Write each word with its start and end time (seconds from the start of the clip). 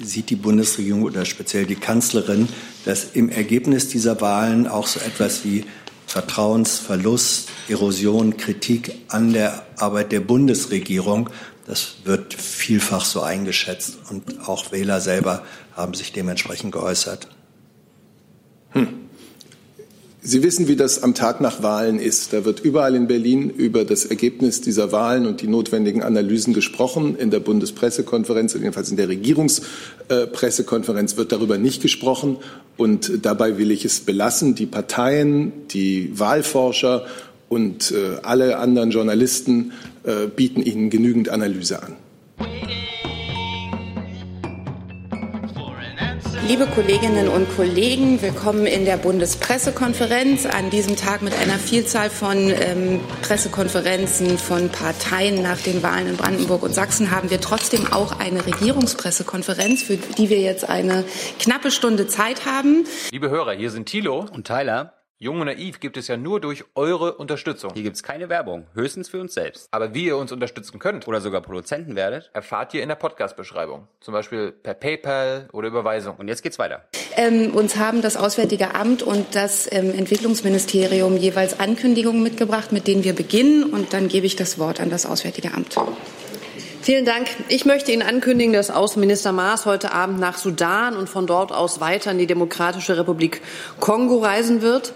Sieht 0.00 0.30
die 0.30 0.36
Bundesregierung 0.36 1.04
oder 1.04 1.24
speziell 1.24 1.66
die 1.66 1.76
Kanzlerin, 1.76 2.48
dass 2.84 3.04
im 3.12 3.28
Ergebnis 3.28 3.88
dieser 3.88 4.20
Wahlen 4.20 4.66
auch 4.66 4.88
so 4.88 4.98
etwas 4.98 5.44
wie 5.44 5.64
Vertrauensverlust, 6.08 7.48
Erosion, 7.68 8.36
Kritik 8.36 8.92
an 9.08 9.32
der 9.32 9.64
Arbeit 9.78 10.10
der 10.10 10.18
Bundesregierung, 10.18 11.30
das 11.66 11.98
wird 12.02 12.34
vielfach 12.34 13.04
so 13.04 13.22
eingeschätzt 13.22 13.98
und 14.10 14.48
auch 14.48 14.72
Wähler 14.72 15.00
selber 15.00 15.44
haben 15.76 15.94
sich 15.94 16.12
dementsprechend 16.12 16.72
geäußert. 16.72 17.28
Hm. 18.70 19.03
Sie 20.26 20.42
wissen, 20.42 20.68
wie 20.68 20.76
das 20.76 21.02
am 21.02 21.14
Tag 21.14 21.42
nach 21.42 21.62
Wahlen 21.62 21.98
ist. 21.98 22.32
Da 22.32 22.46
wird 22.46 22.60
überall 22.60 22.94
in 22.94 23.06
Berlin 23.06 23.50
über 23.50 23.84
das 23.84 24.06
Ergebnis 24.06 24.62
dieser 24.62 24.90
Wahlen 24.90 25.26
und 25.26 25.42
die 25.42 25.48
notwendigen 25.48 26.02
Analysen 26.02 26.54
gesprochen. 26.54 27.14
In 27.14 27.30
der 27.30 27.40
Bundespressekonferenz, 27.40 28.54
jedenfalls 28.54 28.90
in 28.90 28.96
der 28.96 29.10
Regierungspressekonferenz 29.10 31.18
wird 31.18 31.30
darüber 31.30 31.58
nicht 31.58 31.82
gesprochen. 31.82 32.38
Und 32.78 33.26
dabei 33.26 33.58
will 33.58 33.70
ich 33.70 33.84
es 33.84 34.00
belassen. 34.00 34.54
Die 34.54 34.64
Parteien, 34.64 35.52
die 35.68 36.18
Wahlforscher 36.18 37.04
und 37.50 37.92
äh, 37.92 38.16
alle 38.22 38.56
anderen 38.56 38.92
Journalisten 38.92 39.72
äh, 40.04 40.26
bieten 40.26 40.62
Ihnen 40.62 40.88
genügend 40.88 41.28
Analyse 41.28 41.82
an. 41.82 41.96
Liebe 46.46 46.66
Kolleginnen 46.66 47.28
und 47.28 47.48
Kollegen, 47.56 48.20
willkommen 48.20 48.66
in 48.66 48.84
der 48.84 48.98
Bundespressekonferenz. 48.98 50.44
An 50.44 50.68
diesem 50.68 50.94
Tag 50.94 51.22
mit 51.22 51.32
einer 51.34 51.54
Vielzahl 51.54 52.10
von 52.10 52.36
ähm, 52.36 53.00
Pressekonferenzen 53.22 54.36
von 54.36 54.68
Parteien 54.68 55.40
nach 55.42 55.58
den 55.58 55.82
Wahlen 55.82 56.06
in 56.06 56.16
Brandenburg 56.18 56.62
und 56.62 56.74
Sachsen 56.74 57.10
haben 57.10 57.30
wir 57.30 57.40
trotzdem 57.40 57.90
auch 57.90 58.20
eine 58.20 58.44
Regierungspressekonferenz, 58.44 59.84
für 59.84 59.96
die 59.96 60.28
wir 60.28 60.40
jetzt 60.40 60.68
eine 60.68 61.04
knappe 61.38 61.70
Stunde 61.70 62.08
Zeit 62.08 62.44
haben. 62.44 62.84
Liebe 63.10 63.30
Hörer, 63.30 63.52
hier 63.52 63.70
sind 63.70 63.86
Thilo 63.86 64.26
und 64.30 64.46
Tyler. 64.46 64.92
Jung 65.18 65.38
und 65.40 65.46
Naiv 65.46 65.78
gibt 65.78 65.96
es 65.96 66.08
ja 66.08 66.16
nur 66.16 66.40
durch 66.40 66.64
eure 66.74 67.14
Unterstützung. 67.14 67.70
Hier 67.72 67.84
gibt 67.84 67.94
es 67.94 68.02
keine 68.02 68.28
Werbung, 68.28 68.66
höchstens 68.74 69.08
für 69.08 69.20
uns 69.20 69.32
selbst. 69.32 69.68
Aber 69.70 69.94
wie 69.94 70.06
ihr 70.06 70.16
uns 70.16 70.32
unterstützen 70.32 70.80
könnt 70.80 71.06
oder 71.06 71.20
sogar 71.20 71.40
Produzenten 71.40 71.94
werdet, 71.94 72.30
erfahrt 72.34 72.74
ihr 72.74 72.82
in 72.82 72.88
der 72.88 72.96
Podcast-Beschreibung. 72.96 73.86
Zum 74.00 74.12
Beispiel 74.12 74.50
per 74.50 74.74
PayPal 74.74 75.48
oder 75.52 75.68
Überweisung. 75.68 76.16
Und 76.16 76.26
jetzt 76.26 76.42
geht's 76.42 76.58
weiter. 76.58 76.88
Ähm, 77.16 77.54
uns 77.54 77.76
haben 77.76 78.02
das 78.02 78.16
Auswärtige 78.16 78.74
Amt 78.74 79.04
und 79.04 79.36
das 79.36 79.70
ähm, 79.70 79.96
Entwicklungsministerium 79.96 81.16
jeweils 81.16 81.60
Ankündigungen 81.60 82.22
mitgebracht, 82.22 82.72
mit 82.72 82.88
denen 82.88 83.04
wir 83.04 83.14
beginnen. 83.14 83.62
Und 83.72 83.92
dann 83.92 84.08
gebe 84.08 84.26
ich 84.26 84.34
das 84.34 84.58
Wort 84.58 84.80
an 84.80 84.90
das 84.90 85.06
Auswärtige 85.06 85.54
Amt. 85.54 85.76
Vielen 86.84 87.06
Dank. 87.06 87.28
Ich 87.48 87.64
möchte 87.64 87.92
Ihnen 87.92 88.02
ankündigen, 88.02 88.52
dass 88.52 88.70
Außenminister 88.70 89.32
Maas 89.32 89.64
heute 89.64 89.92
Abend 89.92 90.20
nach 90.20 90.36
Sudan 90.36 90.98
und 90.98 91.08
von 91.08 91.26
dort 91.26 91.50
aus 91.50 91.80
weiter 91.80 92.10
in 92.10 92.18
die 92.18 92.26
Demokratische 92.26 92.98
Republik 92.98 93.40
Kongo 93.80 94.18
reisen 94.18 94.60
wird. 94.60 94.92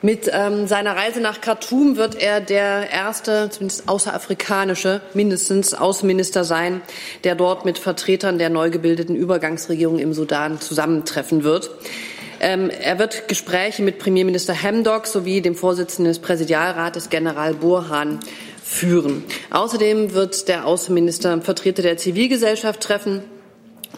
Mit 0.00 0.30
ähm, 0.32 0.66
seiner 0.66 0.96
Reise 0.96 1.20
nach 1.20 1.42
Khartoum 1.42 1.98
wird 1.98 2.14
er 2.14 2.40
der 2.40 2.90
erste, 2.90 3.50
zumindest 3.50 3.90
außerafrikanische, 3.90 5.02
mindestens 5.12 5.74
Außenminister 5.74 6.44
sein, 6.44 6.80
der 7.24 7.34
dort 7.34 7.66
mit 7.66 7.76
Vertretern 7.76 8.38
der 8.38 8.48
neu 8.48 8.70
gebildeten 8.70 9.14
Übergangsregierung 9.14 9.98
im 9.98 10.14
Sudan 10.14 10.62
zusammentreffen 10.62 11.44
wird. 11.44 11.70
Ähm, 12.40 12.70
er 12.70 12.98
wird 12.98 13.28
Gespräche 13.28 13.82
mit 13.82 13.98
Premierminister 13.98 14.54
Hamdok 14.62 15.06
sowie 15.06 15.42
dem 15.42 15.56
Vorsitzenden 15.56 16.10
des 16.10 16.20
Präsidialrates 16.20 17.10
General 17.10 17.52
Burhan 17.52 18.20
führen. 18.68 19.24
Außerdem 19.50 20.12
wird 20.12 20.46
der 20.46 20.66
Außenminister 20.66 21.40
Vertreter 21.40 21.82
der 21.82 21.96
Zivilgesellschaft 21.96 22.80
treffen. 22.80 23.22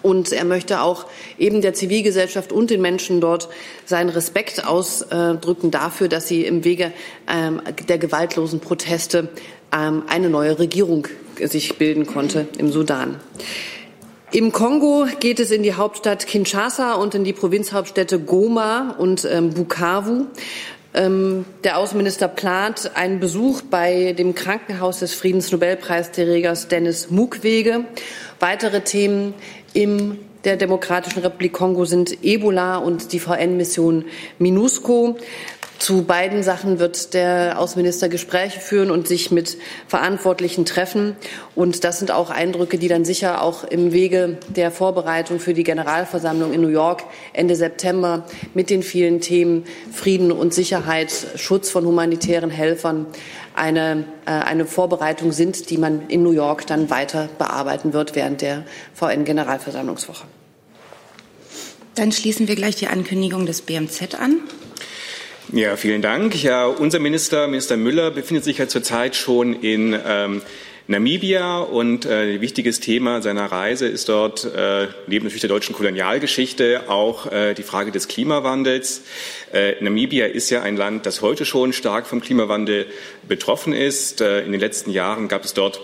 Und 0.03 0.33
er 0.33 0.45
möchte 0.45 0.81
auch 0.81 1.07
eben 1.39 1.61
der 1.61 1.75
Zivilgesellschaft 1.75 2.53
und 2.53 2.71
den 2.71 2.81
Menschen 2.81 3.21
dort 3.21 3.49
seinen 3.85 4.09
Respekt 4.09 4.65
ausdrücken 4.65 5.71
dafür, 5.71 6.09
dass 6.09 6.29
sie 6.29 6.45
im 6.45 6.65
Wege 6.65 6.93
ähm, 7.29 7.61
der 7.89 7.99
gewaltlosen 7.99 8.61
Proteste 8.61 9.29
ähm, 9.77 10.05
eine 10.07 10.31
neue 10.31 10.59
Regierung 10.59 11.09
sich 11.43 11.77
bilden 11.77 12.07
konnte 12.07 12.47
im 12.57 12.71
Sudan. 12.71 13.17
Im 14.33 14.53
Kongo 14.53 15.07
geht 15.19 15.41
es 15.41 15.51
in 15.51 15.65
die 15.65 15.75
Hauptstadt 15.75 16.27
Kinshasa 16.27 16.95
und 16.95 17.17
in 17.17 17.25
die 17.25 17.33
Provinzhauptstädte 17.33 18.21
Goma 18.21 18.95
und 18.97 19.27
ähm, 19.29 19.53
Bukavu. 19.53 20.27
Ähm, 20.93 21.45
der 21.63 21.79
Außenminister 21.79 22.27
plant 22.27 22.91
einen 22.95 23.21
Besuch 23.21 23.63
bei 23.63 24.13
dem 24.13 24.35
Krankenhaus 24.35 24.99
des 24.99 25.15
Friedensnobelpreisträgers 25.15 26.69
Dennis 26.69 27.11
Mukwege. 27.11 27.85
Weitere 28.41 28.81
Themen 28.81 29.35
in 29.73 30.19
der 30.45 30.57
Demokratischen 30.57 31.21
Republik 31.21 31.53
Kongo 31.53 31.85
sind 31.85 32.25
Ebola 32.25 32.79
und 32.79 33.13
die 33.13 33.21
VN-Mission 33.21 34.07
MINUSCO. 34.39 35.17
Zu 35.81 36.03
beiden 36.03 36.43
Sachen 36.43 36.79
wird 36.79 37.15
der 37.15 37.59
Außenminister 37.59 38.11
Gespräche 38.11 38.61
führen 38.61 38.91
und 38.91 39.09
sich 39.09 39.31
mit 39.31 39.57
Verantwortlichen 39.89 40.67
treffen. 40.67 41.17
Und 41.55 41.85
das 41.85 41.99
sind 41.99 42.11
auch 42.11 42.29
Eindrücke, 42.29 42.77
die 42.77 42.87
dann 42.87 43.07
sicher 43.07 43.43
auch 43.43 43.65
im 43.65 43.91
Wege 43.91 44.37
der 44.55 44.73
Vorbereitung 44.73 45.41
für 45.41 45.55
die 45.55 45.65
Generalversammlung 45.65 46.53
in 46.53 46.61
New 46.61 46.69
York 46.69 47.05
Ende 47.33 47.57
September 47.57 48.27
mit 48.53 48.69
den 48.69 48.83
vielen 48.83 49.23
Themen 49.23 49.65
Frieden 49.91 50.33
und 50.33 50.53
Sicherheit, 50.53 51.13
Schutz 51.37 51.71
von 51.71 51.87
humanitären 51.87 52.51
Helfern 52.51 53.07
eine, 53.55 54.05
äh, 54.27 54.33
eine 54.33 54.67
Vorbereitung 54.67 55.33
sind, 55.33 55.71
die 55.71 55.79
man 55.79 56.09
in 56.09 56.23
New 56.23 56.33
York 56.33 56.67
dann 56.67 56.91
weiter 56.91 57.31
bearbeiten 57.39 57.95
wird 57.95 58.15
während 58.15 58.43
der 58.43 58.67
VN-Generalversammlungswoche. 58.93 60.27
Dann 61.95 62.13
schließen 62.13 62.49
wir 62.49 62.55
gleich 62.55 62.77
die 62.77 62.89
Ankündigung 62.89 63.47
des 63.47 63.63
BMZ 63.63 64.15
an. 64.21 64.41
Ja, 65.53 65.77
vielen 65.77 66.01
Dank. 66.01 66.41
Ja, 66.45 66.67
unser 66.67 67.01
Minister, 67.01 67.49
Minister 67.49 67.77
Müller, 67.77 68.13
befindet 68.13 68.45
sich 68.45 68.59
ja 68.59 68.69
zurzeit 68.69 69.17
schon 69.17 69.53
in 69.53 69.99
ähm, 70.07 70.43
Namibia 70.87 71.59
und 71.59 72.07
äh, 72.07 72.35
ein 72.35 72.41
wichtiges 72.41 72.79
Thema 72.79 73.21
seiner 73.21 73.47
Reise 73.47 73.89
ist 73.89 74.09
dort 74.09 74.45
äh, 74.45 74.87
neben 75.09 75.25
natürlich 75.25 75.41
der 75.41 75.49
deutschen 75.49 75.75
Kolonialgeschichte 75.75 76.89
auch 76.89 77.33
äh, 77.33 77.55
die 77.55 77.65
Frage 77.65 77.91
des 77.91 78.07
Klimawandels. 78.07 79.03
Äh, 79.53 79.83
Namibia 79.83 80.27
ist 80.27 80.51
ja 80.51 80.63
ein 80.63 80.77
Land, 80.77 81.05
das 81.05 81.21
heute 81.21 81.45
schon 81.45 81.73
stark 81.73 82.07
vom 82.07 82.21
Klimawandel 82.21 82.87
betroffen 83.27 83.73
ist. 83.73 84.21
Äh, 84.21 84.45
in 84.45 84.53
den 84.53 84.61
letzten 84.61 84.93
Jahren 84.93 85.27
gab 85.27 85.45
es 85.45 85.53
dort 85.53 85.81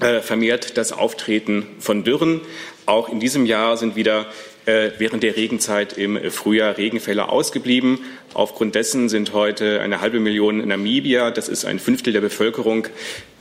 äh, 0.00 0.20
vermehrt 0.20 0.78
das 0.78 0.92
Auftreten 0.92 1.66
von 1.80 2.02
Dürren. 2.02 2.40
Auch 2.86 3.10
in 3.10 3.20
diesem 3.20 3.44
Jahr 3.44 3.76
sind 3.76 3.94
wieder 3.94 4.26
während 4.66 5.22
der 5.22 5.36
Regenzeit 5.36 5.94
im 5.94 6.18
Frühjahr 6.30 6.76
Regenfälle 6.76 7.28
ausgeblieben. 7.28 7.98
Aufgrund 8.34 8.74
dessen 8.74 9.08
sind 9.08 9.32
heute 9.32 9.80
eine 9.80 10.00
halbe 10.00 10.20
Million 10.20 10.66
Namibier, 10.66 11.30
das 11.30 11.48
ist 11.48 11.64
ein 11.64 11.78
Fünftel 11.78 12.12
der 12.12 12.20
Bevölkerung, 12.20 12.86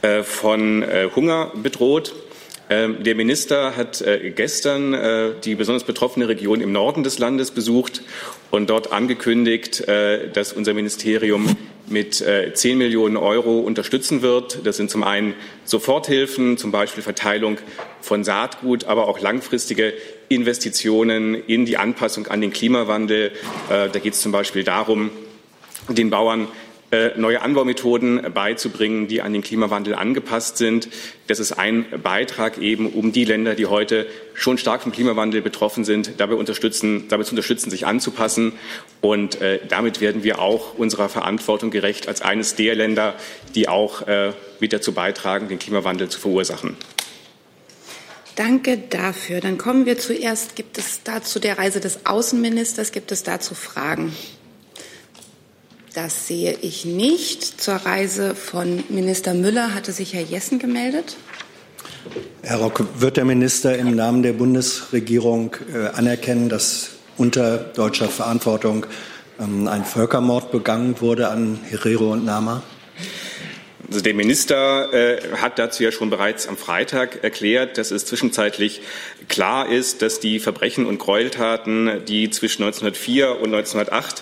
äh, 0.02 0.24
von 0.24 0.81
äh, 0.81 1.09
Hunger 1.16 1.52
bedroht. 1.62 2.13
Ähm, 2.69 3.03
der 3.03 3.16
Minister 3.16 3.75
hat 3.75 4.03
gestern 4.35 4.96
die 5.44 5.56
besonders 5.56 5.84
betroffene 5.84 6.28
Region 6.28 6.62
im 6.62 6.72
Norden 6.72 7.03
des 7.03 7.19
Landes 7.19 7.52
besucht 7.52 8.03
und 8.52 8.69
dort 8.69 8.91
angekündigt, 8.91 9.84
dass 9.88 10.53
unser 10.53 10.74
Ministerium 10.74 11.58
mit 11.88 12.24
10 12.53 12.78
Millionen 12.78 13.18
Euro 13.18 13.59
unterstützen 13.59 14.22
wird. 14.22 14.66
Das 14.66 14.78
sind 14.78 14.91
zum 14.91 15.03
einen 15.03 15.34
Soforthilfen, 15.66 16.58
zum 16.58 16.72
Beispiel 16.72 17.02
Verteilung 17.03 17.58
von 18.02 18.24
Saatgut, 18.24 18.85
aber 18.85 19.08
auch 19.08 19.19
langfristige 19.19 19.94
Investitionen 20.29 21.35
in 21.35 21.66
die 21.66 21.78
Anpassung 21.78 22.28
an 22.28 22.40
den 22.40 22.53
Klimawandel. 22.53 23.31
Äh, 23.69 23.90
da 23.90 24.00
geht 24.00 24.13
es 24.13 24.22
zum 24.22 24.31
Beispiel 24.31 24.63
darum, 24.63 25.09
den 25.90 26.09
Bauern 26.09 26.44
äh, 26.44 26.69
neue 27.17 27.41
Anbaumethoden 27.41 28.33
beizubringen, 28.33 29.07
die 29.07 29.22
an 29.22 29.31
den 29.31 29.44
Klimawandel 29.44 29.94
angepasst 29.94 30.57
sind. 30.57 30.89
Das 31.27 31.39
ist 31.39 31.51
ein 31.51 31.85
Beitrag 32.01 32.57
eben, 32.57 32.91
um 32.91 33.11
die 33.11 33.25
Länder, 33.25 33.53
die 33.53 33.67
heute 33.67 34.07
schon 34.33 34.57
stark 34.57 34.81
vom 34.81 34.91
Klimawandel 34.91 35.41
betroffen 35.41 35.85
sind, 35.85 36.13
dabei, 36.17 36.34
unterstützen, 36.34 37.08
dabei 37.09 37.23
zu 37.23 37.31
unterstützen, 37.31 37.69
sich 37.69 37.85
anzupassen. 37.85 38.53
Und 39.02 39.40
äh, 39.40 39.59
damit 39.67 40.02
werden 40.02 40.23
wir 40.23 40.40
auch 40.40 40.79
unserer 40.79 41.09
Verantwortung 41.09 41.69
gerecht 41.69 42.08
als 42.08 42.22
eines 42.22 42.55
der 42.55 42.73
Länder, 42.73 43.14
die 43.53 43.67
auch 43.67 44.08
äh, 44.08 44.34
mit 44.59 44.73
dazu 44.73 44.93
beitragen, 44.93 45.47
den 45.47 45.59
Klimawandel 45.59 46.09
zu 46.09 46.19
verursachen. 46.19 46.75
Danke 48.35 48.78
dafür. 48.78 49.41
Dann 49.41 49.58
kommen 49.58 49.85
wir 49.85 49.97
zuerst. 49.97 50.55
Gibt 50.55 50.78
es 50.78 51.03
dazu 51.03 51.40
der 51.40 51.58
Reise 51.58 51.81
des 51.81 52.05
Außenministers? 52.05 52.93
Gibt 52.93 53.11
es 53.11 53.23
dazu 53.23 53.53
Fragen? 53.53 54.16
Das 55.94 56.28
sehe 56.28 56.56
ich 56.62 56.86
nicht. 56.86 57.62
Zur 57.62 57.76
Reise 57.76 58.36
von 58.36 58.84
Minister 58.90 59.34
Müller 59.34 59.74
hatte 59.74 59.91
sich 59.91 60.14
Herr 60.14 60.22
Jessen 60.22 60.59
gemeldet. 60.59 61.18
Herr 62.44 62.58
Rock, 62.58 62.86
wird 63.00 63.18
der 63.18 63.26
Minister 63.26 63.78
im 63.78 63.96
Namen 63.96 64.24
der 64.24 64.34
Bundesregierung 64.34 65.56
äh, 65.74 65.88
anerkennen, 65.88 66.47
dass 66.47 66.91
unter 67.18 67.58
deutscher 67.58 68.08
Verantwortung 68.08 68.86
ähm, 69.40 69.68
ein 69.68 69.84
Völkermord 69.84 70.52
begangen 70.52 71.02
wurde 71.02 71.30
an 71.30 71.59
Herero 71.70 72.14
und 72.14 72.24
Nama? 72.24 72.64
Also 73.88 74.02
der 74.02 74.14
Minister 74.14 74.94
äh, 74.94 75.36
hat 75.38 75.58
dazu 75.58 75.84
ja 75.84 75.91
schon 75.91 76.12
bereits 76.12 76.47
am 76.47 76.58
Freitag 76.58 77.24
erklärt, 77.24 77.80
dass 77.80 77.90
es 77.90 78.06
zwischenzeitlich 78.06 78.82
klar 79.28 79.68
ist, 79.68 80.03
dass 80.03 80.20
die 80.20 80.40
Verbrechen 80.40 80.86
und 80.86 81.00
Gräueltaten, 81.00 82.06
die 82.08 82.30
zwischen 82.30 82.64
1904 82.64 83.40
und 83.41 83.53
1908 83.53 84.20
äh, 84.20 84.22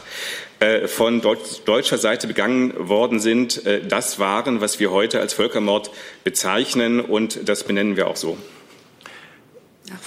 von 0.88 1.22
deutscher 1.22 1.98
Seite 1.98 2.28
begangen 2.28 2.74
worden 2.90 3.20
sind, 3.20 3.66
äh, 3.66 3.82
das 3.88 4.18
waren, 4.18 4.60
was 4.60 4.80
wir 4.80 4.92
heute 4.92 5.20
als 5.20 5.34
Völkermord 5.34 5.92
bezeichnen, 6.24 7.00
und 7.00 7.48
das 7.48 7.64
benennen 7.64 7.96
wir 7.96 8.08
auch 8.08 8.16
so. 8.16 8.38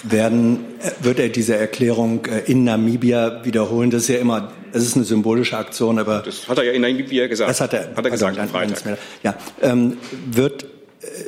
Werden, 0.03 0.65
äh, 0.81 0.91
wird 1.03 1.19
er 1.19 1.29
diese 1.29 1.55
Erklärung 1.55 2.27
in 2.45 2.65
Namibia 2.65 3.45
wiederholen? 3.45 3.91
Das 3.91 4.03
ist 4.03 4.09
ja 4.09 4.17
immer, 4.17 4.51
es 4.73 4.83
ist 4.83 4.95
eine 4.95 5.05
symbolische 5.05 5.57
Aktion, 5.57 5.97
aber. 5.97 6.21
Das 6.25 6.47
hat 6.47 6.57
er 6.57 6.65
ja 6.65 6.71
in 6.73 6.81
Namibia 6.81 7.27
gesagt. 7.27 7.49
Das 7.49 7.61
hat 7.61 7.73
er, 7.73 7.95
hat 7.95 8.03
er 8.03 8.11
gesagt 8.11 8.37
am 8.37 8.49
Freitag. 8.49 8.97
Ja, 9.23 9.35
ähm, 9.61 9.97
wird 10.29 10.65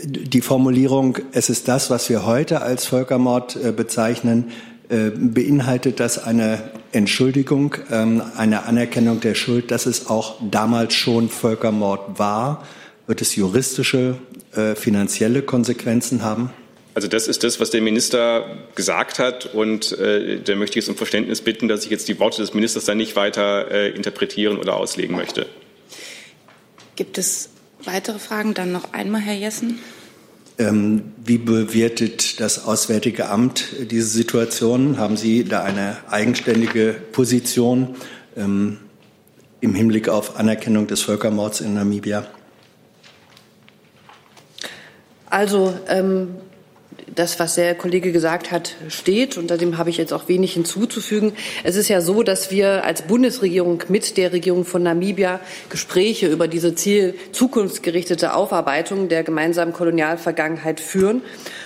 die 0.03 0.41
Formulierung, 0.41 1.17
es 1.31 1.49
ist 1.49 1.67
das, 1.67 1.89
was 1.89 2.09
wir 2.09 2.25
heute 2.25 2.61
als 2.61 2.85
Völkermord 2.85 3.55
äh, 3.55 3.71
bezeichnen, 3.71 4.51
äh, 4.89 5.09
beinhaltet 5.15 5.99
das 5.99 6.23
eine 6.23 6.71
Entschuldigung, 6.93 7.75
ähm, 7.91 8.21
eine 8.37 8.63
Anerkennung 8.63 9.19
der 9.19 9.33
Schuld, 9.33 9.71
dass 9.71 9.87
es 9.87 10.07
auch 10.07 10.35
damals 10.49 10.93
schon 10.93 11.27
Völkermord 11.27 12.19
war? 12.19 12.63
Wird 13.07 13.21
es 13.21 13.35
juristische, 13.35 14.17
äh, 14.55 14.75
finanzielle 14.75 15.41
Konsequenzen 15.41 16.23
haben? 16.23 16.51
Also 16.93 17.07
das 17.07 17.27
ist 17.27 17.43
das, 17.43 17.59
was 17.59 17.71
der 17.71 17.81
Minister 17.81 18.45
gesagt 18.75 19.17
hat. 19.17 19.47
Und 19.55 19.91
äh, 19.93 20.39
da 20.39 20.55
möchte 20.55 20.77
ich 20.77 20.85
jetzt 20.85 20.89
um 20.89 20.95
Verständnis 20.95 21.41
bitten, 21.41 21.67
dass 21.67 21.83
ich 21.83 21.89
jetzt 21.89 22.07
die 22.07 22.19
Worte 22.19 22.41
des 22.41 22.53
Ministers 22.53 22.85
dann 22.85 22.97
nicht 22.97 23.15
weiter 23.15 23.71
äh, 23.71 23.89
interpretieren 23.89 24.57
oder 24.57 24.75
auslegen 24.75 25.15
möchte. 25.15 25.47
Gibt 26.95 27.17
es 27.17 27.49
weitere 27.83 28.19
Fragen? 28.19 28.53
Dann 28.53 28.71
noch 28.71 28.93
einmal, 28.93 29.21
Herr 29.21 29.33
Jessen. 29.33 29.79
Ähm, 30.59 31.13
wie 31.23 31.39
bewertet 31.39 32.39
das 32.39 32.65
Auswärtige 32.65 33.29
Amt 33.29 33.73
diese 33.89 34.07
Situation? 34.07 34.97
Haben 34.97 35.17
Sie 35.17 35.43
da 35.45 35.63
eine 35.63 35.97
eigenständige 36.09 36.95
Position 37.11 37.95
ähm, 38.37 38.77
im 39.61 39.73
Hinblick 39.73 40.09
auf 40.09 40.37
Anerkennung 40.37 40.85
des 40.87 41.01
Völkermords 41.01 41.61
in 41.61 41.73
Namibia? 41.73 42.27
Also 45.29 45.73
ähm, 45.87 46.35
das, 47.15 47.39
was 47.39 47.55
der 47.55 47.75
Kollege 47.75 48.11
gesagt 48.11 48.51
hat, 48.51 48.75
steht. 48.89 49.37
Und 49.37 49.49
dem 49.49 49.77
habe 49.77 49.89
ich 49.89 49.97
jetzt 49.97 50.13
auch 50.13 50.27
wenig 50.27 50.53
hinzuzufügen. 50.53 51.33
Es 51.63 51.75
ist 51.75 51.87
ja 51.87 52.01
so, 52.01 52.23
dass 52.23 52.51
wir 52.51 52.83
als 52.83 53.03
Bundesregierung 53.03 53.83
mit 53.87 54.17
der 54.17 54.33
Regierung 54.33 54.65
von 54.65 54.83
Namibia 54.83 55.39
Gespräche 55.69 56.27
über 56.27 56.47
diese 56.47 56.75
Ziel 56.75 57.15
zukunftsgerichtete 57.31 58.33
Aufarbeitung 58.33 59.09
der 59.09 59.23
gemeinsamen 59.23 59.73
Kolonialvergangenheit 59.73 60.79
führen. 60.79 61.21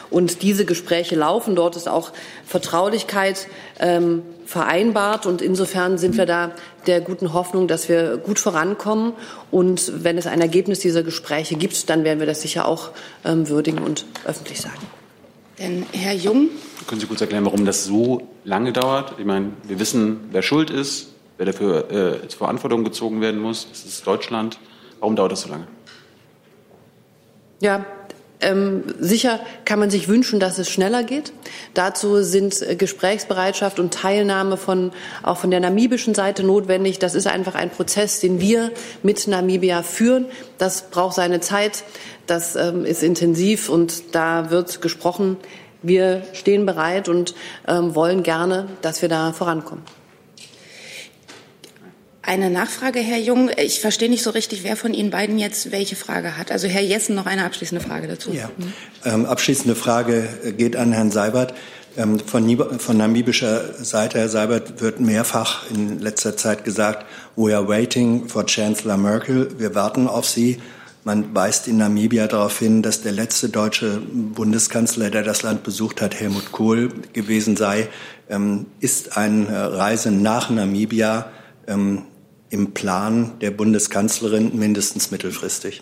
Und 0.09 0.41
diese 0.41 0.65
Gespräche 0.65 1.15
laufen. 1.15 1.55
Dort 1.55 1.75
ist 1.75 1.89
auch 1.89 2.13
Vertraulichkeit 2.45 3.47
ähm, 3.79 4.21
vereinbart. 4.45 5.25
Und 5.25 5.41
insofern 5.41 5.97
sind 5.97 6.17
wir 6.17 6.25
da 6.25 6.51
der 6.87 7.01
guten 7.01 7.33
Hoffnung, 7.33 7.67
dass 7.67 7.89
wir 7.89 8.17
gut 8.17 8.39
vorankommen. 8.39 9.13
Und 9.51 9.91
wenn 10.03 10.17
es 10.17 10.25
ein 10.25 10.39
Ergebnis 10.39 10.79
dieser 10.79 11.03
Gespräche 11.03 11.55
gibt, 11.55 11.89
dann 11.89 12.03
werden 12.05 12.19
wir 12.19 12.27
das 12.27 12.41
sicher 12.41 12.67
auch 12.67 12.91
ähm, 13.25 13.49
würdigen 13.49 13.79
und 13.79 14.05
öffentlich 14.25 14.61
sagen. 14.61 14.96
Denn 15.59 15.85
Herr 15.91 16.13
Jung. 16.13 16.49
Können 16.87 17.01
Sie 17.01 17.07
kurz 17.07 17.21
erklären, 17.21 17.45
warum 17.45 17.65
das 17.65 17.85
so 17.85 18.27
lange 18.43 18.71
dauert? 18.73 19.15
Ich 19.17 19.25
meine, 19.25 19.51
wir 19.63 19.79
wissen, 19.79 20.29
wer 20.31 20.41
schuld 20.41 20.69
ist, 20.69 21.13
wer 21.37 21.47
dafür 21.47 21.91
äh, 21.91 22.27
zur 22.27 22.37
Verantwortung 22.37 22.83
gezogen 22.83 23.21
werden 23.21 23.41
muss. 23.41 23.67
Das 23.69 23.83
ist 23.83 24.05
Deutschland. 24.05 24.59
Warum 24.99 25.15
dauert 25.15 25.31
das 25.31 25.41
so 25.41 25.49
lange? 25.49 25.67
Ja, 27.59 27.85
ähm, 28.39 28.83
sicher 28.99 29.39
kann 29.65 29.79
man 29.79 29.89
sich 29.89 30.07
wünschen, 30.07 30.39
dass 30.39 30.59
es 30.59 30.69
schneller 30.69 31.03
geht. 31.03 31.33
Dazu 31.73 32.21
sind 32.21 32.61
äh, 32.61 32.75
Gesprächsbereitschaft 32.75 33.79
und 33.79 33.93
Teilnahme 33.93 34.57
von, 34.57 34.91
auch 35.23 35.37
von 35.37 35.49
der 35.49 35.59
namibischen 35.59 36.13
Seite 36.13 36.43
notwendig. 36.43 36.99
Das 36.99 37.15
ist 37.15 37.25
einfach 37.25 37.55
ein 37.55 37.71
Prozess, 37.71 38.19
den 38.19 38.39
wir 38.39 38.71
mit 39.01 39.27
Namibia 39.27 39.81
führen. 39.81 40.25
Das 40.59 40.89
braucht 40.89 41.15
seine 41.15 41.39
Zeit. 41.39 41.83
Das 42.27 42.55
ähm, 42.55 42.85
ist 42.85 43.01
intensiv 43.01 43.69
und 43.69 44.15
da 44.15 44.51
wird 44.51 44.81
gesprochen. 44.81 45.37
Wir 45.81 46.21
stehen 46.33 46.65
bereit 46.65 47.09
und 47.09 47.33
ähm, 47.67 47.95
wollen 47.95 48.21
gerne, 48.21 48.67
dass 48.81 49.01
wir 49.01 49.09
da 49.09 49.33
vorankommen. 49.33 49.96
Eine 52.27 52.49
Nachfrage, 52.49 52.99
Herr 52.99 53.19
Jung. 53.19 53.49
Ich 53.55 53.79
verstehe 53.79 54.09
nicht 54.09 54.21
so 54.21 54.31
richtig, 54.31 54.65
wer 54.65 54.75
von 54.75 54.93
Ihnen 54.93 55.11
beiden 55.11 55.39
jetzt 55.39 55.71
welche 55.71 55.95
Frage 55.95 56.37
hat. 56.37 56.51
Also 56.51 56.67
Herr 56.67 56.81
Jessen, 56.81 57.15
noch 57.15 57.25
eine 57.25 57.45
abschließende 57.45 57.81
Frage 57.81 58.09
dazu. 58.09 58.33
Ja. 58.33 58.51
Ähm, 59.05 59.25
abschließende 59.25 59.75
Frage 59.75 60.27
geht 60.57 60.75
an 60.75 60.91
Herrn 60.91 61.09
Seibert. 61.09 61.53
Ähm, 61.95 62.19
von, 62.19 62.79
von 62.79 62.97
namibischer 62.97 63.81
Seite, 63.81 64.19
Herr 64.19 64.27
Seibert, 64.27 64.81
wird 64.81 64.99
mehrfach 64.99 65.71
in 65.71 65.99
letzter 65.99 66.35
Zeit 66.35 66.65
gesagt, 66.65 67.05
we 67.37 67.55
are 67.55 67.65
waiting 67.65 68.27
for 68.27 68.45
Chancellor 68.45 68.97
Merkel. 68.97 69.49
Wir 69.57 69.73
warten 69.73 70.09
auf 70.09 70.25
Sie. 70.25 70.59
Man 71.05 71.33
weist 71.33 71.69
in 71.69 71.77
Namibia 71.77 72.27
darauf 72.27 72.59
hin, 72.59 72.81
dass 72.81 73.03
der 73.03 73.13
letzte 73.13 73.47
deutsche 73.47 74.01
Bundeskanzler, 74.11 75.11
der 75.11 75.23
das 75.23 75.43
Land 75.43 75.63
besucht 75.63 76.01
hat, 76.01 76.19
Helmut 76.19 76.51
Kohl 76.51 76.91
gewesen 77.13 77.55
sei. 77.55 77.87
Ähm, 78.29 78.65
ist 78.81 79.15
eine 79.15 79.77
Reise 79.77 80.11
nach 80.11 80.49
Namibia 80.49 81.31
ähm, 81.67 82.03
im 82.49 82.71
Plan 82.71 83.33
der 83.41 83.51
Bundeskanzlerin 83.51 84.57
mindestens 84.57 85.11
mittelfristig? 85.11 85.81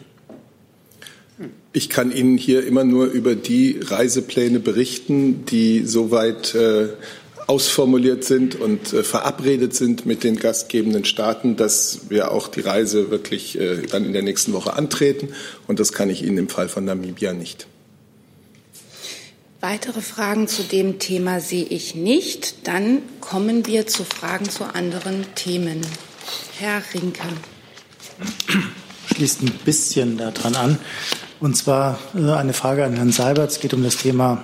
Ich 1.74 1.90
kann 1.90 2.12
Ihnen 2.12 2.38
hier 2.38 2.66
immer 2.66 2.86
nur 2.86 3.08
über 3.08 3.36
die 3.36 3.80
Reisepläne 3.82 4.60
berichten, 4.60 5.46
die 5.46 5.86
soweit 5.86 6.56
äh, 6.56 6.88
ausformuliert 7.48 8.24
sind 8.24 8.56
und 8.56 8.94
äh, 8.94 9.04
verabredet 9.04 9.76
sind 9.76 10.06
mit 10.06 10.24
den 10.24 10.38
gastgebenden 10.38 11.06
Staaten, 11.06 11.58
dass 11.58 12.10
wir 12.10 12.32
auch 12.32 12.48
die 12.48 12.62
Reise 12.62 13.12
wirklich 13.12 13.60
äh, 13.60 13.84
dann 13.84 14.06
in 14.06 14.14
der 14.14 14.24
nächsten 14.24 14.54
Woche 14.54 14.74
antreten. 14.74 15.30
Und 15.68 15.80
das 15.80 15.94
kann 15.94 16.10
ich 16.10 16.24
Ihnen 16.24 16.38
im 16.38 16.50
Fall 16.50 16.70
von 16.70 16.86
Namibia 16.86 17.34
nicht. 17.34 17.68
Weitere 19.62 20.02
Fragen 20.02 20.48
zu 20.48 20.64
dem 20.64 21.00
Thema 21.00 21.40
sehe 21.40 21.66
ich 21.66 21.96
nicht. 21.96 22.68
Dann 22.68 23.02
kommen 23.20 23.66
wir 23.66 23.88
zu 23.88 24.04
Fragen 24.04 24.50
zu 24.50 24.64
anderen 24.64 25.26
Themen. 25.36 25.82
Herr 26.60 26.82
Rinke. 26.94 27.22
Schließt 29.14 29.42
ein 29.44 29.52
bisschen 29.66 30.18
daran 30.18 30.56
an. 30.56 30.80
Und 31.40 31.56
zwar 31.58 32.00
äh, 32.16 32.32
eine 32.32 32.54
Frage 32.54 32.86
an 32.86 32.96
Herrn 32.96 33.12
Seibert. 33.12 33.52
Es 33.52 33.60
geht 33.60 33.74
um 33.74 33.84
das 33.84 33.98
Thema 33.98 34.44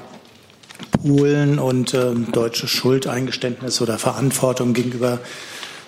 Polen 1.01 1.59
und 1.59 1.93
äh, 1.93 2.13
deutsche 2.31 2.67
Schuldeingeständnis 2.67 3.81
oder 3.81 3.97
Verantwortung 3.97 4.73
gegenüber 4.73 5.19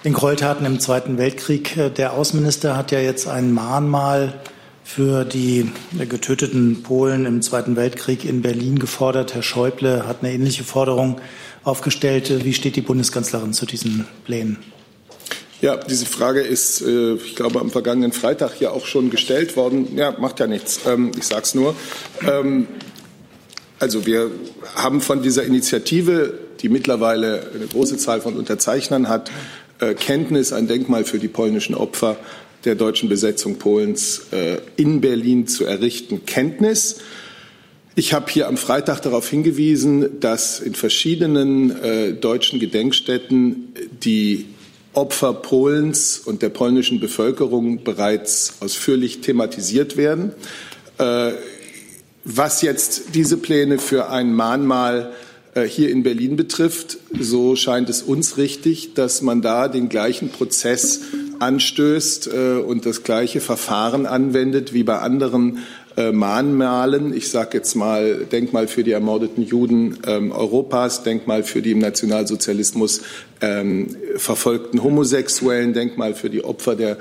den 0.04 0.14
Gräueltaten 0.14 0.66
im 0.66 0.80
Zweiten 0.80 1.18
Weltkrieg. 1.18 1.78
Äh, 1.78 1.90
der 1.90 2.14
Außenminister 2.14 2.78
hat 2.78 2.92
ja 2.92 3.00
jetzt 3.00 3.28
ein 3.28 3.54
Mahnmal 3.54 4.34
für 4.84 5.24
die 5.24 5.72
getöteten 5.98 6.84
Polen 6.84 7.26
im 7.26 7.42
Zweiten 7.42 7.76
Weltkrieg 7.76 8.26
in 8.26 8.42
Berlin 8.42 8.80
gefordert. 8.80 9.34
Herr 9.34 9.44
Schäuble 9.44 10.08
hat 10.08 10.18
eine 10.22 10.34
ähnliche 10.34 10.64
Forderung 10.64 11.22
aufgestellt. 11.64 12.44
Wie 12.44 12.54
steht 12.54 12.76
die 12.76 12.82
Bundeskanzlerin 12.82 13.54
zu 13.54 13.66
diesen 13.66 14.06
Plänen? 14.26 14.58
Ja, 15.64 15.78
diese 15.78 16.06
Frage 16.06 16.42
ist, 16.42 16.82
äh, 16.82 17.14
ich 17.14 17.38
glaube, 17.38 17.62
am 17.62 17.72
vergangenen 17.72 18.12
Freitag 18.12 18.60
ja 18.60 18.72
auch 18.72 18.86
schon 18.86 19.10
gestellt 19.10 19.56
worden. 19.56 19.96
Ja, 19.96 20.14
macht 20.20 20.42
ja 20.42 20.46
nichts. 20.46 20.82
Ähm, 20.86 21.12
ich 21.18 21.24
sage 21.24 21.44
es 21.44 21.56
nur. 21.56 21.74
Ähm, 22.30 22.68
also 23.80 24.06
wir 24.06 24.30
haben 24.76 25.00
von 25.00 25.22
dieser 25.22 25.46
Initiative, 25.46 26.38
die 26.60 26.68
mittlerweile 26.68 27.50
eine 27.56 27.66
große 27.66 27.96
Zahl 27.96 28.20
von 28.20 28.36
Unterzeichnern 28.36 29.08
hat, 29.08 29.32
äh, 29.80 29.94
Kenntnis, 29.94 30.52
ein 30.52 30.68
Denkmal 30.68 31.06
für 31.06 31.18
die 31.18 31.30
polnischen 31.30 31.76
Opfer 31.76 32.18
der 32.66 32.76
deutschen 32.76 33.08
Besetzung 33.08 33.56
Polens 33.56 34.24
äh, 34.32 34.58
in 34.76 35.00
Berlin 35.00 35.48
zu 35.48 35.64
errichten, 35.64 36.26
Kenntnis. 36.26 36.98
Ich 37.96 38.12
habe 38.12 38.30
hier 38.30 38.50
am 38.50 38.58
Freitag 38.58 39.00
darauf 39.00 39.30
hingewiesen, 39.30 40.20
dass 40.20 40.60
in 40.60 40.74
verschiedenen 40.74 42.20
deutschen 42.20 42.60
Gedenkstätten 42.60 43.72
die 44.04 44.48
Opfer 44.94 45.34
Polens 45.34 46.20
und 46.20 46.42
der 46.42 46.50
polnischen 46.50 47.00
Bevölkerung 47.00 47.84
bereits 47.84 48.56
ausführlich 48.60 49.22
thematisiert 49.22 49.98
werden. 49.98 50.34
Äh, 50.98 51.32
was 52.24 52.62
jetzt 52.62 53.16
diese 53.16 53.38
Pläne 53.38 53.80
für 53.80 54.10
ein 54.10 54.34
Mahnmal 54.34 55.12
äh, 55.56 55.64
hier 55.64 55.90
in 55.90 56.04
Berlin 56.04 56.36
betrifft, 56.36 56.98
so 57.20 57.56
scheint 57.56 57.90
es 57.90 58.02
uns 58.02 58.38
richtig, 58.38 58.94
dass 58.94 59.22
man 59.22 59.42
da 59.42 59.68
den 59.68 59.90
gleichen 59.90 60.30
Prozess 60.30 61.02
anstößt 61.40 62.28
äh, 62.28 62.54
und 62.60 62.86
das 62.86 63.04
gleiche 63.04 63.42
Verfahren 63.42 64.06
anwendet 64.06 64.74
wie 64.74 64.84
bei 64.84 65.00
anderen 65.00 65.60
äh, 65.96 66.12
Mahnmalen. 66.12 67.16
Ich 67.16 67.30
sage 67.30 67.58
jetzt 67.58 67.76
mal 67.76 68.26
Denkmal 68.32 68.68
für 68.68 68.84
die 68.84 68.92
ermordeten 68.92 69.44
Juden 69.44 70.00
ähm, 70.08 70.32
Europas, 70.32 71.04
Denkmal 71.04 71.44
für 71.44 71.62
die 71.62 71.72
im 71.72 71.80
Nationalsozialismus 71.80 73.02
ähm, 73.42 73.96
verfolgten 74.16 74.84
Homosexuellen, 74.84 75.74
Denkmal 75.74 76.14
für 76.14 76.30
die 76.30 76.44
Opfer 76.44 76.76
der 76.76 76.98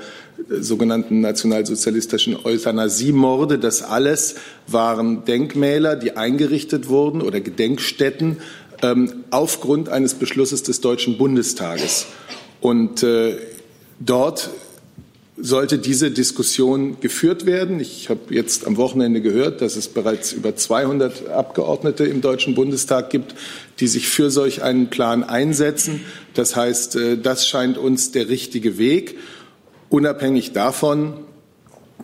sogenannten 0.49 1.21
nationalsozialistischen 1.21 2.37
Euthanasiemorde. 2.43 3.59
Das 3.59 3.81
alles 3.81 4.35
waren 4.67 5.25
Denkmäler, 5.25 5.95
die 5.95 6.17
eingerichtet 6.17 6.89
wurden 6.89 7.21
oder 7.21 7.39
Gedenkstätten 7.39 8.37
ähm, 8.81 9.23
aufgrund 9.29 9.89
eines 9.89 10.13
Beschlusses 10.13 10.63
des 10.63 10.81
Deutschen 10.81 11.17
Bundestages. 11.17 12.05
Und 12.61 13.03
äh, 13.03 13.37
dort 13.99 14.49
sollte 15.35 15.79
diese 15.79 16.11
Diskussion 16.11 16.99
geführt 16.99 17.45
werden. 17.45 17.79
Ich 17.79 18.09
habe 18.09 18.33
jetzt 18.33 18.67
am 18.67 18.77
Wochenende 18.77 19.21
gehört, 19.21 19.61
dass 19.61 19.75
es 19.75 19.87
bereits 19.87 20.31
über 20.31 20.55
200 20.55 21.29
Abgeordnete 21.29 22.05
im 22.05 22.21
Deutschen 22.21 22.53
Bundestag 22.53 23.09
gibt, 23.09 23.33
die 23.79 23.87
sich 23.87 24.07
für 24.07 24.29
solch 24.29 24.61
einen 24.61 24.89
Plan 24.89 25.23
einsetzen. 25.23 26.01
Das 26.35 26.55
heißt, 26.55 26.95
äh, 26.97 27.17
das 27.17 27.47
scheint 27.47 27.77
uns 27.77 28.11
der 28.11 28.29
richtige 28.29 28.77
Weg. 28.77 29.17
Unabhängig 29.89 30.53
davon, 30.53 31.13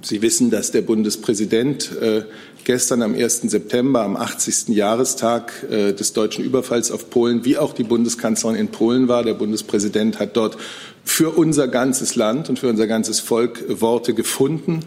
Sie 0.01 0.21
wissen, 0.21 0.49
dass 0.49 0.71
der 0.71 0.81
Bundespräsident 0.81 1.91
äh, 2.01 2.23
gestern 2.69 3.01
am 3.01 3.15
1. 3.15 3.41
September, 3.49 4.01
am 4.01 4.15
80. 4.15 4.67
Jahrestag 4.67 5.65
äh, 5.71 5.91
des 5.91 6.13
deutschen 6.13 6.45
Überfalls 6.45 6.91
auf 6.91 7.09
Polen, 7.09 7.43
wie 7.43 7.57
auch 7.57 7.73
die 7.73 7.83
Bundeskanzlerin 7.83 8.55
in 8.55 8.67
Polen 8.67 9.07
war. 9.07 9.23
Der 9.23 9.33
Bundespräsident 9.33 10.19
hat 10.19 10.37
dort 10.37 10.55
für 11.03 11.35
unser 11.35 11.67
ganzes 11.67 12.15
Land 12.15 12.47
und 12.47 12.59
für 12.59 12.67
unser 12.67 12.85
ganzes 12.85 13.21
Volk 13.21 13.81
Worte 13.81 14.13
gefunden, 14.13 14.81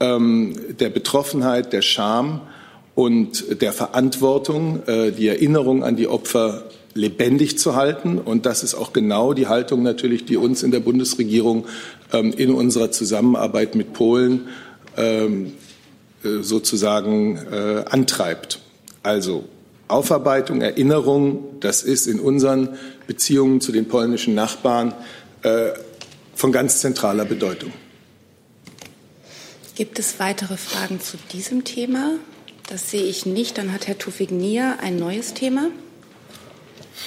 ähm, 0.00 0.56
der 0.80 0.88
Betroffenheit, 0.88 1.74
der 1.74 1.82
Scham 1.82 2.40
und 2.94 3.60
der 3.60 3.74
Verantwortung, 3.74 4.82
äh, 4.86 5.12
die 5.12 5.28
Erinnerung 5.28 5.84
an 5.84 5.94
die 5.94 6.08
Opfer 6.08 6.62
lebendig 6.94 7.58
zu 7.58 7.76
halten. 7.76 8.16
Und 8.16 8.46
das 8.46 8.62
ist 8.62 8.74
auch 8.74 8.94
genau 8.94 9.34
die 9.34 9.46
Haltung 9.46 9.82
natürlich, 9.82 10.24
die 10.24 10.38
uns 10.38 10.62
in 10.62 10.70
der 10.70 10.80
Bundesregierung 10.80 11.66
ähm, 12.14 12.32
in 12.34 12.50
unserer 12.50 12.92
Zusammenarbeit 12.92 13.74
mit 13.74 13.92
Polen 13.92 14.48
ähm, 14.96 15.48
äh, 15.48 15.65
sozusagen 16.42 17.36
äh, 17.36 17.84
antreibt. 17.88 18.60
Also 19.02 19.44
Aufarbeitung, 19.88 20.60
Erinnerung, 20.60 21.60
das 21.60 21.82
ist 21.82 22.06
in 22.06 22.18
unseren 22.18 22.76
Beziehungen 23.06 23.60
zu 23.60 23.72
den 23.72 23.86
polnischen 23.88 24.34
Nachbarn 24.34 24.94
äh, 25.42 25.70
von 26.34 26.52
ganz 26.52 26.80
zentraler 26.80 27.24
Bedeutung. 27.24 27.72
Gibt 29.76 29.98
es 29.98 30.18
weitere 30.18 30.56
Fragen 30.56 31.00
zu 31.00 31.18
diesem 31.32 31.64
Thema? 31.64 32.12
Das 32.68 32.90
sehe 32.90 33.04
ich 33.04 33.26
nicht. 33.26 33.58
Dann 33.58 33.72
hat 33.72 33.86
Herr 33.86 33.98
Tufik-Nier 33.98 34.78
ein 34.80 34.96
neues 34.96 35.34
Thema. 35.34 35.68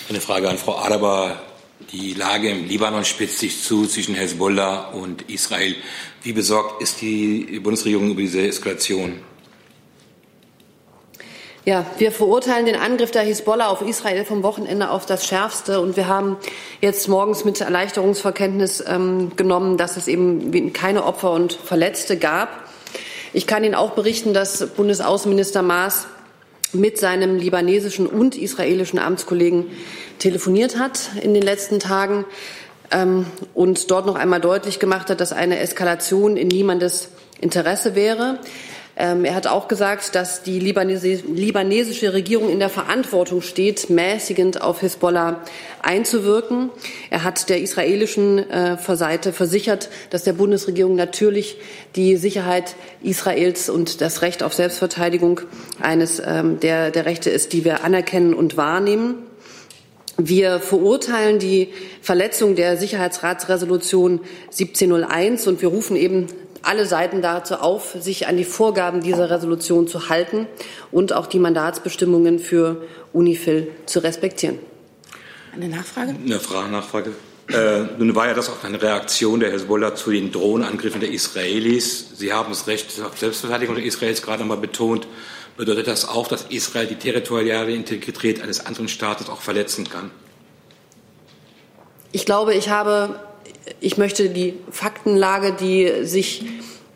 Eine 0.08 0.22
Frage 0.22 0.50
an 0.50 0.58
Frau 0.58 0.78
Araber. 0.78 1.42
Die 1.92 2.14
Lage 2.14 2.50
im 2.50 2.68
Libanon 2.68 3.06
spitzt 3.06 3.40
sich 3.40 3.64
zu 3.64 3.88
zwischen 3.88 4.14
Hezbollah 4.14 4.90
und 4.90 5.30
Israel. 5.30 5.76
Wie 6.22 6.34
besorgt 6.34 6.82
ist 6.82 7.02
die 7.02 7.60
Bundesregierung 7.64 8.12
über 8.12 8.22
diese 8.22 8.42
Eskalation? 8.42 9.22
Ja, 11.66 11.86
wir 11.98 12.12
verurteilen 12.12 12.66
den 12.66 12.76
Angriff 12.76 13.12
der 13.12 13.22
Hisbollah 13.22 13.68
auf 13.68 13.82
Israel 13.82 14.26
vom 14.26 14.44
Wochenende 14.44 14.90
auf 14.90 15.06
das 15.06 15.26
Schärfste. 15.26 15.80
Und 15.80 15.98
wir 15.98 16.08
haben 16.08 16.38
jetzt 16.82 17.08
morgens 17.08 17.46
mit 17.46 17.62
Erleichterungsverkenntnis 17.62 18.84
ähm, 18.86 19.32
genommen, 19.36 19.78
dass 19.78 19.96
es 19.96 20.08
eben 20.08 20.74
keine 20.74 21.06
Opfer 21.06 21.32
und 21.32 21.54
Verletzte 21.54 22.18
gab. 22.18 22.50
Ich 23.34 23.48
kann 23.48 23.64
Ihnen 23.64 23.76
auch 23.76 23.92
berichten, 23.92 24.34
dass 24.34 24.68
Bundesaußenminister 24.68 25.62
Maas 25.62 26.08
mit 26.74 26.98
seinem 26.98 27.38
libanesischen 27.38 28.06
und 28.06 28.38
israelischen 28.38 29.00
Amtskollegen 29.00 29.66
telefoniert 30.20 30.78
hat 30.78 31.12
in 31.22 31.34
den 31.34 31.44
letzten 31.44 31.80
Tagen 31.80 32.26
ähm, 32.92 33.26
und 33.54 33.90
dort 33.92 34.06
noch 34.06 34.16
einmal 34.16 34.42
deutlich 34.42 34.80
gemacht 34.80 35.10
hat, 35.10 35.22
dass 35.22 35.34
eine 35.34 35.60
Eskalation 35.60 36.38
in 36.38 36.48
niemandes 36.48 37.10
Interesse 37.42 37.96
wäre. 37.96 38.40
Ähm, 39.02 39.24
er 39.24 39.34
hat 39.34 39.48
auch 39.48 39.70
gesagt, 39.70 40.14
dass 40.14 40.44
die 40.44 40.60
libanesische 40.60 42.12
Regierung 42.12 42.50
in 42.50 42.60
der 42.60 42.68
Verantwortung 42.68 43.42
steht, 43.42 43.90
mäßigend 43.90 44.62
auf 44.62 44.82
Hisbollah 44.82 45.42
einzuwirken. 45.82 46.70
Er 47.10 47.24
hat 47.24 47.48
der 47.48 47.62
israelischen 47.62 48.40
äh, 48.50 48.78
Seite 48.78 49.32
versichert, 49.32 49.90
dass 50.10 50.26
der 50.26 50.34
Bundesregierung 50.34 50.96
natürlich 50.96 51.58
die 51.96 52.18
Sicherheit 52.18 52.76
Israels 53.02 53.70
und 53.70 54.02
das 54.02 54.22
Recht 54.22 54.44
auf 54.44 54.54
Selbstverteidigung 54.54 55.40
eines 55.80 56.22
ähm, 56.24 56.60
der, 56.60 56.92
der 56.92 57.06
Rechte 57.06 57.30
ist, 57.30 57.54
die 57.54 57.64
wir 57.64 57.86
anerkennen 57.86 58.34
und 58.34 58.58
wahrnehmen. 58.58 59.16
Wir 60.18 60.60
verurteilen 60.60 61.40
die 61.40 61.70
Verletzung 62.02 62.58
der 62.58 62.76
Sicherheitsratsresolution 62.76 64.20
1701 64.48 65.48
und 65.48 65.62
wir 65.62 65.70
rufen 65.70 65.96
eben 65.96 66.28
alle 66.64 66.86
Seiten 66.86 67.22
dazu 67.22 67.56
auf, 67.56 67.96
sich 68.00 68.28
an 68.28 68.38
die 68.38 68.44
Vorgaben 68.44 69.02
dieser 69.02 69.30
Resolution 69.30 69.88
zu 69.88 70.10
halten 70.10 70.48
und 70.92 71.14
auch 71.14 71.28
die 71.28 71.40
Mandatsbestimmungen 71.40 72.40
für 72.40 72.84
UNIFIL 73.14 73.72
zu 73.86 74.00
respektieren. 74.00 74.60
Eine 75.54 75.70
Nachfrage? 75.70 76.16
Eine 76.24 76.40
Frage, 76.40 76.70
Nachfrage. 76.70 77.12
Äh, 77.52 77.98
nun 77.98 78.14
war 78.16 78.28
ja 78.28 78.36
das 78.36 78.50
auch 78.50 78.64
eine 78.64 78.80
Reaktion 78.80 79.40
der 79.40 79.52
Hezbollah 79.52 79.96
zu 79.96 80.12
den 80.12 80.32
Drohnenangriffen 80.32 81.02
der 81.02 81.12
Israelis. 81.12 82.10
Sie 82.16 82.32
haben 82.32 82.50
das 82.50 82.68
Recht 82.68 83.02
auf 83.02 83.18
Selbstverteidigung 83.18 83.76
der 83.76 83.84
Israelis 83.84 84.22
gerade 84.22 84.44
einmal 84.44 84.58
betont. 84.58 85.08
Bedeutet 85.58 85.88
das 85.88 86.08
auch, 86.08 86.28
dass 86.28 86.46
Israel 86.50 86.86
die 86.86 86.96
territoriale 86.96 87.74
Integrität 87.74 88.42
eines 88.42 88.66
anderen 88.66 88.88
Staates 88.88 89.30
auch 89.30 89.42
verletzen 89.42 89.90
kann? 89.90 90.12
Ich 92.12 92.26
glaube, 92.26 92.54
ich 92.54 92.70
habe 92.70 93.20
ich 93.80 93.98
möchte 93.98 94.30
die 94.30 94.56
Faktenlage, 94.72 95.54
die 95.54 96.06
sich 96.06 96.46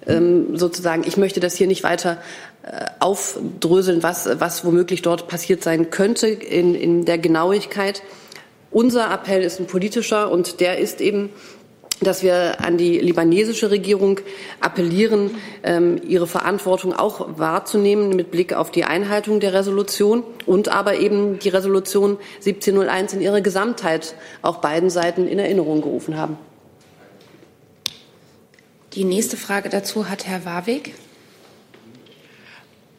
ähm, 0.07 0.57
sozusagen, 0.57 1.03
ich 1.05 1.17
möchte 1.17 1.39
das 1.39 1.55
hier 1.55 1.67
nicht 1.67 1.83
weiter 1.83 2.17
äh, 2.63 2.85
aufdröseln, 2.99 4.03
was, 4.03 4.27
was 4.39 4.65
womöglich 4.65 5.01
dort 5.01 5.27
passiert 5.27 5.63
sein 5.63 5.89
könnte 5.89 6.27
in, 6.27 6.75
in 6.75 7.05
der 7.05 7.17
Genauigkeit. 7.17 8.01
Unser 8.71 9.13
Appell 9.13 9.43
ist 9.43 9.59
ein 9.59 9.67
politischer 9.67 10.31
und 10.31 10.59
der 10.59 10.79
ist 10.79 10.99
eben, 10.99 11.29
dass 12.03 12.23
wir 12.23 12.61
an 12.61 12.77
die 12.77 12.99
libanesische 12.99 13.71
Regierung 13.71 14.19
appellieren, 14.59 15.31
ähm, 15.63 16.01
ihre 16.07 16.27
Verantwortung 16.27 16.93
auch 16.93 17.37
wahrzunehmen 17.37 18.15
mit 18.15 18.31
Blick 18.31 18.53
auf 18.53 18.71
die 18.71 18.85
Einhaltung 18.85 19.39
der 19.39 19.53
Resolution 19.53 20.23
und 20.45 20.69
aber 20.69 20.97
eben 20.97 21.39
die 21.39 21.49
Resolution 21.49 22.17
1701 22.39 23.13
in 23.13 23.21
ihrer 23.21 23.41
Gesamtheit 23.41 24.15
auch 24.41 24.57
beiden 24.57 24.89
Seiten 24.89 25.27
in 25.27 25.39
Erinnerung 25.39 25.81
gerufen 25.81 26.17
haben. 26.17 26.37
Die 28.93 29.05
nächste 29.05 29.37
Frage 29.37 29.69
dazu 29.69 30.09
hat 30.09 30.27
Herr 30.27 30.45
Warwick. 30.45 30.93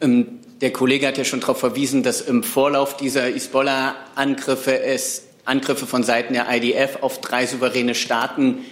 Ähm, 0.01 0.39
der 0.61 0.71
Kollege 0.71 1.07
hat 1.07 1.17
ja 1.17 1.23
schon 1.23 1.39
darauf 1.41 1.59
verwiesen, 1.59 2.03
dass 2.03 2.21
im 2.21 2.43
Vorlauf 2.43 2.97
dieser 2.97 3.23
Hisbollah-Angriffe 3.23 4.81
es 4.81 5.23
Angriffe 5.45 5.85
von 5.85 6.03
Seiten 6.03 6.33
der 6.33 6.47
IDF 6.49 6.97
auf 7.01 7.21
drei 7.21 7.45
souveräne 7.45 7.95
Staaten 7.95 8.65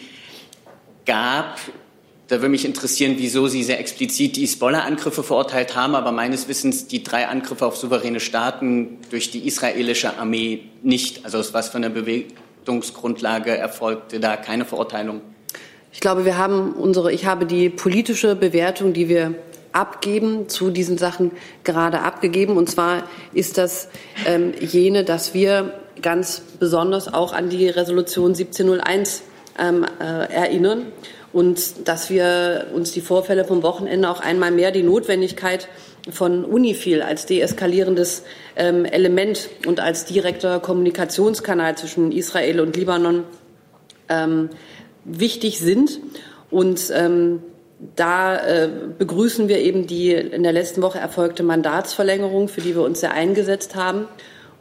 gab. 1.05 1.59
Da 2.27 2.37
würde 2.37 2.49
mich 2.49 2.65
interessieren, 2.65 3.15
wieso 3.17 3.47
Sie 3.47 3.63
sehr 3.63 3.79
explizit 3.79 4.37
die 4.37 4.41
Hisbollah-Angriffe 4.41 5.23
verurteilt 5.23 5.75
haben, 5.75 5.93
aber 5.93 6.11
meines 6.11 6.47
Wissens 6.47 6.87
die 6.87 7.03
drei 7.03 7.27
Angriffe 7.27 7.65
auf 7.65 7.77
souveräne 7.77 8.19
Staaten 8.19 8.99
durch 9.09 9.29
die 9.29 9.45
israelische 9.47 10.17
Armee 10.17 10.63
nicht. 10.81 11.25
Also 11.25 11.37
aus 11.37 11.53
was 11.53 11.69
für 11.69 11.77
einer 11.77 11.89
Bewegungsgrundlage 11.89 13.55
erfolgte 13.55 14.19
da 14.19 14.37
keine 14.37 14.65
Verurteilung? 14.65 15.21
Ich 15.91 15.99
glaube, 15.99 16.25
wir 16.25 16.37
haben 16.37 16.73
unsere, 16.73 17.11
ich 17.11 17.25
habe 17.25 17.45
die 17.45 17.69
politische 17.69 18.35
Bewertung, 18.35 18.93
die 18.93 19.09
wir 19.09 19.35
abgeben, 19.73 20.47
zu 20.49 20.69
diesen 20.69 20.97
Sachen 20.97 21.31
gerade 21.63 22.01
abgegeben. 22.01 22.57
Und 22.57 22.69
zwar 22.69 23.03
ist 23.33 23.57
das 23.57 23.89
ähm, 24.25 24.53
jene, 24.59 25.03
dass 25.03 25.33
wir 25.33 25.73
ganz 26.01 26.41
besonders 26.59 27.13
auch 27.13 27.33
an 27.33 27.49
die 27.49 27.67
Resolution 27.67 28.31
1701 28.31 29.23
ähm, 29.59 29.85
äh, 29.99 30.33
erinnern 30.33 30.87
und 31.33 31.87
dass 31.87 32.09
wir 32.09 32.67
uns 32.73 32.91
die 32.91 33.01
Vorfälle 33.01 33.43
vom 33.43 33.63
Wochenende 33.63 34.09
auch 34.09 34.19
einmal 34.19 34.51
mehr 34.51 34.71
die 34.71 34.83
Notwendigkeit 34.83 35.67
von 36.11 36.45
UNIFIL 36.45 37.01
als 37.01 37.25
deeskalierendes 37.25 38.23
ähm, 38.55 38.85
Element 38.85 39.49
und 39.65 39.79
als 39.79 40.05
direkter 40.05 40.59
Kommunikationskanal 40.59 41.75
zwischen 41.77 42.11
Israel 42.11 42.59
und 42.59 42.75
Libanon 42.75 43.23
ähm, 44.09 44.49
wichtig 45.05 45.59
sind. 45.59 45.99
Und 46.51 46.91
ähm, 46.93 47.41
da 47.95 48.37
äh, 48.37 48.69
begrüßen 48.97 49.47
wir 49.47 49.59
eben 49.59 49.87
die 49.87 50.11
in 50.11 50.43
der 50.43 50.53
letzten 50.53 50.81
Woche 50.81 50.99
erfolgte 50.99 51.43
Mandatsverlängerung, 51.43 52.47
für 52.47 52.61
die 52.61 52.75
wir 52.75 52.83
uns 52.83 52.99
sehr 52.99 53.13
eingesetzt 53.13 53.75
haben. 53.75 54.07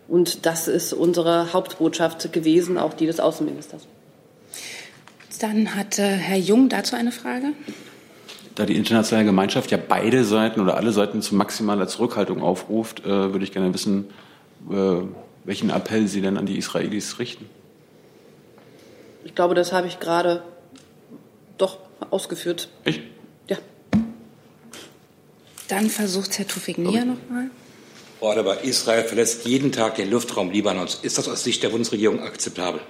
Und 0.09 0.47
das 0.47 0.69
ist 0.69 0.93
unsere 0.93 1.53
Hauptbotschaft 1.53 2.33
gewesen, 2.33 2.79
auch 2.79 2.95
die 2.95 3.07
des 3.07 3.21
Außenministers. 3.21 3.87
Dann 5.43 5.75
hat 5.75 5.99
äh, 5.99 6.03
Herr 6.03 6.39
Jung 6.39 6.69
dazu 6.69 6.95
eine 6.95 7.11
Frage. 7.11 7.47
Da 8.55 8.65
die 8.65 8.77
internationale 8.77 9.27
Gemeinschaft 9.27 9.73
ja 9.73 9.77
beide 9.77 10.23
Seiten 10.23 10.61
oder 10.61 10.77
alle 10.77 10.93
Seiten 10.93 11.21
zu 11.21 11.35
maximaler 11.35 11.89
Zurückhaltung 11.89 12.43
aufruft, 12.43 13.01
äh, 13.01 13.09
würde 13.09 13.43
ich 13.45 13.51
gerne 13.51 13.75
wissen, 13.75 14.09
äh, 14.71 15.03
welchen 15.43 15.71
Appell 15.71 16.07
Sie 16.07 16.21
denn 16.21 16.37
an 16.37 16.47
die 16.47 16.59
Israelis 16.59 17.19
richten. 17.19 17.47
Ich 19.25 19.35
glaube, 19.35 19.57
das 19.57 19.73
habe 19.73 19.89
ich 19.89 19.99
gerade, 19.99 20.45
doch, 21.59 21.79
ausgeführt. 22.11 22.69
Ich? 22.85 23.01
Ja. 23.49 23.57
Dann 25.67 25.91
versucht 25.91 26.39
Herr 26.39 26.47
Tufik 26.47 26.79
Nia 26.79 27.05
nochmal. 27.05 27.51
Frau 28.21 28.31
aber 28.31 28.63
Israel 28.63 29.03
verlässt 29.03 29.45
jeden 29.45 29.73
Tag 29.73 29.97
den 29.97 30.09
Luftraum 30.09 30.53
Libanons. 30.53 31.01
Ist 31.03 31.19
das 31.19 31.27
aus 31.27 31.43
Sicht 31.43 31.65
der 31.65 31.71
Bundesregierung 31.71 32.21
akzeptabel? 32.21 32.81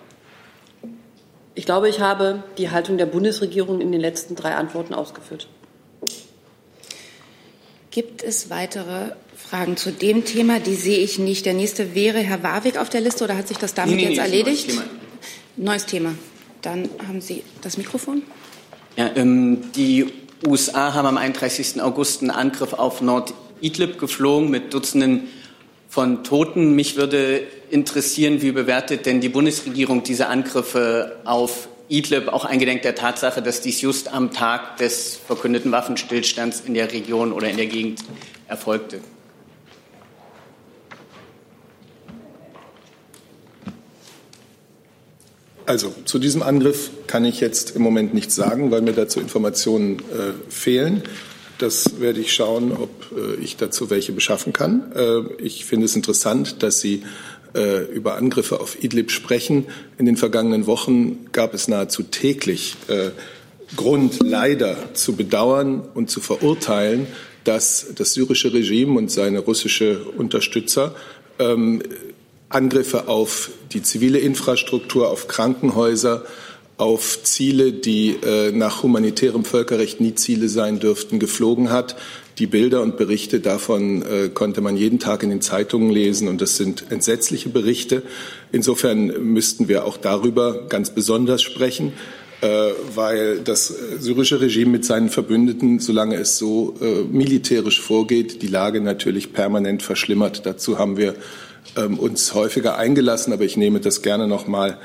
Ich 1.55 1.67
glaube, 1.67 1.89
ich 1.89 2.01
habe 2.01 2.43
die 2.59 2.71
Haltung 2.71 2.97
der 2.99 3.07
Bundesregierung 3.07 3.81
in 3.81 3.93
den 3.93 4.01
letzten 4.01 4.37
drei 4.37 4.55
Antworten 4.55 4.95
ausgeführt. 4.95 5.49
Gibt 7.91 8.23
es 8.23 8.49
weitere 8.49 9.11
Fragen 9.37 9.77
zu 9.77 9.93
dem 9.93 10.25
Thema? 10.25 10.61
Die 10.61 10.75
sehe 10.75 10.99
ich 10.99 11.19
nicht. 11.19 11.45
Der 11.45 11.53
nächste 11.53 11.95
wäre 11.95 12.21
Herr 12.21 12.43
Warwick 12.43 12.79
auf 12.79 12.89
der 12.89 13.03
Liste 13.03 13.25
oder 13.25 13.37
hat 13.37 13.49
sich 13.49 13.59
das 13.59 13.75
damit 13.75 13.97
Nee, 13.97 14.03
nee, 14.03 14.09
jetzt 14.09 14.17
nee, 14.17 14.23
erledigt? 14.25 14.69
neues 14.69 14.77
Thema. 14.79 14.91
Neues 15.57 15.87
Thema. 15.87 16.15
Dann 16.63 16.89
haben 17.07 17.21
Sie 17.21 17.43
das 17.61 17.77
Mikrofon. 17.77 18.23
Ja, 18.97 19.11
ähm, 19.15 19.73
die 19.77 20.07
USA 20.47 20.95
haben 20.95 21.07
am 21.07 21.19
31. 21.19 21.83
August 21.83 22.23
einen 22.23 22.31
Angriff 22.31 22.73
auf 22.73 23.03
Nord-Idlib 23.03 23.99
geflogen 23.99 24.51
mit 24.51 24.73
Dutzenden 24.73 25.29
von 25.93 26.25
Toten. 26.25 26.75
Mich 26.75 26.97
würde 26.97 27.43
interessieren, 27.71 28.41
wie 28.41 28.51
bewertet 28.51 29.05
denn 29.05 29.21
die 29.21 29.29
Bundesregierung 29.29 30.03
diese 30.03 30.27
Angriffe 30.27 31.17
auf 31.27 31.69
Idlib, 31.89 32.29
auch 32.29 32.47
eingedenk 32.47 32.81
der 32.81 32.95
Tatsache, 32.95 33.43
dass 33.43 33.61
dies 33.61 33.83
just 33.83 34.11
am 34.11 34.33
Tag 34.33 34.79
des 34.79 35.21
verkündeten 35.27 35.71
Waffenstillstands 35.71 36.63
in 36.67 36.73
der 36.73 36.91
Region 36.91 37.31
oder 37.31 37.51
in 37.51 37.59
der 37.59 37.67
Gegend 37.67 38.01
erfolgte? 38.49 39.01
Also 45.67 45.95
zu 46.07 46.19
diesem 46.19 46.43
Angriff 46.43 46.89
kann 47.07 47.27
ich 47.27 47.41
jetzt 47.41 47.77
im 47.77 47.83
Moment 47.83 48.15
nichts 48.15 48.35
sagen, 48.35 48.71
weil 48.71 48.81
mir 48.81 48.95
dazu 48.95 49.21
Informationen 49.21 49.99
äh, 49.99 50.33
fehlen. 50.49 51.03
Das 51.63 52.01
werde 52.01 52.19
ich 52.19 52.33
schauen, 52.33 52.73
ob 52.73 52.91
äh, 53.17 53.41
ich 53.41 53.57
dazu 53.57 53.89
welche 53.89 54.11
beschaffen 54.11 54.53
kann. 54.53 54.91
Äh, 54.97 55.21
ich 55.41 55.65
finde 55.65 55.85
es 55.85 55.95
interessant, 55.95 56.61
dass 56.65 56.81
Sie 56.81 57.05
äh, 57.55 57.85
über 57.85 58.17
Angriffe 58.17 58.59
auf 58.59 58.83
Idlib 58.83 59.13
sprechen. 59.13 59.67
In 59.97 60.05
den 60.05 60.17
vergangenen 60.17 60.67
Wochen 60.67 61.27
gab 61.31 61.55
es 61.55 61.69
nahezu 61.69 62.03
täglich 62.03 62.77
Grund, 63.77 64.19
leider 64.25 64.93
zu 64.95 65.15
bedauern 65.15 65.83
und 65.95 66.11
zu 66.11 66.21
verurteilen, 66.21 67.07
dass 67.45 67.87
das 67.95 68.13
syrische 68.13 68.53
Regime 68.53 68.99
und 68.99 69.13
seine 69.13 69.39
russische 69.39 70.03
Unterstützer 70.03 70.97
ähm, 71.39 71.81
Angriffe 72.49 73.07
auf 73.07 73.51
die 73.73 73.83
zivile 73.83 74.19
Infrastruktur, 74.19 75.11
auf 75.11 75.29
Krankenhäuser, 75.29 76.25
auf 76.77 77.23
Ziele, 77.23 77.73
die 77.73 78.17
äh, 78.25 78.51
nach 78.53 78.83
humanitärem 78.83 79.45
Völkerrecht 79.45 80.01
nie 80.01 80.15
Ziele 80.15 80.49
sein 80.49 80.81
dürften, 80.81 81.19
geflogen 81.19 81.71
hat. 81.71 81.97
Die 82.39 82.47
Bilder 82.47 82.81
und 82.83 82.97
Berichte 82.97 83.41
davon 83.41 84.03
äh, 84.03 84.29
konnte 84.33 84.63
man 84.63 84.77
jeden 84.77 84.99
Tag 84.99 85.23
in 85.23 85.31
den 85.31 85.43
Zeitungen 85.43 85.91
lesen 85.91 86.29
und 86.29 86.41
das 86.41 86.57
sind 86.57 86.87
entsetzliche 86.91 87.51
Berichte. 87.51 88.03
Insofern 88.53 89.07
müssten 89.33 89.69
wir 89.69 89.85
auch 89.85 89.97
darüber 89.97 90.67
ganz 90.69 90.91
besonders 90.91 91.43
sprechen, 91.43 91.93
äh, 92.41 92.71
weil 92.95 93.41
das 93.41 93.69
syrische 94.01 94.41
Regime 94.41 94.71
mit 94.73 94.85
seinen 94.85 95.11
Verbündeten, 95.11 95.79
solange 95.79 96.17
es 96.17 96.39
so 96.39 96.75
äh, 96.81 97.03
militärisch 97.03 97.81
vorgeht, 97.81 98.43
die 98.43 98.49
Lage 98.49 98.81
natürlich 98.81 99.33
permanent 99.33 99.83
verschlimmert. 99.83 100.47
Dazu 100.47 100.79
haben 100.79 100.97
wir 100.97 101.15
ähm, 101.77 101.99
uns 101.99 102.35
häufiger 102.35 102.79
eingelassen, 102.79 103.33
aber 103.33 103.45
ich 103.45 103.57
nehme 103.57 103.79
das 103.81 104.03
gerne 104.03 104.27
noch 104.27 104.47
mal 104.47 104.79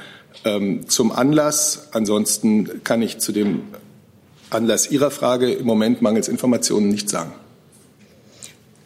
ähm, 0.46 0.88
zum 0.88 1.12
Anlass. 1.12 1.90
Ansonsten 1.92 2.84
kann 2.84 3.02
ich 3.02 3.20
zu 3.20 3.32
dem 3.32 3.64
Anlass 4.50 4.90
Ihrer 4.90 5.12
Frage 5.12 5.52
im 5.52 5.66
Moment 5.66 6.02
mangels 6.02 6.28
Informationen 6.28 6.90
nichts 6.90 7.12
sagen. 7.12 7.34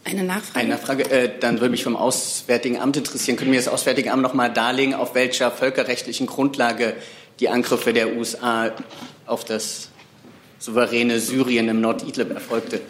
Eine 0.04 0.24
Nachfrage? 0.24 0.60
Eine 0.60 0.70
Nachfrage, 0.70 1.12
äh, 1.12 1.30
dann 1.40 1.60
würde 1.60 1.70
mich 1.70 1.84
vom 1.84 1.96
Auswärtigen 1.96 2.80
Amt 2.80 2.98
interessieren. 2.98 3.38
Können 3.38 3.52
wir 3.52 3.60
das 3.60 3.68
Auswärtige 3.68 4.12
Amt 4.12 4.24
noch 4.24 4.34
mal 4.34 4.50
darlegen, 4.50 4.96
auf 4.96 5.14
welcher 5.14 5.52
völkerrechtlichen 5.52 6.26
Grundlage 6.26 6.96
die 7.40 7.50
Angriffe 7.50 7.94
der 7.94 8.16
USA 8.16 8.72
auf 9.28 9.46
das 9.46 9.90
souveräne 10.60 11.20
Syrien 11.20 11.70
im 11.70 11.82
Nord-Idlib 11.82 12.32
erfolgte? 12.32 12.82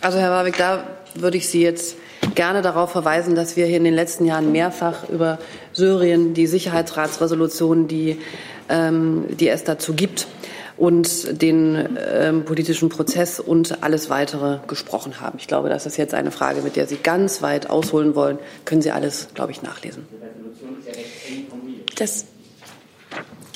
Also 0.00 0.18
Herr 0.18 0.30
Warwick, 0.30 0.56
da 0.56 0.84
würde 1.14 1.36
ich 1.36 1.48
Sie 1.48 1.62
jetzt 1.62 1.96
gerne 2.34 2.62
darauf 2.62 2.92
verweisen, 2.92 3.34
dass 3.34 3.56
wir 3.56 3.66
hier 3.66 3.76
in 3.76 3.84
den 3.84 3.94
letzten 3.94 4.24
Jahren 4.24 4.52
mehrfach 4.52 5.08
über 5.08 5.38
Syrien, 5.78 6.34
die 6.34 6.46
Sicherheitsratsresolution, 6.46 7.88
die, 7.88 8.18
ähm, 8.68 9.24
die 9.30 9.48
es 9.48 9.64
dazu 9.64 9.94
gibt, 9.94 10.26
und 10.76 11.42
den 11.42 11.98
ähm, 12.12 12.44
politischen 12.44 12.88
Prozess 12.88 13.40
und 13.40 13.82
alles 13.82 14.10
weitere 14.10 14.58
gesprochen 14.68 15.20
haben. 15.20 15.38
Ich 15.38 15.48
glaube, 15.48 15.68
das 15.68 15.86
ist 15.86 15.96
jetzt 15.96 16.14
eine 16.14 16.30
Frage, 16.30 16.62
mit 16.62 16.76
der 16.76 16.86
Sie 16.86 16.96
ganz 16.96 17.42
weit 17.42 17.68
ausholen 17.68 18.14
wollen. 18.14 18.38
Können 18.64 18.80
Sie 18.80 18.92
alles, 18.92 19.28
glaube 19.34 19.50
ich, 19.50 19.62
nachlesen. 19.62 20.06
Das 21.96 22.26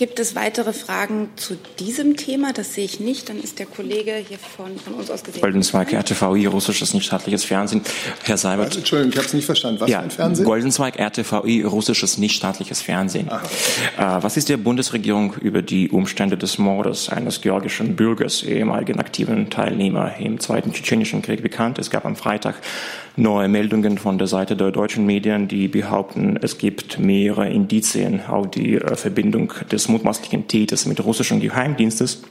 Gibt 0.02 0.18
es 0.18 0.34
weitere 0.34 0.72
Fragen 0.72 1.28
zu 1.36 1.56
diesem 1.78 2.16
Thema? 2.16 2.52
Das 2.52 2.74
sehe 2.74 2.84
ich 2.84 2.98
nicht. 2.98 3.28
Dann 3.28 3.40
ist 3.40 3.60
der 3.60 3.66
Kollege 3.66 4.14
hier 4.16 4.36
von, 4.36 4.76
von 4.76 4.94
uns 4.94 5.08
aus 5.12 5.22
gesehen. 5.22 5.40
Goldenzweig, 5.40 5.92
RTVI, 5.92 6.46
russisches 6.46 6.92
nichtstaatliches 6.92 7.44
Fernsehen. 7.44 7.82
Herr 8.24 8.36
Seibert. 8.36 8.70
Was? 8.70 8.78
Entschuldigung, 8.78 9.12
ich 9.12 9.18
habe 9.18 9.28
es 9.28 9.32
nicht 9.32 9.44
verstanden. 9.44 9.78
Was 9.80 9.88
ja, 9.88 9.98
für 9.98 10.04
ein 10.06 10.10
Fernsehen? 10.10 10.44
Goldenzweig, 10.44 10.98
RTVI, 10.98 11.62
russisches 11.62 12.18
nichtstaatliches 12.18 12.82
Fernsehen. 12.82 13.28
Ah, 13.30 14.16
Äh, 14.16 14.22
was 14.24 14.36
ist 14.36 14.48
der 14.48 14.56
Bundesregierung 14.56 15.34
über 15.34 15.62
die 15.62 15.88
Umstände 15.88 16.36
des 16.36 16.58
Mordes 16.58 17.08
eines 17.08 17.40
georgischen 17.40 17.94
Bürgers, 17.94 18.42
ehemaligen 18.42 18.98
aktiven 18.98 19.50
Teilnehmer 19.50 20.16
im 20.18 20.40
Zweiten 20.40 20.72
Tschetschenischen 20.72 21.22
Krieg 21.22 21.44
bekannt? 21.44 21.78
Es 21.78 21.90
gab 21.90 22.06
am 22.06 22.16
Freitag 22.16 22.56
neue 23.16 23.46
Meldungen 23.46 23.98
von 23.98 24.18
der 24.18 24.26
Seite 24.26 24.56
der 24.56 24.70
deutschen 24.70 25.06
Medien, 25.06 25.46
die 25.46 25.68
behaupten, 25.68 26.38
es 26.40 26.58
gibt 26.58 26.98
mehrere 26.98 27.48
Indizien 27.48 28.24
auf 28.26 28.50
die 28.50 28.76
äh, 28.76 28.96
Verbindung 28.96 29.52
des 29.70 29.91
mutmaßlichen 29.92 30.48
Täters 30.48 30.86
mit 30.86 31.02
russischen 31.04 31.40
Geheimdienstes. 31.40 32.22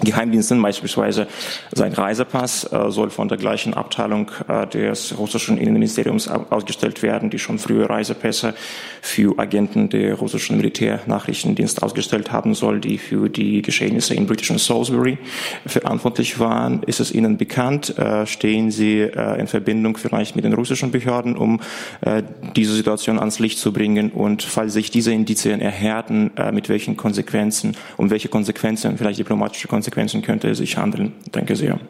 Geheimdiensten, 0.00 0.60
beispielsweise 0.60 1.28
sein 1.72 1.92
Reisepass 1.92 2.64
äh, 2.72 2.90
soll 2.90 3.10
von 3.10 3.28
der 3.28 3.38
gleichen 3.38 3.74
Abteilung 3.74 4.28
äh, 4.48 4.66
des 4.66 5.16
russischen 5.16 5.56
Innenministeriums 5.56 6.26
au- 6.28 6.46
ausgestellt 6.50 7.02
werden, 7.02 7.30
die 7.30 7.38
schon 7.38 7.60
früher 7.60 7.88
Reisepässe 7.88 8.54
für 9.00 9.38
Agenten 9.38 9.90
der 9.90 10.14
russischen 10.16 10.56
Militärnachrichtendienst 10.56 11.80
ausgestellt 11.80 12.32
haben 12.32 12.54
soll, 12.54 12.80
die 12.80 12.98
für 12.98 13.28
die 13.28 13.62
Geschehnisse 13.62 14.14
in 14.14 14.26
britischen 14.26 14.58
Salisbury 14.58 15.16
verantwortlich 15.64 16.40
waren. 16.40 16.82
Ist 16.82 16.98
es 16.98 17.12
Ihnen 17.12 17.36
bekannt? 17.36 17.96
Äh, 17.96 18.26
stehen 18.26 18.72
Sie 18.72 18.98
äh, 19.00 19.38
in 19.38 19.46
Verbindung 19.46 19.96
vielleicht 19.96 20.34
mit 20.34 20.44
den 20.44 20.54
russischen 20.54 20.90
Behörden, 20.90 21.36
um 21.36 21.60
äh, 22.00 22.24
diese 22.56 22.74
Situation 22.74 23.20
ans 23.20 23.38
Licht 23.38 23.60
zu 23.60 23.72
bringen? 23.72 24.10
Und 24.10 24.42
falls 24.42 24.72
sich 24.72 24.90
diese 24.90 25.12
Indizien 25.12 25.60
erhärten, 25.60 26.32
äh, 26.36 26.50
mit 26.50 26.68
welchen 26.68 26.96
Konsequenzen, 26.96 27.76
um 27.96 28.10
welche 28.10 28.28
Konsequenzen, 28.28 28.98
vielleicht 28.98 29.20
diplomatische 29.20 29.68
Konsequenzen 29.68 29.83
könnte 30.22 30.48
es 30.48 30.58
sich 30.58 30.76
handeln? 30.76 31.12
Danke 31.32 31.56
sehr. 31.56 31.80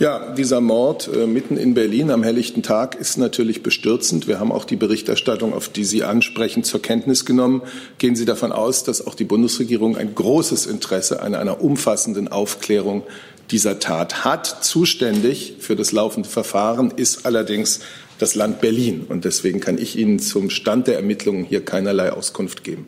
Ja, 0.00 0.34
dieser 0.34 0.60
Mord 0.60 1.08
äh, 1.14 1.28
mitten 1.28 1.56
in 1.56 1.74
Berlin 1.74 2.10
am 2.10 2.24
helllichten 2.24 2.64
Tag 2.64 2.96
ist 2.96 3.16
natürlich 3.16 3.62
bestürzend. 3.62 4.26
Wir 4.26 4.40
haben 4.40 4.50
auch 4.50 4.64
die 4.64 4.74
Berichterstattung, 4.74 5.54
auf 5.54 5.68
die 5.68 5.84
Sie 5.84 6.02
ansprechen, 6.02 6.64
zur 6.64 6.82
Kenntnis 6.82 7.24
genommen. 7.24 7.62
Gehen 7.98 8.16
Sie 8.16 8.24
davon 8.24 8.50
aus, 8.50 8.82
dass 8.82 9.06
auch 9.06 9.14
die 9.14 9.24
Bundesregierung 9.24 9.96
ein 9.96 10.16
großes 10.16 10.66
Interesse 10.66 11.22
an 11.22 11.36
einer 11.36 11.62
umfassenden 11.62 12.26
Aufklärung 12.26 13.04
dieser 13.52 13.78
Tat 13.78 14.24
hat. 14.24 14.64
Zuständig 14.64 15.54
für 15.60 15.76
das 15.76 15.92
laufende 15.92 16.28
Verfahren 16.28 16.92
ist 16.96 17.24
allerdings 17.24 17.78
das 18.18 18.34
Land 18.34 18.60
Berlin. 18.60 19.06
Und 19.08 19.24
deswegen 19.24 19.60
kann 19.60 19.78
ich 19.78 19.96
Ihnen 19.96 20.18
zum 20.18 20.50
Stand 20.50 20.88
der 20.88 20.96
Ermittlungen 20.96 21.44
hier 21.44 21.64
keinerlei 21.64 22.12
Auskunft 22.12 22.64
geben. 22.64 22.86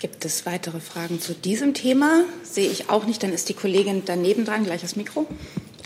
Gibt 0.00 0.24
es 0.24 0.46
weitere 0.46 0.80
Fragen 0.80 1.20
zu 1.20 1.34
diesem 1.34 1.74
Thema? 1.74 2.24
Sehe 2.42 2.70
ich 2.70 2.88
auch 2.88 3.04
nicht. 3.04 3.22
Dann 3.22 3.34
ist 3.34 3.50
die 3.50 3.54
Kollegin 3.54 4.02
daneben 4.06 4.46
dran. 4.46 4.64
Gleiches 4.64 4.96
Mikro 4.96 5.26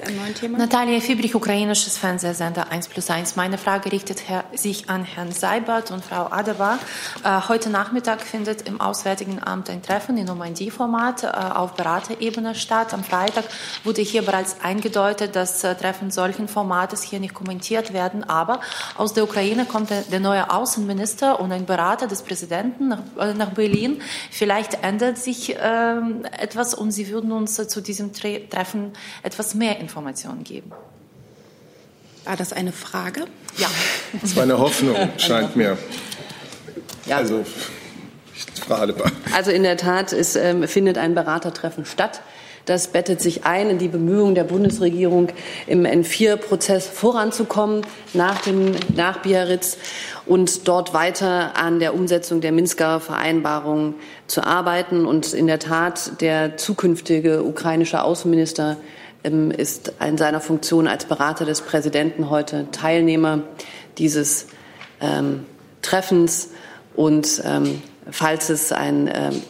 einem 0.07 0.17
neuen 0.17 0.35
Thema. 0.35 0.59
Natalia 0.59 1.01
Fiebrich, 1.01 1.35
ukrainisches 1.35 1.99
Fernsehsender 1.99 2.71
1 2.71 2.89
plus 2.89 3.11
1. 3.11 3.37
Meine 3.37 3.59
Frage 3.59 3.93
richtet 3.93 4.23
sich 4.55 4.89
an 4.89 5.05
Herrn 5.05 5.33
Seibert 5.33 5.91
und 5.91 6.05
Frau 6.05 6.27
Adebar. 6.31 6.79
Äh, 7.23 7.41
heute 7.49 7.71
Nachmittag 7.71 8.23
findet 8.23 8.63
im 8.63 8.81
Auswärtigen 8.81 9.43
Amt 9.43 9.71
ein 9.71 9.83
Treffen 9.83 10.17
in 10.17 10.27
Normandie-Format 10.27 11.25
äh, 11.25 11.27
auf 11.27 11.75
Beraterebene 11.75 12.55
statt. 12.55 12.93
Am 12.95 13.05
Freitag 13.05 13.45
wurde 13.85 14.03
hier 14.03 14.23
bereits 14.23 14.57
eingedeutet, 14.63 15.37
dass 15.37 15.65
äh, 15.65 15.75
Treffen 15.75 16.11
solchen 16.11 16.49
Formates 16.49 17.03
hier 17.03 17.21
nicht 17.21 17.35
kommentiert 17.35 17.93
werden. 17.93 18.25
Aber 18.25 18.61
aus 18.97 19.15
der 19.15 19.25
Ukraine 19.25 19.65
kommt 19.65 19.91
der, 19.91 20.21
neue 20.21 20.51
Außenminister 20.51 21.41
und 21.41 21.53
ein 21.53 21.67
Berater 21.67 22.07
des 22.07 22.23
Präsidenten 22.23 22.89
nach, 22.89 23.51
Berlin. 23.51 24.01
Vielleicht 24.31 24.83
ändert 24.83 25.19
sich 25.19 25.57
ähm, 25.61 26.25
etwas 26.39 26.75
und 26.75 26.93
Sie 26.93 27.11
würden 27.11 27.31
uns 27.31 27.55
zu 27.55 27.81
diesem 27.81 28.13
Tre 28.13 28.49
Treffen 28.49 28.93
etwas 29.23 29.55
mehr 29.55 29.79
Informationen 29.95 30.43
geben. 30.43 30.73
War 32.25 32.37
das 32.37 32.53
eine 32.53 32.73
Frage? 32.73 33.27
Ja. 33.59 33.69
Das 34.21 34.35
war 34.35 34.43
eine 34.43 34.59
Hoffnung, 34.59 34.97
scheint 35.19 35.55
mir. 35.55 35.79
Also, 37.09 37.45
Frau 38.67 38.75
Adebar. 38.75 39.13
Also 39.33 39.53
in 39.53 39.63
der 39.63 39.77
Tat, 39.77 40.13
es 40.13 40.35
ähm, 40.35 40.67
findet 40.67 40.99
ein 40.99 41.15
Beratertreffen 41.15 41.85
statt. 41.85 42.23
Das 42.65 42.89
bettet 42.89 43.21
sich 43.21 43.45
ein 43.45 43.71
in 43.71 43.79
die 43.79 43.87
Bemühungen 43.87 44.35
der 44.35 44.45
Bundesregierung, 44.45 45.29
im 45.69 45.85
N4-Prozess 45.85 46.89
voranzukommen 46.89 47.83
nach, 48.15 48.41
dem, 48.41 48.73
nach 48.97 49.19
Biarritz 49.19 49.77
und 50.27 50.67
dort 50.67 50.93
weiter 50.93 51.57
an 51.57 51.79
der 51.79 51.95
Umsetzung 51.95 52.41
der 52.41 52.51
Minsker 52.51 52.99
Vereinbarung 52.99 53.95
zu 54.27 54.43
arbeiten. 54.43 55.05
Und 55.05 55.35
in 55.35 55.47
der 55.47 55.61
Tat, 55.61 56.21
der 56.21 56.57
zukünftige 56.57 57.45
ukrainische 57.45 58.03
Außenminister 58.03 58.79
ist 59.25 59.93
in 60.07 60.19
seiner 60.19 60.41
Funktion 60.41 60.87
als 60.87 61.07
Berater 61.07 61.45
des 61.45 61.63
Präsidenten 61.63 62.31
heute 62.31 62.71
Teilnehmer 62.71 63.43
dieses 63.99 64.47
ähm, 65.01 65.47
Treffens. 65.83 66.51
Und 66.95 67.43
ähm, 67.45 67.83
falls 68.11 68.51
es 68.51 68.73
ein 68.73 69.11
ähm, 69.13 69.43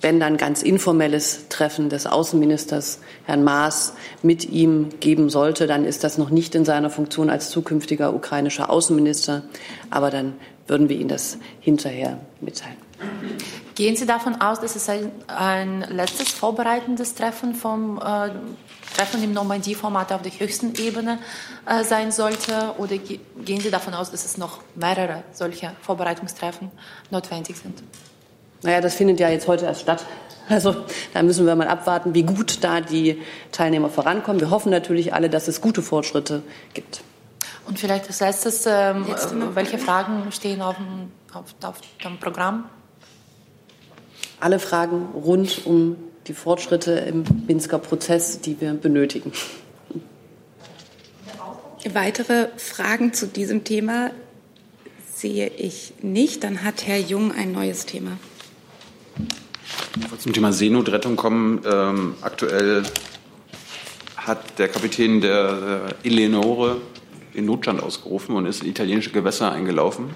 wenn 0.00 0.18
dann 0.20 0.36
ganz 0.36 0.62
informelles 0.62 1.48
Treffen 1.48 1.90
des 1.90 2.06
Außenministers 2.06 3.00
Herrn 3.24 3.44
Maas 3.44 3.94
mit 4.22 4.48
ihm 4.48 4.88
geben 5.00 5.28
sollte, 5.28 5.66
dann 5.66 5.84
ist 5.84 6.04
das 6.04 6.18
noch 6.18 6.30
nicht 6.30 6.54
in 6.54 6.64
seiner 6.64 6.90
Funktion 6.90 7.30
als 7.30 7.50
zukünftiger 7.50 8.14
ukrainischer 8.14 8.70
Außenminister. 8.70 9.42
Aber 9.90 10.10
dann 10.10 10.34
würden 10.66 10.88
wir 10.88 10.96
Ihnen 10.96 11.08
das 11.08 11.38
hinterher 11.60 12.18
mitteilen. 12.40 12.76
Gehen 13.74 13.96
Sie 13.96 14.06
davon 14.06 14.40
aus, 14.40 14.60
dass 14.60 14.76
es 14.76 14.88
ein, 14.88 15.10
ein 15.26 15.84
letztes 15.90 16.30
vorbereitendes 16.30 17.14
Treffen 17.14 17.54
vom 17.54 17.98
äh, 17.98 18.30
Treffen 18.94 19.22
im 19.22 19.32
Normandie-Format 19.32 20.12
auf 20.12 20.22
der 20.22 20.32
höchsten 20.32 20.74
Ebene 20.74 21.18
äh, 21.66 21.84
sein 21.84 22.12
sollte? 22.12 22.74
Oder 22.78 22.98
ge 22.98 23.20
gehen 23.44 23.60
Sie 23.60 23.70
davon 23.70 23.94
aus, 23.94 24.10
dass 24.10 24.24
es 24.24 24.36
noch 24.36 24.60
mehrere 24.74 25.22
solcher 25.32 25.72
Vorbereitungstreffen 25.82 26.70
notwendig 27.10 27.56
sind? 27.56 27.82
Naja, 28.62 28.80
das 28.80 28.94
findet 28.94 29.20
ja 29.20 29.28
jetzt 29.28 29.48
heute 29.48 29.64
erst 29.64 29.82
statt. 29.82 30.04
Also 30.48 30.74
da 31.14 31.22
müssen 31.22 31.46
wir 31.46 31.54
mal 31.54 31.68
abwarten, 31.68 32.12
wie 32.12 32.24
gut 32.24 32.64
da 32.64 32.80
die 32.80 33.22
Teilnehmer 33.52 33.88
vorankommen. 33.88 34.40
Wir 34.40 34.50
hoffen 34.50 34.70
natürlich 34.70 35.14
alle, 35.14 35.30
dass 35.30 35.46
es 35.46 35.60
gute 35.60 35.80
Fortschritte 35.80 36.42
gibt. 36.74 37.02
Und 37.66 37.78
vielleicht 37.78 38.08
als 38.08 38.18
letztes, 38.18 38.66
ähm, 38.66 39.06
welche 39.54 39.78
Fragen 39.78 40.32
stehen 40.32 40.60
auf 40.60 40.74
dem, 40.74 41.12
auf, 41.32 41.54
auf 41.62 41.76
dem 42.02 42.18
Programm? 42.18 42.64
Alle 44.40 44.58
Fragen 44.58 45.10
rund 45.14 45.66
um 45.66 45.96
die 46.26 46.34
Fortschritte 46.34 46.92
im 46.92 47.24
Minsker 47.46 47.78
Prozess, 47.78 48.40
die 48.40 48.60
wir 48.60 48.74
benötigen. 48.74 49.32
Weitere 51.92 52.48
Fragen 52.56 53.14
zu 53.14 53.26
diesem 53.26 53.64
Thema 53.64 54.10
sehe 55.12 55.48
ich 55.48 55.94
nicht. 56.02 56.44
Dann 56.44 56.62
hat 56.62 56.86
Herr 56.86 56.98
Jung 56.98 57.32
ein 57.32 57.52
neues 57.52 57.86
Thema. 57.86 58.12
Zum 60.18 60.32
Thema 60.32 60.52
Seenotrettung 60.52 61.16
kommen. 61.16 61.62
Ähm, 61.64 62.14
aktuell 62.20 62.82
hat 64.16 64.58
der 64.58 64.68
Kapitän 64.68 65.20
der 65.20 65.94
äh, 66.02 66.08
Eleonore 66.08 66.76
den 67.34 67.46
Notstand 67.46 67.82
ausgerufen 67.82 68.36
und 68.36 68.46
ist 68.46 68.62
in 68.62 68.68
italienische 68.68 69.10
Gewässer 69.10 69.52
eingelaufen, 69.52 70.10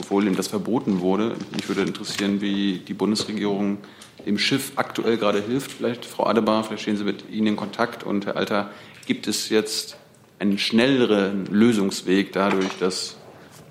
obwohl 0.00 0.26
ihm 0.26 0.36
das 0.36 0.48
verboten 0.48 1.00
wurde. 1.00 1.36
Mich 1.54 1.68
würde 1.68 1.82
interessieren, 1.82 2.40
wie 2.40 2.78
die 2.78 2.94
Bundesregierung 2.94 3.78
dem 4.26 4.38
Schiff 4.38 4.72
aktuell 4.76 5.16
gerade 5.16 5.42
hilft. 5.42 5.72
Vielleicht, 5.72 6.04
Frau 6.04 6.26
Adebar, 6.26 6.64
vielleicht 6.64 6.82
stehen 6.82 6.96
Sie 6.96 7.04
mit 7.04 7.30
Ihnen 7.30 7.48
in 7.48 7.56
Kontakt. 7.56 8.04
Und 8.04 8.26
Herr 8.26 8.36
Alter, 8.36 8.70
gibt 9.06 9.26
es 9.26 9.48
jetzt 9.48 9.96
einen 10.38 10.58
schnelleren 10.58 11.46
Lösungsweg 11.46 12.32
dadurch, 12.32 12.70
dass 12.78 13.16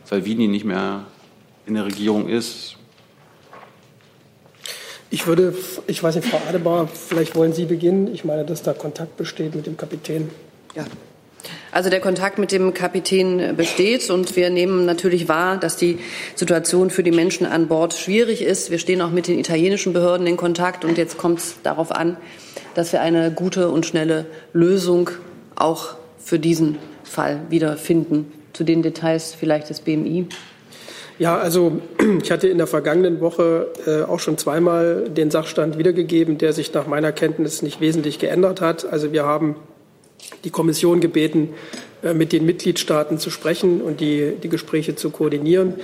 Salvini 0.04 0.48
nicht 0.48 0.66
mehr 0.66 1.06
in 1.66 1.76
der 1.76 1.86
Regierung 1.86 2.28
ist? 2.28 2.76
Ich 5.10 5.26
würde, 5.26 5.56
ich 5.88 6.04
weiß 6.04 6.16
nicht, 6.16 6.28
Frau 6.28 6.42
Adebar, 6.50 6.88
vielleicht 6.88 7.36
wollen 7.36 7.54
Sie 7.54 7.66
beginnen. 7.66 8.13
Ich 8.13 8.26
meine, 8.26 8.44
dass 8.44 8.63
da 8.63 8.74
Kontakt 8.74 9.16
besteht 9.16 9.56
mit 9.56 9.66
dem 9.66 9.78
Kapitän. 9.78 10.30
Ja. 10.76 10.86
Also 11.78 11.92
der 11.92 12.00
Kontakt 12.00 12.40
mit 12.40 12.52
dem 12.52 12.74
Kapitän 12.74 13.56
besteht 13.56 14.10
und 14.10 14.36
wir 14.36 14.50
nehmen 14.50 14.88
natürlich 14.88 15.28
wahr, 15.28 15.60
dass 15.60 15.76
die 15.78 16.00
Situation 16.34 16.90
für 16.90 17.04
die 17.04 17.12
Menschen 17.12 17.46
an 17.46 17.68
Bord 17.68 17.94
schwierig 17.94 18.42
ist. 18.42 18.72
Wir 18.72 18.80
stehen 18.80 19.00
auch 19.00 19.12
mit 19.12 19.28
den 19.28 19.38
italienischen 19.38 19.94
Behörden 19.94 20.26
in 20.26 20.38
Kontakt 20.38 20.84
und 20.84 20.98
jetzt 20.98 21.20
kommt 21.20 21.38
es 21.38 21.62
darauf 21.62 21.92
an, 21.92 22.18
dass 22.74 22.94
wir 22.94 23.02
eine 23.02 23.30
gute 23.30 23.70
und 23.70 23.86
schnelle 23.86 24.26
Lösung 24.54 25.12
auch 25.54 25.94
für 26.18 26.40
diesen 26.40 26.80
Fall 27.04 27.42
wiederfinden. 27.50 28.32
Zu 28.54 28.63
den 28.63 28.82
Details 28.82 29.36
vielleicht 29.40 29.70
des 29.70 29.82
BMI. 29.82 30.26
Ja, 31.20 31.38
also 31.38 31.80
ich 32.24 32.32
hatte 32.32 32.48
in 32.48 32.58
der 32.58 32.66
vergangenen 32.66 33.22
Woche 33.22 33.68
äh, 33.86 34.02
auch 34.02 34.20
schon 34.20 34.40
zweimal 34.40 35.12
den 35.12 35.30
Sachstand 35.30 35.78
wiedergegeben, 35.78 36.40
der 36.40 36.54
sich 36.54 36.74
nach 36.74 36.88
meiner 36.88 37.12
Kenntnis 37.12 37.62
nicht 37.62 37.82
wesentlich 37.82 38.18
geändert 38.18 38.62
hat. 38.62 38.84
Also 38.92 39.12
wir 39.13 39.26
haben 39.26 39.58
die 40.43 40.49
Kommission 40.49 40.99
gebeten, 40.99 41.53
äh, 42.03 42.13
mit 42.13 42.32
den 42.32 42.45
Mitgliedstaaten 42.45 43.17
zu 43.17 43.30
sprechen 43.30 43.82
und 43.82 43.99
die, 43.99 44.34
die 44.41 44.49
Gespräche 44.49 44.95
zu 44.95 45.10
koordinieren. 45.10 45.75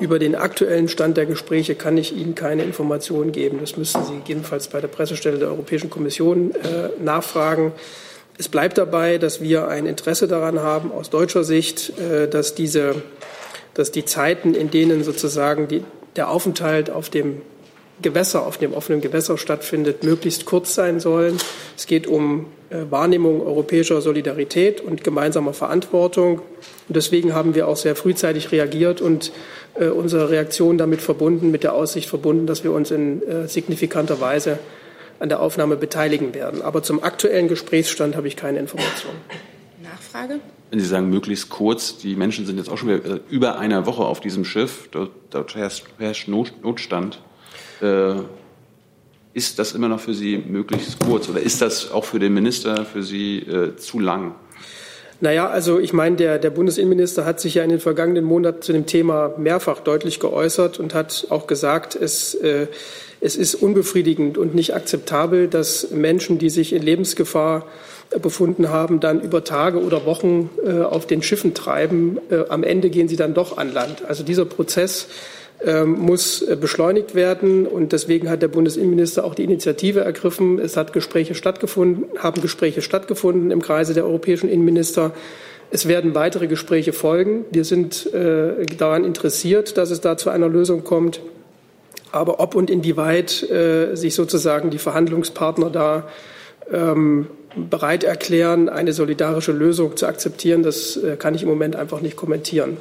Über 0.00 0.18
den 0.18 0.34
aktuellen 0.34 0.88
Stand 0.88 1.16
der 1.16 1.26
Gespräche 1.26 1.74
kann 1.74 1.98
ich 1.98 2.16
Ihnen 2.16 2.34
keine 2.34 2.64
Informationen 2.64 3.32
geben. 3.32 3.58
Das 3.60 3.76
müssten 3.76 4.04
Sie 4.04 4.14
jedenfalls 4.26 4.68
bei 4.68 4.80
der 4.80 4.88
Pressestelle 4.88 5.38
der 5.38 5.48
Europäischen 5.48 5.90
Kommission 5.90 6.52
äh, 6.52 7.02
nachfragen. 7.02 7.72
Es 8.38 8.48
bleibt 8.48 8.78
dabei, 8.78 9.18
dass 9.18 9.42
wir 9.42 9.68
ein 9.68 9.86
Interesse 9.86 10.26
daran 10.26 10.60
haben, 10.60 10.90
aus 10.92 11.10
deutscher 11.10 11.44
Sicht, 11.44 11.92
äh, 11.98 12.28
dass 12.28 12.54
diese 12.54 13.02
dass 13.74 13.90
die 13.90 14.04
Zeiten, 14.04 14.54
in 14.54 14.70
denen 14.70 15.04
sozusagen 15.04 15.68
die, 15.68 15.82
der 16.16 16.30
Aufenthalt 16.30 16.90
auf 16.90 17.08
dem 17.08 17.42
Gewässer, 18.02 18.46
auf 18.46 18.58
dem 18.58 18.72
offenen 18.72 19.00
Gewässer 19.00 19.38
stattfindet, 19.38 20.04
möglichst 20.04 20.46
kurz 20.46 20.74
sein 20.74 21.00
sollen. 21.00 21.38
Es 21.76 21.86
geht 21.86 22.06
um 22.06 22.46
äh, 22.70 22.78
Wahrnehmung 22.90 23.40
europäischer 23.46 24.00
Solidarität 24.00 24.80
und 24.80 25.04
gemeinsamer 25.04 25.52
Verantwortung. 25.52 26.38
Und 26.88 26.96
deswegen 26.96 27.34
haben 27.34 27.54
wir 27.54 27.68
auch 27.68 27.76
sehr 27.76 27.96
frühzeitig 27.96 28.52
reagiert 28.52 29.00
und 29.00 29.32
äh, 29.74 29.86
unsere 29.86 30.30
Reaktion 30.30 30.78
damit 30.78 31.00
verbunden, 31.00 31.50
mit 31.50 31.62
der 31.62 31.74
Aussicht 31.74 32.08
verbunden, 32.08 32.46
dass 32.46 32.64
wir 32.64 32.72
uns 32.72 32.90
in 32.90 33.22
äh, 33.22 33.48
signifikanter 33.48 34.20
Weise 34.20 34.58
an 35.18 35.28
der 35.28 35.40
Aufnahme 35.40 35.76
beteiligen 35.76 36.34
werden. 36.34 36.62
Aber 36.62 36.82
zum 36.82 37.02
aktuellen 37.02 37.48
Gesprächsstand 37.48 38.16
habe 38.16 38.28
ich 38.28 38.36
keine 38.36 38.58
Informationen. 38.58 39.18
Nachfrage? 39.82 40.40
wenn 40.70 40.78
Sie 40.78 40.86
sagen, 40.86 41.10
möglichst 41.10 41.50
kurz, 41.50 41.98
die 41.98 42.14
Menschen 42.14 42.46
sind 42.46 42.56
jetzt 42.56 42.70
auch 42.70 42.78
schon 42.78 42.88
wieder 42.88 43.20
über 43.28 43.58
einer 43.58 43.86
Woche 43.86 44.04
auf 44.04 44.20
diesem 44.20 44.44
Schiff, 44.44 44.88
dort, 44.92 45.10
dort 45.30 45.56
herrscht, 45.56 45.86
herrscht 45.98 46.28
Not, 46.28 46.54
Notstand. 46.62 47.20
Äh, 47.82 48.14
ist 49.32 49.58
das 49.58 49.72
immer 49.72 49.88
noch 49.88 50.00
für 50.00 50.14
Sie 50.14 50.38
möglichst 50.38 50.98
kurz 50.98 51.28
oder 51.28 51.40
ist 51.40 51.62
das 51.62 51.92
auch 51.92 52.04
für 52.04 52.18
den 52.18 52.34
Minister 52.34 52.84
für 52.84 53.02
Sie 53.02 53.38
äh, 53.38 53.76
zu 53.76 54.00
lang? 54.00 54.34
Naja, 55.22 55.48
also 55.48 55.78
ich 55.78 55.92
meine, 55.92 56.16
der, 56.16 56.38
der 56.38 56.48
Bundesinnenminister 56.48 57.26
hat 57.26 57.40
sich 57.40 57.54
ja 57.54 57.62
in 57.62 57.68
den 57.68 57.80
vergangenen 57.80 58.24
Monaten 58.24 58.62
zu 58.62 58.72
dem 58.72 58.86
Thema 58.86 59.34
mehrfach 59.36 59.80
deutlich 59.80 60.18
geäußert 60.18 60.80
und 60.80 60.94
hat 60.94 61.26
auch 61.28 61.46
gesagt, 61.46 61.94
es, 61.94 62.34
äh, 62.34 62.68
es 63.20 63.36
ist 63.36 63.54
unbefriedigend 63.54 64.38
und 64.38 64.54
nicht 64.54 64.74
akzeptabel, 64.74 65.46
dass 65.46 65.90
Menschen, 65.90 66.38
die 66.38 66.48
sich 66.48 66.72
in 66.72 66.82
Lebensgefahr 66.82 67.66
befunden 68.22 68.70
haben, 68.70 68.98
dann 68.98 69.20
über 69.20 69.44
Tage 69.44 69.80
oder 69.80 70.06
Wochen 70.06 70.50
äh, 70.66 70.80
auf 70.80 71.06
den 71.06 71.22
Schiffen 71.22 71.54
treiben. 71.54 72.18
Äh, 72.30 72.44
am 72.48 72.64
Ende 72.64 72.88
gehen 72.90 73.06
sie 73.06 73.16
dann 73.16 73.34
doch 73.34 73.58
an 73.58 73.72
Land. 73.72 74.04
Also 74.06 74.24
dieser 74.24 74.46
Prozess 74.46 75.06
muss 75.84 76.42
äh, 76.42 76.56
beschleunigt 76.56 77.14
werden 77.14 77.66
und 77.66 77.92
deswegen 77.92 78.30
hat 78.30 78.40
der 78.42 78.48
Bundesinnenminister 78.48 79.24
auch 79.24 79.34
die 79.34 79.44
Initiative 79.44 80.00
ergriffen. 80.00 80.58
Es 80.58 80.76
hat 80.76 80.92
Gespräche 80.92 81.34
stattgefunden, 81.34 82.04
haben 82.18 82.40
Gespräche 82.40 82.80
stattgefunden 82.80 83.50
im 83.50 83.60
Kreise 83.60 83.92
der 83.92 84.04
europäischen 84.04 84.48
Innenminister. 84.48 85.12
Es 85.70 85.86
werden 85.86 86.14
weitere 86.14 86.46
Gespräche 86.46 86.92
folgen. 86.92 87.44
Wir 87.50 87.64
sind 87.64 88.12
äh, 88.12 88.64
daran 88.78 89.04
interessiert, 89.04 89.76
dass 89.76 89.90
es 89.90 90.00
da 90.00 90.16
zu 90.16 90.30
einer 90.30 90.48
Lösung 90.48 90.82
kommt. 90.82 91.20
Aber 92.10 92.40
ob 92.40 92.54
und 92.54 92.70
inwieweit 92.70 93.48
äh, 93.50 93.94
sich 93.94 94.14
sozusagen 94.14 94.70
die 94.70 94.78
Verhandlungspartner 94.78 95.70
da 95.70 96.08
ähm, 96.72 97.26
bereit 97.54 98.02
erklären, 98.02 98.68
eine 98.68 98.92
solidarische 98.92 99.52
Lösung 99.52 99.96
zu 99.96 100.06
akzeptieren, 100.06 100.62
das 100.62 100.96
äh, 100.96 101.16
kann 101.16 101.34
ich 101.34 101.42
im 101.42 101.48
Moment 101.48 101.76
einfach 101.76 102.00
nicht 102.00 102.16
kommentieren. 102.16 102.78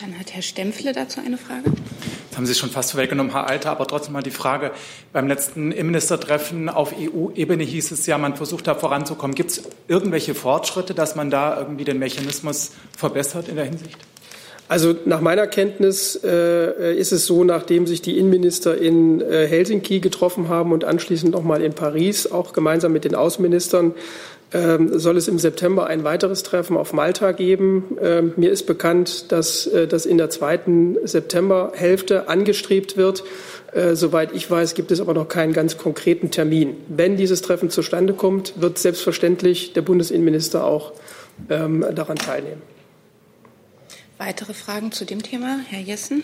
Dann 0.00 0.18
hat 0.18 0.34
Herr 0.34 0.42
Stempfle 0.42 0.92
dazu 0.92 1.20
eine 1.24 1.38
Frage. 1.38 1.70
Das 2.28 2.36
haben 2.36 2.46
Sie 2.46 2.54
schon 2.54 2.68
fast 2.68 2.90
vorweggenommen, 2.90 3.32
Herr 3.32 3.46
Alter, 3.46 3.70
aber 3.70 3.86
trotzdem 3.86 4.12
mal 4.12 4.22
die 4.22 4.30
Frage. 4.30 4.72
Beim 5.14 5.26
letzten 5.26 5.72
Innenministertreffen 5.72 6.68
auf 6.68 6.92
EU-Ebene 6.92 7.64
hieß 7.64 7.92
es 7.92 8.04
ja, 8.04 8.18
man 8.18 8.36
versucht 8.36 8.66
da 8.66 8.74
voranzukommen. 8.74 9.34
Gibt 9.34 9.52
es 9.52 9.62
irgendwelche 9.88 10.34
Fortschritte, 10.34 10.92
dass 10.92 11.16
man 11.16 11.30
da 11.30 11.58
irgendwie 11.58 11.84
den 11.84 11.98
Mechanismus 11.98 12.72
verbessert 12.94 13.48
in 13.48 13.56
der 13.56 13.64
Hinsicht? 13.64 13.96
Also 14.68 14.96
nach 15.04 15.20
meiner 15.20 15.46
Kenntnis 15.46 16.18
äh, 16.24 16.94
ist 16.96 17.12
es 17.12 17.24
so, 17.24 17.44
nachdem 17.44 17.86
sich 17.86 18.02
die 18.02 18.18
Innenminister 18.18 18.76
in 18.76 19.20
äh, 19.20 19.46
Helsinki 19.46 20.00
getroffen 20.00 20.48
haben 20.48 20.72
und 20.72 20.84
anschließend 20.84 21.32
nochmal 21.32 21.62
in 21.62 21.72
Paris, 21.72 22.26
auch 22.26 22.52
gemeinsam 22.52 22.92
mit 22.92 23.04
den 23.04 23.14
Außenministern, 23.14 23.94
soll 24.52 25.16
es 25.16 25.26
im 25.26 25.38
September 25.38 25.86
ein 25.88 26.04
weiteres 26.04 26.44
Treffen 26.44 26.76
auf 26.76 26.92
Malta 26.92 27.32
geben. 27.32 27.98
Ähm, 28.00 28.32
mir 28.36 28.50
ist 28.52 28.66
bekannt, 28.66 29.32
dass 29.32 29.66
äh, 29.66 29.88
das 29.88 30.06
in 30.06 30.18
der 30.18 30.30
zweiten 30.30 30.96
Septemberhälfte 31.04 32.28
angestrebt 32.28 32.96
wird. 32.96 33.24
Äh, 33.72 33.96
soweit 33.96 34.32
ich 34.32 34.48
weiß, 34.48 34.74
gibt 34.74 34.92
es 34.92 35.00
aber 35.00 35.14
noch 35.14 35.28
keinen 35.28 35.52
ganz 35.52 35.76
konkreten 35.76 36.30
Termin. 36.30 36.76
Wenn 36.88 37.16
dieses 37.16 37.42
Treffen 37.42 37.70
zustande 37.70 38.14
kommt, 38.14 38.54
wird 38.60 38.78
selbstverständlich 38.78 39.72
der 39.72 39.82
Bundesinnenminister 39.82 40.64
auch 40.64 40.92
ähm, 41.50 41.84
daran 41.94 42.16
teilnehmen. 42.16 42.62
Weitere 44.18 44.54
Fragen 44.54 44.92
zu 44.92 45.04
dem 45.04 45.22
Thema? 45.22 45.58
Herr 45.68 45.80
Jessen? 45.80 46.22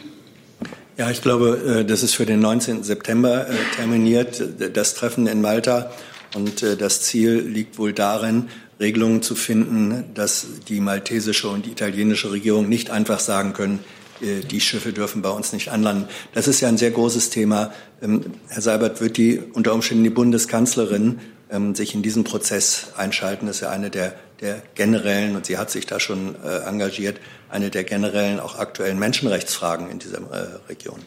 Ja, 0.97 1.11
ich 1.11 1.23
glaube, 1.23 1.81
äh, 1.81 1.85
das 1.85 2.05
ist 2.05 2.15
für 2.15 2.25
den 2.25 2.39
19. 2.39 2.85
September 2.85 3.47
terminiert, 3.75 4.43
das 4.75 4.95
Treffen 4.95 5.27
in 5.27 5.43
Malta. 5.43 5.91
Und 6.35 6.63
äh, 6.63 6.77
das 6.77 7.03
Ziel 7.03 7.41
liegt 7.41 7.79
wohl 7.79 7.93
darin, 7.93 8.49
Regelungen 8.81 9.23
zu 9.23 9.35
finden, 9.35 10.05
dass 10.15 10.47
die 10.69 10.81
maltesische 10.81 11.49
und 11.49 11.67
die 11.67 11.71
italienische 11.71 12.33
Regierung 12.33 12.69
nicht 12.69 12.91
einfach 12.91 13.21
sagen 13.21 13.53
können, 13.53 13.81
die 14.21 14.61
Schiffe 14.61 14.93
dürfen 14.93 15.21
bei 15.21 15.31
uns 15.31 15.53
nicht 15.53 15.71
anlanden. 15.71 16.09
Das 16.33 16.47
ist 16.47 16.61
ja 16.61 16.69
ein 16.69 16.79
sehr 16.79 16.93
großes 16.93 17.31
Thema. 17.31 17.73
Ähm, 18.01 18.23
Herr 18.47 18.63
Seibert, 18.63 19.01
wird 19.01 19.17
die 19.17 19.41
unter 19.41 19.75
Umständen 19.75 20.05
die 20.05 20.11
Bundeskanzlerin 20.11 21.19
ähm, 21.51 21.75
sich 21.75 21.95
in 21.95 22.03
diesen 22.03 22.23
Prozess 22.23 22.93
einschalten? 22.97 23.47
Das 23.47 23.57
ist 23.57 23.63
ja 23.63 23.71
eine 23.71 23.91
der, 23.91 24.15
der 24.41 24.63
generellen, 24.77 25.35
und 25.35 25.47
sie 25.47 25.59
hat 25.59 25.73
sich 25.73 25.87
da 25.87 25.99
schon 25.99 26.37
engagiert, 26.41 27.19
eine 27.51 27.71
der 27.71 27.83
generellen, 27.83 28.39
auch 28.39 28.59
aktuellen 28.59 28.99
Menschenrechtsfragen 28.99 29.91
in 29.91 29.99
dieser 29.99 30.19
äh, 30.19 30.69
Region? 30.69 31.01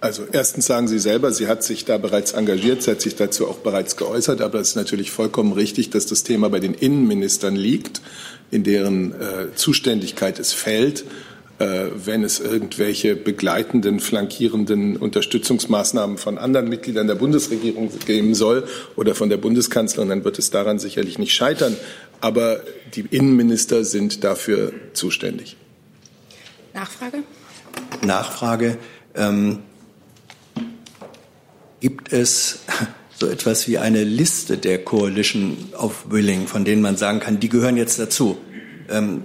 Also 0.00 0.26
erstens 0.30 0.66
sagen 0.66 0.86
Sie 0.86 1.00
selber, 1.00 1.32
sie 1.32 1.48
hat 1.48 1.64
sich 1.64 1.84
da 1.84 1.98
bereits 1.98 2.32
engagiert, 2.32 2.82
sie 2.82 2.92
hat 2.92 3.00
sich 3.00 3.16
dazu 3.16 3.48
auch 3.48 3.58
bereits 3.58 3.96
geäußert, 3.96 4.40
aber 4.40 4.60
es 4.60 4.70
ist 4.70 4.76
natürlich 4.76 5.10
vollkommen 5.10 5.52
richtig, 5.52 5.90
dass 5.90 6.06
das 6.06 6.22
Thema 6.22 6.50
bei 6.50 6.60
den 6.60 6.74
Innenministern 6.74 7.56
liegt, 7.56 8.00
in 8.52 8.62
deren 8.62 9.12
äh, 9.12 9.54
Zuständigkeit 9.56 10.38
es 10.38 10.52
fällt. 10.52 11.04
Äh, 11.58 11.86
wenn 12.04 12.22
es 12.22 12.38
irgendwelche 12.38 13.16
begleitenden, 13.16 13.98
flankierenden 13.98 14.96
Unterstützungsmaßnahmen 14.96 16.16
von 16.16 16.38
anderen 16.38 16.68
Mitgliedern 16.68 17.08
der 17.08 17.16
Bundesregierung 17.16 17.90
geben 18.06 18.36
soll 18.36 18.68
oder 18.94 19.16
von 19.16 19.28
der 19.28 19.38
Bundeskanzlerin, 19.38 20.08
dann 20.08 20.24
wird 20.24 20.38
es 20.38 20.50
daran 20.50 20.78
sicherlich 20.78 21.18
nicht 21.18 21.34
scheitern. 21.34 21.76
Aber 22.20 22.60
die 22.94 23.04
Innenminister 23.10 23.84
sind 23.84 24.22
dafür 24.22 24.72
zuständig. 24.92 25.56
Nachfrage? 26.72 27.24
Nachfrage. 28.06 28.78
Ähm, 29.16 29.58
gibt 31.80 32.12
es 32.12 32.60
so 33.18 33.26
etwas 33.26 33.66
wie 33.68 33.78
eine 33.78 34.04
Liste 34.04 34.58
der 34.58 34.84
Coalition 34.84 35.56
of 35.76 36.06
Willing, 36.10 36.46
von 36.46 36.64
denen 36.64 36.82
man 36.82 36.96
sagen 36.96 37.20
kann, 37.20 37.40
die 37.40 37.48
gehören 37.48 37.76
jetzt 37.76 37.98
dazu? 37.98 38.38
Ähm, 38.88 39.24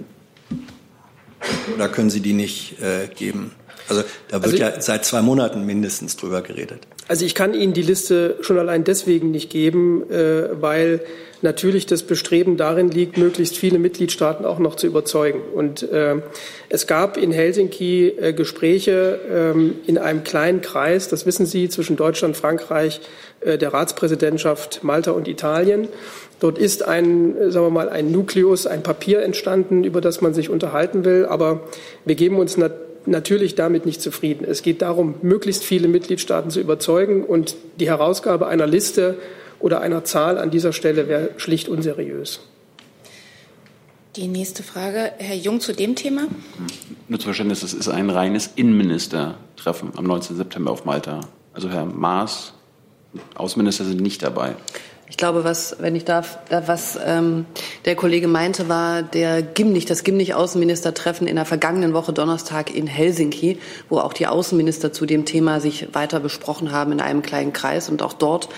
oder 1.74 1.88
können 1.88 2.10
Sie 2.10 2.20
die 2.20 2.32
nicht 2.32 2.80
äh, 2.80 3.08
geben? 3.14 3.52
Also 3.88 4.02
da 4.28 4.42
wird 4.42 4.52
also, 4.52 4.56
ja 4.56 4.80
seit 4.80 5.04
zwei 5.04 5.20
Monaten 5.20 5.66
mindestens 5.66 6.16
drüber 6.16 6.40
geredet. 6.42 6.86
Also 7.06 7.26
ich 7.26 7.34
kann 7.34 7.52
Ihnen 7.52 7.74
die 7.74 7.82
Liste 7.82 8.38
schon 8.40 8.58
allein 8.58 8.84
deswegen 8.84 9.30
nicht 9.30 9.50
geben, 9.50 10.10
äh, 10.10 10.60
weil 10.60 11.00
natürlich 11.42 11.84
das 11.84 12.02
Bestreben 12.02 12.56
darin 12.56 12.90
liegt, 12.90 13.18
möglichst 13.18 13.58
viele 13.58 13.78
Mitgliedstaaten 13.78 14.46
auch 14.46 14.58
noch 14.58 14.76
zu 14.76 14.86
überzeugen. 14.86 15.42
Und 15.54 15.82
äh, 15.82 16.22
es 16.70 16.86
gab 16.86 17.18
in 17.18 17.30
Helsinki 17.30 18.08
äh, 18.08 18.32
Gespräche 18.32 19.20
ähm, 19.30 19.76
in 19.86 19.98
einem 19.98 20.24
kleinen 20.24 20.62
Kreis, 20.62 21.08
das 21.08 21.26
wissen 21.26 21.44
Sie, 21.44 21.68
zwischen 21.68 21.96
Deutschland, 21.96 22.38
Frankreich, 22.38 23.02
äh, 23.40 23.58
der 23.58 23.74
Ratspräsidentschaft 23.74 24.82
Malta 24.82 25.10
und 25.10 25.28
Italien. 25.28 25.88
Dort 26.44 26.58
ist 26.58 26.86
ein, 26.86 27.50
sagen 27.50 27.64
wir 27.64 27.70
mal, 27.70 27.88
ein 27.88 28.12
Nukleus, 28.12 28.66
ein 28.66 28.82
Papier 28.82 29.22
entstanden, 29.22 29.82
über 29.82 30.02
das 30.02 30.20
man 30.20 30.34
sich 30.34 30.50
unterhalten 30.50 31.06
will. 31.06 31.24
Aber 31.24 31.62
wir 32.04 32.16
geben 32.16 32.36
uns 32.36 32.58
nat 32.58 32.72
natürlich 33.06 33.54
damit 33.54 33.86
nicht 33.86 34.02
zufrieden. 34.02 34.44
Es 34.46 34.60
geht 34.60 34.82
darum, 34.82 35.14
möglichst 35.22 35.64
viele 35.64 35.88
Mitgliedstaaten 35.88 36.50
zu 36.50 36.60
überzeugen 36.60 37.24
und 37.24 37.56
die 37.80 37.88
Herausgabe 37.88 38.46
einer 38.46 38.66
Liste 38.66 39.16
oder 39.58 39.80
einer 39.80 40.04
Zahl 40.04 40.36
an 40.36 40.50
dieser 40.50 40.74
Stelle 40.74 41.08
wäre 41.08 41.30
schlicht 41.38 41.70
unseriös. 41.70 42.40
Die 44.16 44.28
nächste 44.28 44.62
Frage, 44.62 45.12
Herr 45.16 45.36
Jung, 45.36 45.60
zu 45.60 45.72
dem 45.72 45.96
Thema. 45.96 46.26
Nur 47.08 47.20
zu 47.20 47.24
Verständnis, 47.24 47.62
es 47.62 47.72
ist 47.72 47.88
ein 47.88 48.10
reines 48.10 48.50
Innenministertreffen 48.54 49.92
am 49.96 50.04
19. 50.04 50.36
September 50.36 50.72
auf 50.72 50.84
Malta. 50.84 51.20
Also 51.54 51.70
Herr 51.70 51.86
Maas, 51.86 52.52
Außenminister 53.34 53.86
sind 53.86 54.02
nicht 54.02 54.22
dabei. 54.22 54.56
Ich 55.14 55.18
glaube, 55.18 55.44
was, 55.44 55.76
wenn 55.78 55.94
ich 55.94 56.04
darf, 56.04 56.40
was 56.50 56.98
ähm, 57.06 57.46
der 57.84 57.94
Kollege 57.94 58.26
meinte, 58.26 58.68
war 58.68 59.04
der 59.04 59.42
Gimnich, 59.42 59.84
das 59.84 60.02
Gimnich-Außenministertreffen 60.02 61.28
in 61.28 61.36
der 61.36 61.44
vergangenen 61.44 61.94
Woche 61.94 62.12
Donnerstag 62.12 62.74
in 62.74 62.88
Helsinki, 62.88 63.60
wo 63.88 63.98
auch 63.98 64.12
die 64.12 64.26
Außenminister 64.26 64.92
zu 64.92 65.06
dem 65.06 65.24
Thema 65.24 65.60
sich 65.60 65.86
weiter 65.94 66.18
besprochen 66.18 66.72
haben 66.72 66.90
in 66.90 67.00
einem 67.00 67.22
kleinen 67.22 67.52
Kreis 67.52 67.88
und 67.88 68.02
auch 68.02 68.12
dort 68.12 68.48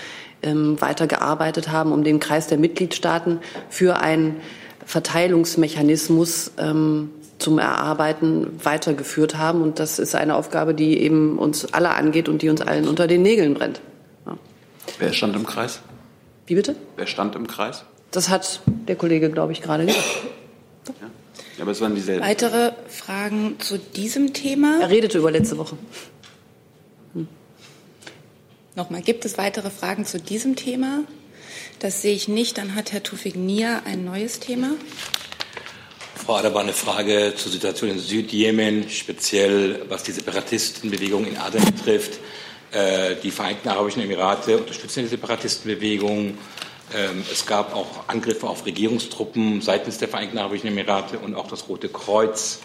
ähm, 0.41 0.81
weitergearbeitet 0.81 1.71
haben, 1.71 1.91
um 1.91 2.03
den 2.03 2.19
Kreis 2.19 2.47
der 2.47 2.57
Mitgliedstaaten 2.57 3.37
für 3.69 3.99
einen 3.99 4.37
Verteilungsmechanismus 4.83 6.53
ähm, 6.57 7.11
zum 7.37 7.59
Erarbeiten 7.59 8.47
weitergeführt 8.63 9.37
haben. 9.37 9.61
Und 9.61 9.77
das 9.77 9.99
ist 9.99 10.15
eine 10.15 10.35
Aufgabe, 10.35 10.73
die 10.73 10.97
eben 11.03 11.37
uns 11.37 11.71
alle 11.71 11.91
angeht 11.91 12.27
und 12.27 12.41
die 12.41 12.49
uns 12.49 12.61
allen 12.61 12.87
unter 12.87 13.05
den 13.05 13.21
Nägeln 13.21 13.53
brennt. 13.53 13.79
Ja. 14.25 14.37
Wer 14.97 15.13
stand 15.13 15.35
im 15.35 15.45
Kreis? 15.45 15.81
Wie 16.47 16.55
bitte? 16.55 16.75
Wer 16.95 17.07
stand 17.07 17.35
im 17.35 17.45
Kreis? 17.45 17.83
Das 18.11 18.29
hat 18.29 18.61
der 18.87 18.95
Kollege, 18.95 19.29
glaube 19.29 19.51
ich, 19.51 19.61
gerade 19.61 19.85
gesagt. 19.85 20.05
Ja. 20.87 20.93
ja. 21.01 21.61
aber 21.61 21.71
es 21.71 21.81
waren 21.81 21.93
dieselben. 21.93 22.23
Weitere 22.25 22.71
Fragen 22.87 23.59
zu 23.59 23.77
diesem 23.77 24.33
Thema? 24.33 24.79
Er 24.81 24.89
redete 24.89 25.17
über 25.17 25.29
letzte 25.29 25.57
Woche. 25.57 25.77
Nochmal, 28.75 29.01
gibt 29.01 29.25
es 29.25 29.37
weitere 29.37 29.71
Fragen 29.71 30.05
zu 30.05 30.19
diesem 30.19 30.55
Thema? 30.55 31.03
Das 31.79 32.01
sehe 32.01 32.13
ich 32.13 32.27
nicht. 32.27 32.57
Dann 32.57 32.75
hat 32.75 32.93
Herr 32.93 33.03
Tufik 33.03 33.35
Nia 33.35 33.81
ein 33.85 34.05
neues 34.05 34.39
Thema. 34.39 34.69
Frau 36.15 36.35
Adebar, 36.35 36.61
eine 36.61 36.73
Frage 36.73 37.33
zur 37.35 37.51
Situation 37.51 37.89
in 37.89 37.99
Südjemen, 37.99 38.89
speziell 38.89 39.81
was 39.89 40.03
die 40.03 40.11
Separatistenbewegung 40.11 41.25
in 41.25 41.37
Aden 41.37 41.65
betrifft. 41.65 42.19
Äh, 42.71 43.15
die 43.23 43.31
Vereinigten 43.31 43.69
Arabischen 43.69 44.01
Emirate 44.01 44.57
unterstützen 44.57 45.03
die 45.03 45.07
Separatistenbewegung. 45.07 46.37
Ähm, 46.95 47.23
es 47.31 47.45
gab 47.45 47.75
auch 47.75 48.07
Angriffe 48.07 48.47
auf 48.47 48.65
Regierungstruppen 48.65 49.61
seitens 49.61 49.97
der 49.97 50.07
Vereinigten 50.07 50.37
Arabischen 50.37 50.67
Emirate 50.67 51.19
und 51.19 51.35
auch 51.35 51.47
das 51.47 51.67
Rote 51.69 51.89
Kreuz 51.89 52.59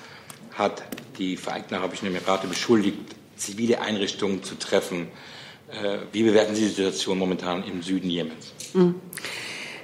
hat 0.52 0.82
die 1.18 1.36
Vereinigten 1.36 1.74
Arabischen 1.74 2.08
Emirate 2.08 2.46
beschuldigt, 2.46 2.98
zivile 3.36 3.80
Einrichtungen 3.80 4.42
zu 4.42 4.56
treffen. 4.56 5.08
Äh, 5.70 5.98
wie 6.12 6.24
bewerten 6.24 6.54
Sie 6.54 6.62
die 6.62 6.68
Situation 6.68 7.18
momentan 7.18 7.64
im 7.64 7.82
Süden 7.82 8.10
Jemens? 8.10 8.52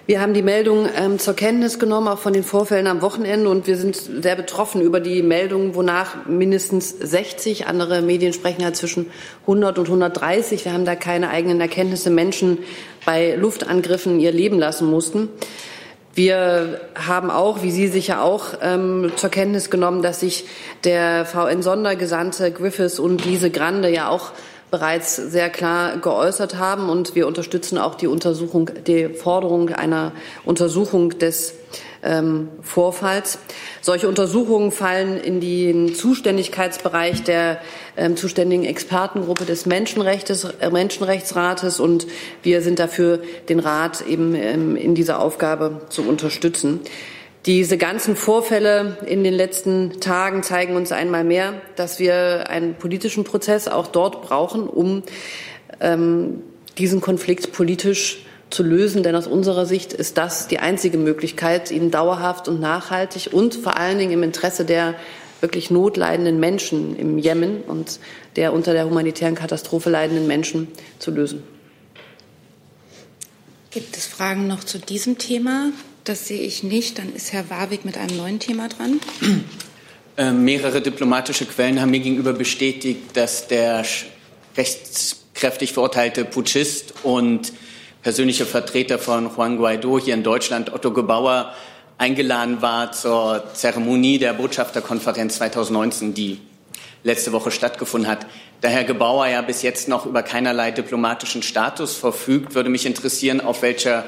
Wir 0.08 0.22
haben 0.22 0.32
die 0.32 0.40
Meldung 0.40 0.88
ähm, 0.96 1.18
zur 1.18 1.34
Kenntnis 1.34 1.78
genommen, 1.78 2.08
auch 2.08 2.18
von 2.18 2.32
den 2.32 2.42
Vorfällen 2.42 2.86
am 2.86 3.02
Wochenende, 3.02 3.50
und 3.50 3.66
wir 3.66 3.76
sind 3.76 3.94
sehr 3.94 4.36
betroffen 4.36 4.80
über 4.80 5.00
die 5.00 5.22
Meldung, 5.22 5.74
wonach 5.74 6.24
mindestens 6.24 6.88
60, 6.88 7.66
andere 7.66 8.00
Medien 8.00 8.32
sprechen 8.32 8.62
ja 8.62 8.72
zwischen 8.72 9.10
100 9.42 9.78
und 9.78 9.84
130, 9.84 10.64
wir 10.64 10.72
haben 10.72 10.86
da 10.86 10.94
keine 10.94 11.28
eigenen 11.28 11.60
Erkenntnisse, 11.60 12.08
Menschen 12.08 12.56
bei 13.04 13.34
Luftangriffen 13.34 14.18
ihr 14.18 14.32
Leben 14.32 14.58
lassen 14.58 14.88
mussten. 14.88 15.28
Wir 16.14 16.80
haben 16.94 17.30
auch, 17.30 17.62
wie 17.62 17.70
Sie 17.70 17.88
sicher 17.88 18.22
auch, 18.22 18.54
ähm, 18.62 19.12
zur 19.16 19.28
Kenntnis 19.28 19.68
genommen, 19.68 20.00
dass 20.00 20.20
sich 20.20 20.46
der 20.84 21.26
VN-Sondergesandte 21.26 22.50
Griffiths 22.50 22.98
und 22.98 23.26
Lise 23.26 23.50
Grande 23.50 23.90
ja 23.90 24.08
auch 24.08 24.32
bereits 24.70 25.16
sehr 25.16 25.50
klar 25.50 25.98
geäußert 25.98 26.56
haben. 26.56 26.88
Und 26.88 27.14
wir 27.14 27.26
unterstützen 27.26 27.78
auch 27.78 27.94
die 27.94 28.06
Untersuchung, 28.06 28.70
die 28.86 29.08
Forderung 29.08 29.70
einer 29.70 30.12
Untersuchung 30.44 31.18
des 31.18 31.54
ähm, 32.02 32.48
Vorfalls. 32.62 33.38
Solche 33.80 34.08
Untersuchungen 34.08 34.70
fallen 34.70 35.18
in 35.18 35.40
den 35.40 35.94
Zuständigkeitsbereich 35.94 37.24
der 37.24 37.60
ähm, 37.96 38.16
zuständigen 38.16 38.64
Expertengruppe 38.64 39.44
des 39.44 39.66
Menschenrechts, 39.66 40.44
äh, 40.44 40.70
Menschenrechtsrates 40.70 41.80
und 41.80 42.06
wir 42.42 42.62
sind 42.62 42.78
dafür, 42.78 43.20
den 43.48 43.58
Rat 43.58 44.06
eben 44.06 44.34
ähm, 44.34 44.76
in 44.76 44.94
dieser 44.94 45.20
Aufgabe 45.20 45.82
zu 45.88 46.02
unterstützen. 46.02 46.80
Diese 47.46 47.78
ganzen 47.78 48.16
Vorfälle 48.16 48.98
in 49.06 49.22
den 49.24 49.32
letzten 49.32 50.00
Tagen 50.00 50.42
zeigen 50.42 50.76
uns 50.76 50.92
einmal 50.92 51.24
mehr, 51.24 51.54
dass 51.76 51.98
wir 51.98 52.50
einen 52.50 52.74
politischen 52.74 53.24
Prozess 53.24 53.68
auch 53.68 53.86
dort 53.86 54.22
brauchen, 54.22 54.68
um 54.68 55.02
ähm, 55.80 56.42
diesen 56.76 57.00
Konflikt 57.00 57.52
politisch 57.52 58.26
zu 58.50 58.62
lösen. 58.62 59.02
Denn 59.02 59.14
aus 59.14 59.26
unserer 59.26 59.66
Sicht 59.66 59.92
ist 59.92 60.18
das 60.18 60.48
die 60.48 60.58
einzige 60.58 60.98
Möglichkeit, 60.98 61.70
ihn 61.70 61.90
dauerhaft 61.90 62.48
und 62.48 62.60
nachhaltig 62.60 63.30
und 63.32 63.54
vor 63.54 63.76
allen 63.76 63.98
Dingen 63.98 64.12
im 64.12 64.22
Interesse 64.24 64.64
der 64.64 64.94
wirklich 65.40 65.70
notleidenden 65.70 66.40
Menschen 66.40 66.98
im 66.98 67.18
Jemen 67.18 67.62
und 67.62 68.00
der 68.36 68.52
unter 68.52 68.72
der 68.72 68.84
humanitären 68.84 69.36
Katastrophe 69.36 69.88
leidenden 69.88 70.26
Menschen 70.26 70.68
zu 70.98 71.12
lösen. 71.12 71.44
Gibt 73.70 73.96
es 73.96 74.06
Fragen 74.06 74.48
noch 74.48 74.64
zu 74.64 74.78
diesem 74.78 75.18
Thema? 75.18 75.70
Das 76.08 76.26
sehe 76.26 76.40
ich 76.40 76.62
nicht. 76.62 76.98
Dann 76.98 77.14
ist 77.14 77.34
Herr 77.34 77.50
Warwick 77.50 77.84
mit 77.84 77.98
einem 77.98 78.16
neuen 78.16 78.38
Thema 78.38 78.68
dran. 78.68 78.98
Äh, 80.16 80.32
mehrere 80.32 80.80
diplomatische 80.80 81.44
Quellen 81.44 81.80
haben 81.80 81.90
mir 81.90 82.00
gegenüber 82.00 82.32
bestätigt, 82.32 83.14
dass 83.14 83.46
der 83.46 83.84
rechtskräftig 84.56 85.74
verurteilte 85.74 86.24
Putschist 86.24 86.94
und 87.04 87.52
persönliche 88.02 88.46
Vertreter 88.46 88.98
von 88.98 89.30
Juan 89.36 89.58
Guaido 89.58 89.98
hier 89.98 90.14
in 90.14 90.22
Deutschland, 90.22 90.72
Otto 90.72 90.92
Gebauer, 90.92 91.52
eingeladen 91.98 92.62
war 92.62 92.90
zur 92.90 93.44
Zeremonie 93.52 94.18
der 94.18 94.32
Botschafterkonferenz 94.32 95.36
2019, 95.36 96.14
die 96.14 96.40
letzte 97.04 97.32
Woche 97.32 97.50
stattgefunden 97.50 98.10
hat. 98.10 98.26
Da 98.62 98.68
Herr 98.68 98.84
Gebauer 98.84 99.26
ja 99.28 99.42
bis 99.42 99.60
jetzt 99.60 99.88
noch 99.88 100.06
über 100.06 100.22
keinerlei 100.22 100.70
diplomatischen 100.70 101.42
Status 101.42 101.94
verfügt, 101.94 102.54
würde 102.54 102.70
mich 102.70 102.86
interessieren, 102.86 103.42
auf 103.42 103.60
welcher 103.60 104.04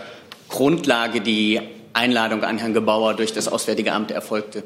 Grundlage 0.49 1.21
die 1.21 1.61
Einladung 1.92 2.44
an 2.44 2.59
Herrn 2.59 2.74
Gebauer 2.74 3.14
durch 3.14 3.33
das 3.33 3.48
Auswärtige 3.48 3.92
Amt 3.92 4.11
erfolgte. 4.11 4.62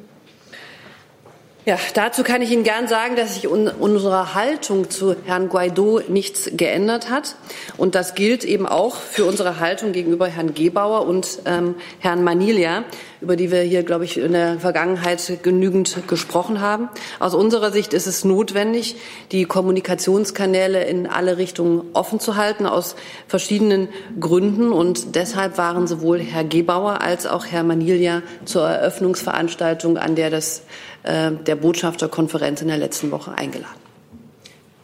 Ja, 1.67 1.79
dazu 1.95 2.25
kann 2.25 2.43
ich 2.43 2.51
Ihnen 2.51 2.63
gern 2.63 2.89
sagen, 2.89 3.17
dass 3.17 3.37
sich 3.37 3.49
un 3.49 3.69
unsere 3.69 4.35
Haltung 4.35 4.91
zu 4.91 5.17
Herrn 5.25 5.49
Guaido 5.49 6.03
nichts 6.09 6.51
geändert 6.53 7.09
hat. 7.09 7.37
Und 7.79 7.95
das 7.95 8.15
gilt 8.15 8.45
eben 8.45 8.67
auch 8.67 8.97
für 8.97 9.25
unsere 9.25 9.61
Haltung 9.61 9.93
gegenüber 9.93 10.27
Herrn 10.27 10.53
Gebauer 10.53 11.07
und 11.07 11.39
ähm, 11.47 11.77
Herrn 12.01 12.23
Manilia, 12.23 12.85
über 13.23 13.37
die 13.37 13.51
wir 13.51 13.63
hier, 13.63 13.83
glaube 13.83 14.05
ich, 14.05 14.19
in 14.19 14.33
der 14.33 14.61
Vergangenheit 14.61 15.39
genügend 15.43 16.07
gesprochen 16.07 16.61
haben. 16.61 16.91
Aus 17.19 17.35
unserer 17.35 17.73
Sicht 17.73 17.95
ist 17.95 18.07
es 18.07 18.27
notwendig, 18.27 18.97
die 19.33 19.47
Kommunikationskanäle 19.47 20.85
in 20.85 21.07
alle 21.07 21.39
Richtungen 21.39 21.89
offen 21.95 22.21
zu 22.21 22.37
halten, 22.37 22.67
aus 22.67 22.95
verschiedenen 23.27 23.89
Gründen. 24.21 24.71
Und 24.71 25.15
deshalb 25.17 25.57
waren 25.57 25.87
sowohl 25.87 26.21
Herr 26.21 26.45
Gebauer 26.45 27.01
als 27.01 27.27
auch 27.27 27.47
Herr 27.47 27.63
Manilia 27.63 28.21
zur 28.45 28.69
Eröffnungsveranstaltung, 28.69 29.97
an 29.97 30.15
der 30.15 30.29
das 30.29 30.61
der 31.05 31.57
Botschafterkonferenz 31.57 32.63
in 32.63 32.69
der 32.69 32.79
letzten 32.79 33.11
Woche 33.11 33.33
eingeladen. 33.33 33.85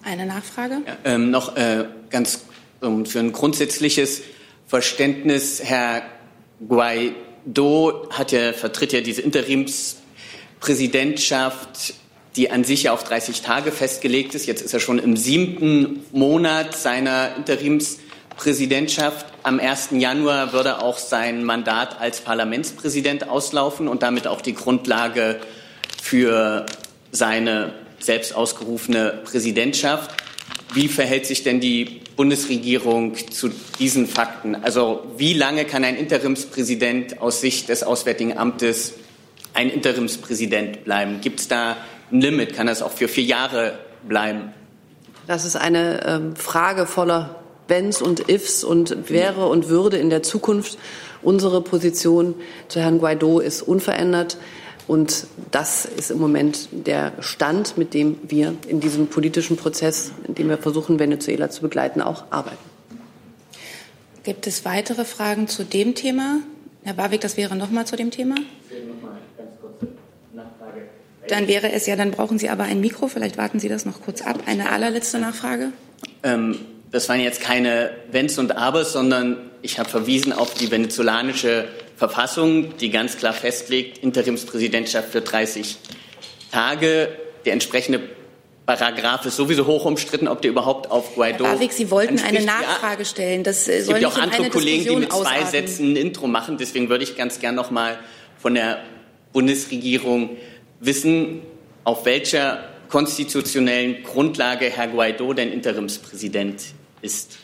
Eine 0.02 0.26
Nachfrage? 0.26 0.82
Ja, 0.86 0.98
ähm, 1.04 1.30
noch 1.30 1.56
äh, 1.56 1.86
ganz 2.10 2.40
um, 2.80 3.06
für 3.06 3.20
ein 3.20 3.32
grundsätzliches 3.32 4.20
Verständnis, 4.66 5.62
Herr 5.62 6.02
Guaido 6.66 8.08
hat 8.10 8.32
ja, 8.32 8.52
vertritt 8.52 8.92
ja 8.92 9.00
diese 9.00 9.22
Interimspräsidentschaft, 9.22 11.94
die 12.36 12.50
an 12.50 12.64
sich 12.64 12.82
ja 12.84 12.92
auf 12.92 13.04
30 13.04 13.42
Tage 13.42 13.72
festgelegt 13.72 14.34
ist. 14.34 14.46
Jetzt 14.46 14.62
ist 14.62 14.72
er 14.72 14.80
schon 14.80 14.98
im 14.98 15.16
siebten 15.16 16.04
Monat 16.12 16.76
seiner 16.76 17.36
Interimspräsidentschaft. 17.36 19.26
Am 19.42 19.58
1. 19.58 19.88
Januar 19.92 20.52
würde 20.52 20.82
auch 20.82 20.98
sein 20.98 21.44
Mandat 21.44 22.00
als 22.00 22.20
Parlamentspräsident 22.20 23.28
auslaufen 23.28 23.88
und 23.88 24.02
damit 24.02 24.26
auch 24.26 24.40
die 24.40 24.54
Grundlage 24.54 25.40
für 26.10 26.66
seine 27.12 27.72
selbst 28.00 28.34
ausgerufene 28.34 29.20
Präsidentschaft. 29.22 30.10
Wie 30.74 30.88
verhält 30.88 31.24
sich 31.24 31.44
denn 31.44 31.60
die 31.60 32.00
Bundesregierung 32.16 33.14
zu 33.30 33.52
diesen 33.78 34.08
Fakten? 34.08 34.56
Also 34.56 35.04
wie 35.18 35.34
lange 35.34 35.64
kann 35.66 35.84
ein 35.84 35.94
Interimspräsident 35.94 37.22
aus 37.22 37.40
Sicht 37.40 37.68
des 37.68 37.84
Auswärtigen 37.84 38.36
Amtes 38.36 38.94
ein 39.54 39.70
Interimspräsident 39.70 40.82
bleiben? 40.82 41.20
Gibt 41.20 41.38
es 41.38 41.46
da 41.46 41.76
ein 42.10 42.20
Limit? 42.20 42.56
Kann 42.56 42.66
das 42.66 42.82
auch 42.82 42.90
für 42.90 43.06
vier 43.06 43.24
Jahre 43.24 43.78
bleiben? 44.08 44.52
Das 45.28 45.44
ist 45.44 45.54
eine 45.54 46.04
ähm, 46.04 46.34
Frage 46.34 46.86
voller 46.86 47.36
Wenns 47.68 48.02
und 48.02 48.28
Ifs 48.28 48.64
und 48.64 49.08
wäre 49.10 49.46
und 49.46 49.68
würde 49.68 49.96
in 49.96 50.10
der 50.10 50.24
Zukunft. 50.24 50.76
Unsere 51.22 51.60
Position 51.60 52.34
zu 52.66 52.80
Herrn 52.80 52.98
Guaido 52.98 53.38
ist 53.38 53.62
unverändert. 53.62 54.38
Und 54.90 55.28
das 55.52 55.84
ist 55.84 56.10
im 56.10 56.18
Moment 56.18 56.68
der 56.72 57.12
Stand, 57.20 57.78
mit 57.78 57.94
dem 57.94 58.18
wir 58.24 58.56
in 58.66 58.80
diesem 58.80 59.06
politischen 59.06 59.56
Prozess, 59.56 60.10
in 60.26 60.34
dem 60.34 60.48
wir 60.48 60.58
versuchen, 60.58 60.98
Venezuela 60.98 61.48
zu 61.48 61.62
begleiten, 61.62 62.00
auch 62.00 62.24
arbeiten. 62.30 62.58
Gibt 64.24 64.48
es 64.48 64.64
weitere 64.64 65.04
Fragen 65.04 65.46
zu 65.46 65.62
dem 65.62 65.94
Thema? 65.94 66.40
Herr 66.82 66.96
Warwick, 66.96 67.20
das 67.20 67.36
wäre 67.36 67.54
noch 67.54 67.70
mal 67.70 67.86
zu 67.86 67.94
dem 67.94 68.10
Thema? 68.10 68.34
Dann 71.28 71.46
wäre 71.46 71.70
es 71.70 71.86
ja, 71.86 71.94
dann 71.94 72.10
brauchen 72.10 72.40
Sie 72.40 72.48
aber 72.48 72.64
ein 72.64 72.80
Mikro. 72.80 73.06
Vielleicht 73.06 73.38
warten 73.38 73.60
Sie 73.60 73.68
das 73.68 73.84
noch 73.84 74.02
kurz 74.02 74.22
ab. 74.22 74.40
Eine 74.46 74.70
allerletzte 74.70 75.20
Nachfrage. 75.20 75.68
Ähm, 76.24 76.58
das 76.90 77.08
waren 77.08 77.20
jetzt 77.20 77.40
keine 77.40 77.90
Wenns 78.10 78.38
und 78.38 78.56
Abers, 78.56 78.92
sondern 78.92 79.50
ich 79.62 79.78
habe 79.78 79.88
verwiesen 79.88 80.32
auf 80.32 80.54
die 80.54 80.70
venezolanische 80.70 81.68
Verfassung, 81.96 82.76
die 82.78 82.90
ganz 82.90 83.16
klar 83.16 83.32
festlegt, 83.32 83.98
Interimspräsidentschaft 83.98 85.10
für 85.10 85.20
30 85.20 85.76
Tage. 86.50 87.08
Der 87.44 87.52
entsprechende 87.52 88.00
Paragraph 88.66 89.24
ist 89.26 89.36
sowieso 89.36 89.66
hoch 89.66 89.84
umstritten, 89.84 90.28
ob 90.28 90.42
der 90.42 90.50
überhaupt 90.50 90.90
auf 90.90 91.14
Guaido. 91.14 91.44
Herr 91.44 91.54
Barwig, 91.54 91.72
Sie 91.72 91.90
wollten 91.90 92.18
eine 92.18 92.42
Nachfrage 92.42 93.04
stellen. 93.04 93.44
Das 93.44 93.68
es 93.68 93.86
gibt 93.86 94.00
ja 94.00 94.08
auch 94.08 94.18
andere 94.18 94.48
Kollegen, 94.48 94.84
die 94.84 94.96
mit 94.96 95.12
zwei 95.12 95.18
ausarten. 95.18 95.46
Sätzen 95.48 95.92
ein 95.92 95.96
Intro 95.96 96.26
machen. 96.26 96.56
Deswegen 96.58 96.88
würde 96.88 97.04
ich 97.04 97.16
ganz 97.16 97.40
gern 97.40 97.54
noch 97.54 97.70
mal 97.70 97.98
von 98.38 98.54
der 98.54 98.78
Bundesregierung 99.32 100.36
wissen, 100.80 101.42
auf 101.84 102.04
welcher 102.04 102.64
konstitutionellen 102.88 104.02
Grundlage 104.02 104.66
Herr 104.66 104.88
Guaido 104.88 105.32
denn 105.32 105.52
Interimspräsident 105.52 106.62
ist. 107.02 107.38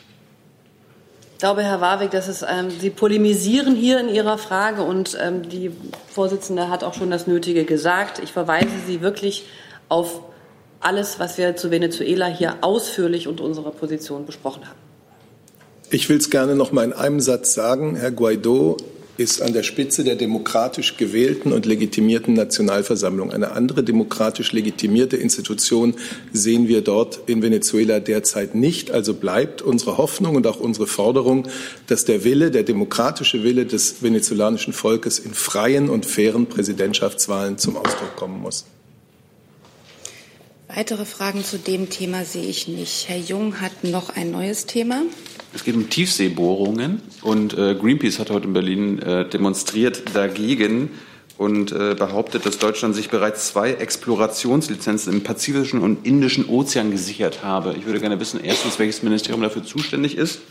Ich 1.33 1.39
glaube, 1.39 1.61
Herr 1.63 1.81
Warwick, 1.81 2.09
dass 2.09 2.27
es, 2.27 2.41
ähm, 2.41 2.71
Sie 2.71 2.89
polemisieren 2.89 3.75
hier 3.75 3.99
in 3.99 4.09
Ihrer 4.09 4.39
Frage 4.39 4.81
und 4.81 5.15
ähm, 5.21 5.47
die 5.47 5.71
Vorsitzende 6.09 6.69
hat 6.69 6.83
auch 6.83 6.95
schon 6.95 7.11
das 7.11 7.27
Nötige 7.27 7.63
gesagt. 7.63 8.19
Ich 8.19 8.31
verweise 8.31 8.71
Sie 8.87 9.01
wirklich 9.01 9.45
auf 9.87 10.21
alles, 10.79 11.19
was 11.19 11.37
wir 11.37 11.55
zu 11.55 11.69
Venezuela 11.69 12.25
hier 12.25 12.55
ausführlich 12.61 13.27
und 13.27 13.39
unsere 13.39 13.71
Position 13.71 14.25
besprochen 14.25 14.67
haben. 14.67 14.79
Ich 15.89 16.09
will 16.09 16.17
es 16.17 16.29
gerne 16.29 16.55
noch 16.55 16.71
mal 16.71 16.83
in 16.83 16.93
einem 16.93 17.19
Satz 17.19 17.53
sagen. 17.53 17.95
Herr 17.95 18.11
Guaido 18.11 18.77
ist 19.17 19.41
an 19.41 19.53
der 19.53 19.63
Spitze 19.63 20.03
der 20.03 20.15
demokratisch 20.15 20.97
gewählten 20.97 21.51
und 21.51 21.65
legitimierten 21.65 22.33
Nationalversammlung. 22.35 23.31
Eine 23.31 23.51
andere 23.51 23.83
demokratisch 23.83 24.51
legitimierte 24.51 25.17
Institution 25.17 25.95
sehen 26.31 26.67
wir 26.67 26.81
dort 26.81 27.21
in 27.25 27.41
Venezuela 27.41 27.99
derzeit 27.99 28.55
nicht. 28.55 28.91
Also 28.91 29.13
bleibt 29.13 29.61
unsere 29.61 29.97
Hoffnung 29.97 30.35
und 30.35 30.45
auch 30.47 30.59
unsere 30.59 30.87
Forderung, 30.87 31.47
dass 31.87 32.05
der 32.05 32.23
Wille, 32.23 32.51
der 32.51 32.63
demokratische 32.63 33.43
Wille 33.43 33.65
des 33.65 34.03
venezolanischen 34.03 34.73
Volkes 34.73 35.19
in 35.19 35.33
freien 35.33 35.89
und 35.89 36.05
fairen 36.05 36.45
Präsidentschaftswahlen 36.45 37.57
zum 37.57 37.77
Ausdruck 37.77 38.15
kommen 38.15 38.41
muss. 38.41 38.65
Weitere 40.67 41.05
Fragen 41.05 41.43
zu 41.43 41.57
dem 41.57 41.89
Thema 41.89 42.23
sehe 42.25 42.45
ich 42.45 42.67
nicht. 42.67 43.07
Herr 43.07 43.17
Jung 43.17 43.61
hat 43.61 43.83
noch 43.83 44.09
ein 44.09 44.31
neues 44.31 44.65
Thema. 44.65 45.03
Es 45.53 45.63
geht 45.63 45.75
um 45.75 45.89
Tiefseebohrungen 45.89 47.01
und 47.21 47.57
äh, 47.57 47.75
Greenpeace 47.75 48.19
hat 48.19 48.29
heute 48.29 48.47
in 48.47 48.53
Berlin 48.53 48.99
äh, 48.99 49.27
demonstriert 49.27 50.03
dagegen 50.13 50.89
und 51.37 51.71
äh, 51.71 51.95
behauptet, 51.95 52.45
dass 52.45 52.57
Deutschland 52.57 52.95
sich 52.95 53.09
bereits 53.09 53.47
zwei 53.49 53.73
Explorationslizenzen 53.73 55.13
im 55.13 55.23
Pazifischen 55.23 55.81
und 55.81 56.05
Indischen 56.05 56.49
Ozean 56.49 56.91
gesichert 56.91 57.43
habe. 57.43 57.75
Ich 57.77 57.85
würde 57.85 57.99
gerne 57.99 58.19
wissen, 58.19 58.39
erstens, 58.43 58.79
welches 58.79 59.03
Ministerium 59.03 59.41
dafür 59.41 59.63
zuständig 59.63 60.17
ist, 60.17 60.41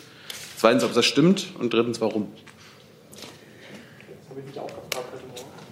zweitens, 0.57 0.85
ob 0.85 0.95
das 0.95 1.05
stimmt 1.05 1.49
und 1.59 1.73
drittens, 1.73 2.01
warum. 2.01 2.29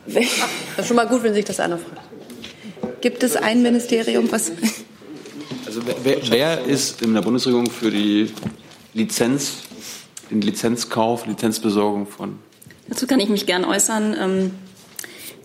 Das 0.07 0.25
ist 0.79 0.87
schon 0.87 0.97
mal 0.97 1.07
gut, 1.07 1.23
wenn 1.23 1.33
sich 1.33 1.45
das 1.45 1.61
einer 1.61 1.79
fragt. 1.79 2.01
Gibt 3.01 3.23
es 3.23 3.37
ein 3.37 3.63
Ministerium, 3.63 4.31
was. 4.31 4.53
Also 5.67 5.81
wer, 6.03 6.19
wer 6.29 6.65
ist 6.65 7.03
in 7.03 7.15
der 7.15 7.23
Bundesregierung 7.23 7.71
für 7.71 7.91
die 7.91 8.31
Lizenz, 8.95 9.59
den 10.31 10.41
Lizenzkauf, 10.41 11.27
Lizenzbesorgung 11.27 12.07
von? 12.07 12.39
Dazu 12.89 13.07
kann 13.07 13.21
ich 13.21 13.29
mich 13.29 13.47
gern 13.47 13.65
äußern. 13.65 14.17
Ähm, 14.19 14.51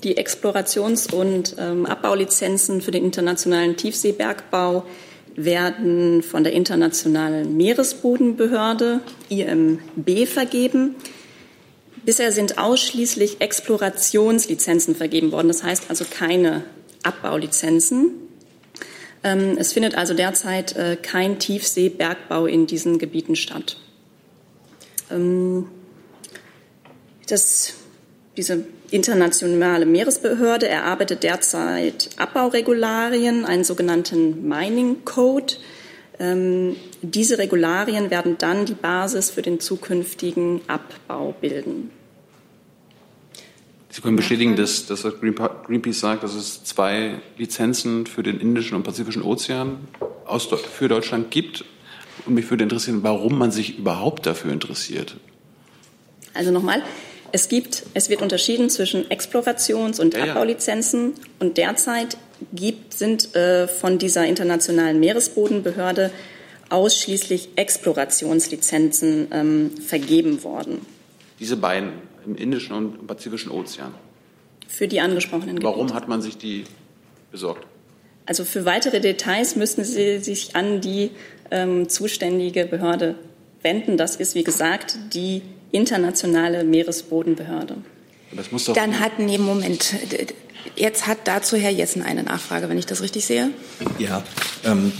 die 0.03 0.17
Explorations- 0.17 1.12
und 1.13 1.55
ähm, 1.59 1.85
Abbaulizenzen 1.85 2.81
für 2.81 2.91
den 2.91 3.03
internationalen 3.03 3.75
Tiefseebergbau 3.75 4.85
werden 5.35 6.21
von 6.23 6.43
der 6.43 6.53
Internationalen 6.53 7.57
Meeresbodenbehörde 7.57 9.01
IMB 9.29 10.27
vergeben. 10.27 10.95
Bisher 12.05 12.31
sind 12.31 12.57
ausschließlich 12.57 13.41
Explorationslizenzen 13.41 14.95
vergeben 14.95 15.32
worden, 15.32 15.49
das 15.49 15.63
heißt 15.63 15.86
also 15.89 16.05
keine 16.09 16.63
Abbaulizenzen. 17.03 18.11
Ähm, 19.24 19.57
es 19.57 19.74
findet 19.74 19.95
also 19.95 20.13
derzeit 20.13 20.76
äh, 20.76 20.95
kein 20.95 21.39
Tiefseebergbau 21.39 22.45
in 22.45 22.67
diesen 22.67 22.99
Gebieten 22.99 23.36
statt. 23.36 23.78
Ähm, 25.11 25.67
das, 27.28 27.74
diese 28.38 28.65
internationale 28.91 29.86
Meeresbehörde 29.86 30.67
erarbeitet 30.67 31.24
derzeit 31.24 32.09
Abbauregularien, 32.17 33.45
einen 33.45 33.63
sogenannten 33.63 34.47
Mining 34.47 35.03
Code. 35.05 35.55
Ähm, 36.20 36.76
diese 37.01 37.38
Regularien 37.38 38.09
werden 38.09 38.38
dann 38.38 38.65
die 38.65 38.74
Basis 38.74 39.30
für 39.30 39.41
den 39.41 39.59
zukünftigen 39.59 40.61
Abbau 40.67 41.34
bilden. 41.39 41.91
Sie 43.91 44.01
können 44.01 44.15
bestätigen, 44.15 44.55
dass, 44.55 44.85
dass 44.85 45.03
Greenpeace 45.03 45.99
sagt, 45.99 46.23
dass 46.23 46.35
es 46.35 46.63
zwei 46.63 47.21
Lizenzen 47.37 48.05
für 48.05 48.21
den 48.21 48.39
Indischen 48.39 48.75
und 48.75 48.83
Pazifischen 48.83 49.23
Ozean 49.23 49.87
aus, 50.25 50.47
für 50.47 50.87
Deutschland 50.87 51.31
gibt. 51.31 51.65
Und 52.25 52.35
mich 52.35 52.49
würde 52.49 52.63
interessieren, 52.63 52.99
warum 53.01 53.37
man 53.37 53.51
sich 53.51 53.79
überhaupt 53.79 54.25
dafür 54.25 54.53
interessiert. 54.53 55.15
Also 56.35 56.51
nochmal, 56.51 56.83
es 57.31 57.49
gibt, 57.49 57.83
es 57.95 58.09
wird 58.09 58.21
unterschieden 58.21 58.69
zwischen 58.69 59.05
Explorations- 59.05 59.99
und 59.99 60.13
ja, 60.13 60.25
Abbaulizenzen 60.25 61.13
und 61.39 61.57
derzeit 61.57 62.17
gibt, 62.53 62.93
sind 62.93 63.35
äh, 63.35 63.67
von 63.67 63.97
dieser 63.97 64.25
internationalen 64.25 64.99
Meeresbodenbehörde 64.99 66.11
ausschließlich 66.69 67.49
Explorationslizenzen 67.55 69.27
ähm, 69.31 69.71
vergeben 69.85 70.43
worden. 70.43 70.85
Diese 71.39 71.57
beiden 71.57 71.93
im 72.30 72.36
Indischen 72.36 72.75
und 72.75 72.99
im 72.99 73.07
Pazifischen 73.07 73.51
Ozean. 73.51 73.93
Für 74.67 74.88
die 74.88 75.01
angesprochenen 75.01 75.55
Gebiete. 75.55 75.73
Warum 75.73 75.93
hat 75.93 76.07
man 76.07 76.21
sich 76.21 76.38
die 76.38 76.63
besorgt? 77.32 77.65
Also 78.25 78.45
für 78.45 78.65
weitere 78.65 79.01
Details 79.01 79.55
müssten 79.55 79.84
Sie 79.84 80.19
sich 80.19 80.55
an 80.55 80.82
die 80.82 81.09
ähm, 81.49 81.89
zuständige 81.89 82.65
Behörde 82.65 83.15
wenden. 83.63 83.97
Das 83.97 84.15
ist, 84.15 84.36
wie 84.36 84.43
gesagt, 84.43 84.97
die 85.13 85.41
internationale 85.71 86.63
Meeresbodenbehörde. 86.63 87.77
Das 88.32 88.51
muss 88.51 88.65
doch 88.65 88.73
Dann 88.73 88.99
hat, 88.99 89.17
nee, 89.17 89.39
Moment, 89.39 89.95
jetzt 90.75 91.07
hat 91.07 91.19
dazu 91.25 91.57
Herr 91.57 91.71
Jessen 91.71 92.03
eine 92.03 92.21
Nachfrage, 92.21 92.69
wenn 92.69 92.77
ich 92.77 92.86
das 92.86 93.01
richtig 93.01 93.25
sehe. 93.25 93.49
Ja, 93.97 94.23
ähm, 94.63 94.91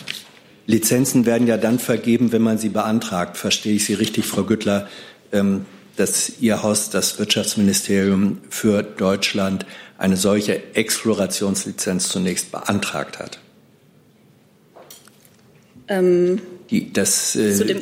Lizenzen 0.66 1.26
werden 1.26 1.48
ja 1.48 1.58
dann 1.58 1.80
vergeben, 1.80 2.32
wenn 2.32 2.42
man 2.42 2.58
sie 2.58 2.70
beantragt. 2.70 3.38
Verstehe 3.38 3.76
ich 3.76 3.86
Sie 3.86 3.94
richtig, 3.94 4.26
Frau 4.26 4.44
Güttler, 4.44 4.88
ähm, 5.32 5.66
dass 6.00 6.32
Ihr 6.40 6.64
Haus, 6.64 6.90
das 6.90 7.20
Wirtschaftsministerium 7.20 8.40
für 8.50 8.84
Deutschland, 8.84 9.66
eine 9.98 10.16
solche 10.16 10.76
Explorationslizenz 10.76 12.10
zunächst 12.10 12.52
beantragt 12.52 13.20
hat? 13.20 13.40
Ähm, 15.90 16.42
Die, 16.70 16.94
das, 16.94 17.36
äh, 17.36 17.54
zu 17.54 17.66
dem, 17.66 17.82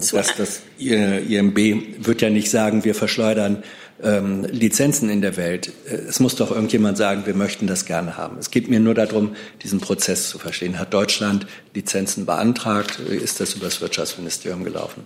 zu 0.00 0.16
das, 0.16 0.34
das 0.36 0.62
IMB 0.78 2.04
wird 2.04 2.22
ja 2.22 2.30
nicht 2.30 2.50
sagen, 2.50 2.84
wir 2.84 2.94
verschleudern 2.94 3.62
ähm, 4.02 4.44
Lizenzen 4.50 5.08
in 5.08 5.20
der 5.20 5.36
Welt. 5.36 5.70
Äh, 5.88 5.94
es 5.94 6.18
muss 6.18 6.34
doch 6.34 6.50
irgendjemand 6.50 6.98
sagen, 6.98 7.26
wir 7.26 7.34
möchten 7.34 7.66
das 7.66 7.84
gerne 7.84 8.16
haben. 8.16 8.38
Es 8.38 8.50
geht 8.50 8.68
mir 8.68 8.80
nur 8.80 8.94
darum, 8.94 9.36
diesen 9.62 9.80
Prozess 9.80 10.28
zu 10.28 10.38
verstehen. 10.38 10.78
Hat 10.78 10.92
Deutschland 10.92 11.46
Lizenzen 11.74 12.26
beantragt? 12.26 12.98
Ist 12.98 13.40
das 13.40 13.54
über 13.54 13.66
das 13.66 13.80
Wirtschaftsministerium 13.80 14.64
gelaufen? 14.64 15.04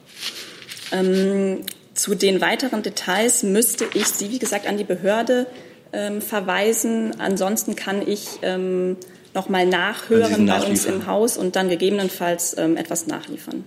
Ähm, 0.93 1.59
zu 1.99 2.15
den 2.15 2.41
weiteren 2.41 2.83
Details 2.83 3.43
müsste 3.43 3.85
ich 3.93 4.07
Sie, 4.07 4.31
wie 4.31 4.39
gesagt, 4.39 4.67
an 4.69 4.77
die 4.77 4.85
Behörde 4.85 5.47
ähm, 5.93 6.23
verweisen. 6.23 7.19
Ansonsten 7.19 7.75
kann 7.75 8.07
ich 8.07 8.39
ähm, 8.43 8.97
noch 9.35 9.49
mal 9.49 9.67
nachhören 9.67 10.47
bei 10.47 10.63
uns 10.63 10.85
im 10.85 11.07
Haus 11.07 11.37
und 11.37 11.57
dann 11.57 11.69
gegebenenfalls 11.69 12.57
ähm, 12.57 12.77
etwas 12.77 13.09
nachliefern. 13.09 13.65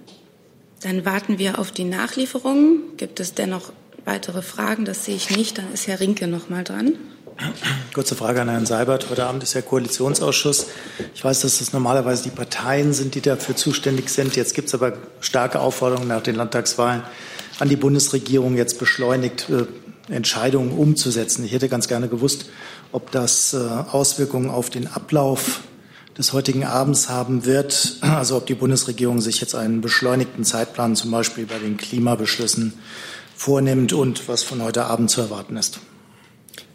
Dann 0.82 1.06
warten 1.06 1.40
wir 1.40 1.60
auf 1.60 1.72
die 1.72 1.84
Nachlieferung. 1.84 2.96
Gibt 2.96 3.20
es 3.20 3.34
dennoch 3.34 3.74
weitere 4.06 4.42
Fragen? 4.42 4.86
Das 4.86 5.06
sehe 5.06 5.16
ich 5.16 5.36
nicht. 5.36 5.58
Dann 5.58 5.72
ist 5.74 5.88
Herr 5.88 6.00
Rinke 6.00 6.28
noch 6.28 6.50
mal 6.50 6.64
dran. 6.64 6.96
Kurze 7.94 8.16
Frage 8.16 8.42
an 8.42 8.50
Herrn 8.50 8.66
Seibert. 8.66 9.10
Heute 9.10 9.26
Abend 9.26 9.44
ist 9.44 9.56
der 9.56 9.62
Koalitionsausschuss. 9.62 10.68
Ich 11.14 11.24
weiß, 11.24 11.42
dass 11.42 11.60
das 11.60 11.74
normalerweise 11.74 12.24
die 12.24 12.30
Parteien 12.30 12.94
sind, 12.94 13.16
die 13.16 13.22
dafür 13.22 13.56
zuständig 13.56 14.10
sind. 14.10 14.36
Jetzt 14.36 14.54
gibt 14.54 14.70
es 14.70 14.74
aber 14.74 14.94
starke 15.20 15.60
Aufforderungen 15.60 16.08
nach 16.08 16.22
den 16.22 16.36
Landtagswahlen 16.36 17.04
an 17.62 17.70
die 17.70 17.76
Bundesregierung, 17.76 18.58
jetzt 18.58 18.80
beschleunigt 18.80 19.48
äh, 19.52 20.12
Entscheidungen 20.12 20.72
umzusetzen. 20.72 21.46
Ich 21.46 21.52
hätte 21.52 21.70
ganz 21.70 21.88
gerne 21.88 22.08
gewusst, 22.08 22.48
ob 22.92 23.12
das 23.12 23.54
äh, 23.54 23.58
Auswirkungen 23.58 24.50
auf 24.50 24.72
den 24.72 24.88
Ablauf 24.88 25.62
des 26.18 26.34
heutigen 26.34 26.64
Abends 26.64 27.08
haben 27.08 27.46
wird, 27.46 27.98
also 28.02 28.36
ob 28.38 28.48
die 28.48 28.56
Bundesregierung 28.56 29.22
sich 29.22 29.40
jetzt 29.42 29.54
einen 29.54 29.82
beschleunigten 29.82 30.44
Zeitplan 30.44 30.96
zum 30.96 31.12
Beispiel 31.12 31.46
bei 31.46 31.60
den 31.60 31.78
Klimabeschlüssen 31.78 32.74
vornimmt 33.36 33.94
und 33.94 34.28
was 34.28 34.42
von 34.42 34.64
heute 34.64 34.86
Abend 34.86 35.12
zu 35.12 35.22
erwarten 35.22 35.56
ist. 35.56 35.80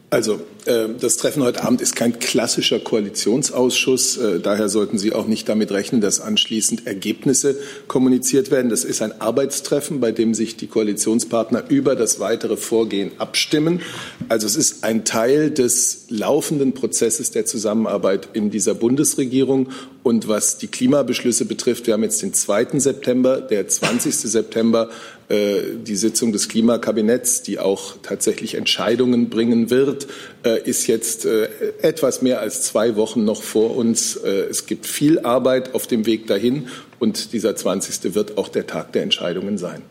Also 0.09 0.41
äh, 0.67 0.89
das 1.01 1.17
Treffen 1.17 1.43
heute 1.43 1.65
Abend 1.65 1.81
ist 1.81 1.97
kein 1.97 2.21
klassischer 2.21 2.79
Koalitionsausschuss. 2.79 4.17
Äh, 4.17 4.41
daher 4.41 4.69
sollten 4.69 4.99
Sie 4.99 5.13
auch 5.13 5.27
nicht 5.27 5.49
damit 5.49 5.73
rechnen, 5.73 6.01
dass 6.01 6.21
anschließend 6.21 6.87
Ergebnisse 6.87 7.57
kommuniziert 7.89 8.53
werden. 8.53 8.69
Das 8.69 8.85
ist 8.85 9.03
ein 9.03 9.21
Arbeitstreffen, 9.21 9.99
bei 9.99 10.13
dem 10.13 10.33
sich 10.33 10.57
die 10.57 10.69
Koalitionspartner 10.69 11.65
über 11.71 11.97
das 11.97 12.21
weitere 12.21 12.57
Vorgehen 12.57 13.11
abstimmen. 13.19 13.81
Also 14.29 14.47
es 14.47 14.55
ist 14.55 14.85
ein 14.85 15.05
Teil 15.05 15.51
des 15.51 16.05
laufenden 16.09 16.73
Prozesses 16.73 17.33
der 17.33 17.45
Zusammenarbeit 17.45 18.29
in 18.33 18.51
dieser 18.51 18.75
Bundesregierung. 18.75 19.71
Und 20.05 20.29
was 20.29 20.57
die 20.57 20.69
Klimabeschlüsse 20.69 21.47
betrifft, 21.47 21.89
wir 21.89 21.95
haben 21.95 22.05
jetzt 22.05 22.23
den 22.23 22.33
2. 22.33 22.79
September, 22.79 23.41
der 23.41 23.67
20. 23.67 24.15
September 24.15 24.89
die 25.29 25.97
Sitzung 25.97 26.33
des 26.33 26.49
Klimakabinetts, 26.49 27.43
die 27.43 27.59
auch 27.59 27.97
tatsächlich 28.03 28.55
Entscheidungen 28.55 29.29
bringen 29.29 29.70
wird, 29.70 30.07
äh, 30.45 30.62
ist 30.62 30.87
jetzt 30.87 31.24
äh, 31.24 31.49
etwas 31.83 32.22
mehr 32.22 32.41
als 32.41 32.62
zwei 32.62 32.95
Wochen 32.95 33.24
noch 33.24 33.43
vor 33.43 33.77
uns. 33.77 34.16
Es 34.16 34.66
gibt 34.66 34.87
viel 34.87 35.20
Arbeit 35.20 35.74
auf 35.74 35.87
dem 35.87 36.07
Weg 36.07 36.27
dahin 36.27 36.68
und 36.99 37.33
dieser 37.33 37.57
20. 37.57 38.14
wird 38.14 38.39
auch 38.39 38.49
der 38.49 38.66
Tag 38.66 38.93
der 38.93 39.03
Entscheidungen 39.03 39.59
sein. 39.59 39.83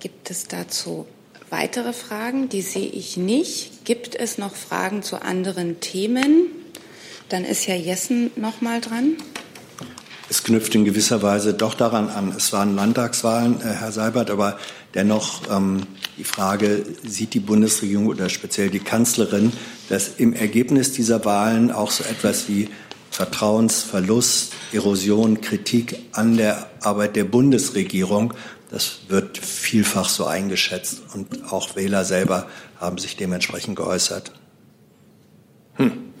Gibt 0.00 0.30
es 0.30 0.46
dazu 0.48 1.06
weitere 1.50 1.92
Fragen? 1.92 2.48
Die 2.48 2.62
sehe 2.62 2.88
ich 2.88 3.16
nicht. 3.16 3.84
Gibt 3.84 4.16
es 4.16 4.38
noch 4.38 4.54
Fragen 4.54 5.02
zu 5.02 5.22
anderen 5.22 5.80
Themen? 5.80 6.46
Dann 7.28 7.44
ist 7.44 7.68
Herr 7.68 7.76
Jessen 7.76 8.30
noch 8.36 8.60
mal 8.60 8.80
dran. 8.80 9.16
Es 10.30 10.42
knüpft 10.42 10.74
in 10.74 10.84
gewisser 10.84 11.22
Weise 11.22 11.52
doch 11.52 11.74
daran 11.74 12.08
an. 12.08 12.32
Es 12.36 12.52
waren 12.52 12.74
Landtagswahlen, 12.74 13.60
äh, 13.60 13.64
Herr 13.64 13.92
Seibert, 13.92 14.30
aber 14.30 14.58
dennoch 14.94 15.42
ähm, 15.50 15.82
die 16.16 16.24
Frage, 16.24 16.84
sieht 17.02 17.34
die 17.34 17.40
Bundesregierung 17.40 18.06
oder 18.06 18.28
speziell 18.28 18.70
die 18.70 18.80
Kanzlerin, 18.80 19.52
dass 19.88 20.08
im 20.16 20.32
Ergebnis 20.32 20.92
dieser 20.92 21.24
Wahlen 21.24 21.70
auch 21.70 21.90
so 21.90 22.04
etwas 22.04 22.48
wie 22.48 22.68
Vertrauensverlust, 23.10 24.54
Erosion, 24.72 25.40
Kritik 25.40 25.98
an 26.12 26.36
der 26.36 26.68
Arbeit 26.80 27.16
der 27.16 27.24
Bundesregierung, 27.24 28.34
das 28.70 29.00
wird 29.08 29.38
vielfach 29.38 30.08
so 30.08 30.24
eingeschätzt 30.24 31.02
und 31.14 31.52
auch 31.52 31.76
Wähler 31.76 32.04
selber 32.04 32.48
haben 32.80 32.98
sich 32.98 33.16
dementsprechend 33.16 33.76
geäußert. 33.76 34.32
Hm. 35.74 36.13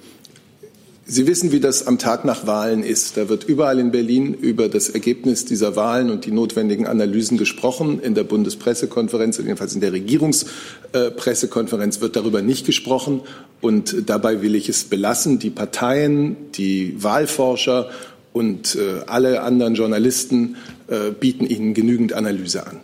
Sie 1.06 1.26
wissen, 1.26 1.52
wie 1.52 1.60
das 1.60 1.86
am 1.86 1.98
Tag 1.98 2.24
nach 2.24 2.46
Wahlen 2.46 2.82
ist. 2.82 3.18
Da 3.18 3.28
wird 3.28 3.44
überall 3.44 3.78
in 3.78 3.90
Berlin 3.90 4.32
über 4.32 4.70
das 4.70 4.88
Ergebnis 4.88 5.44
dieser 5.44 5.76
Wahlen 5.76 6.08
und 6.08 6.24
die 6.24 6.30
notwendigen 6.30 6.86
Analysen 6.86 7.36
gesprochen. 7.36 8.00
In 8.00 8.14
der 8.14 8.24
Bundespressekonferenz, 8.24 9.36
jedenfalls 9.36 9.74
in 9.74 9.82
der 9.82 9.92
Regierungspressekonferenz 9.92 12.00
wird 12.00 12.16
darüber 12.16 12.40
nicht 12.40 12.64
gesprochen. 12.64 13.20
Und 13.60 14.08
dabei 14.08 14.40
will 14.40 14.54
ich 14.54 14.70
es 14.70 14.84
belassen. 14.84 15.38
Die 15.38 15.50
Parteien, 15.50 16.36
die 16.52 16.96
Wahlforscher 17.02 17.90
und 18.32 18.74
äh, 18.74 19.02
alle 19.06 19.42
anderen 19.42 19.74
Journalisten 19.74 20.56
äh, 20.88 21.10
bieten 21.10 21.44
Ihnen 21.46 21.74
genügend 21.74 22.14
Analyse 22.14 22.66
an. 22.66 22.80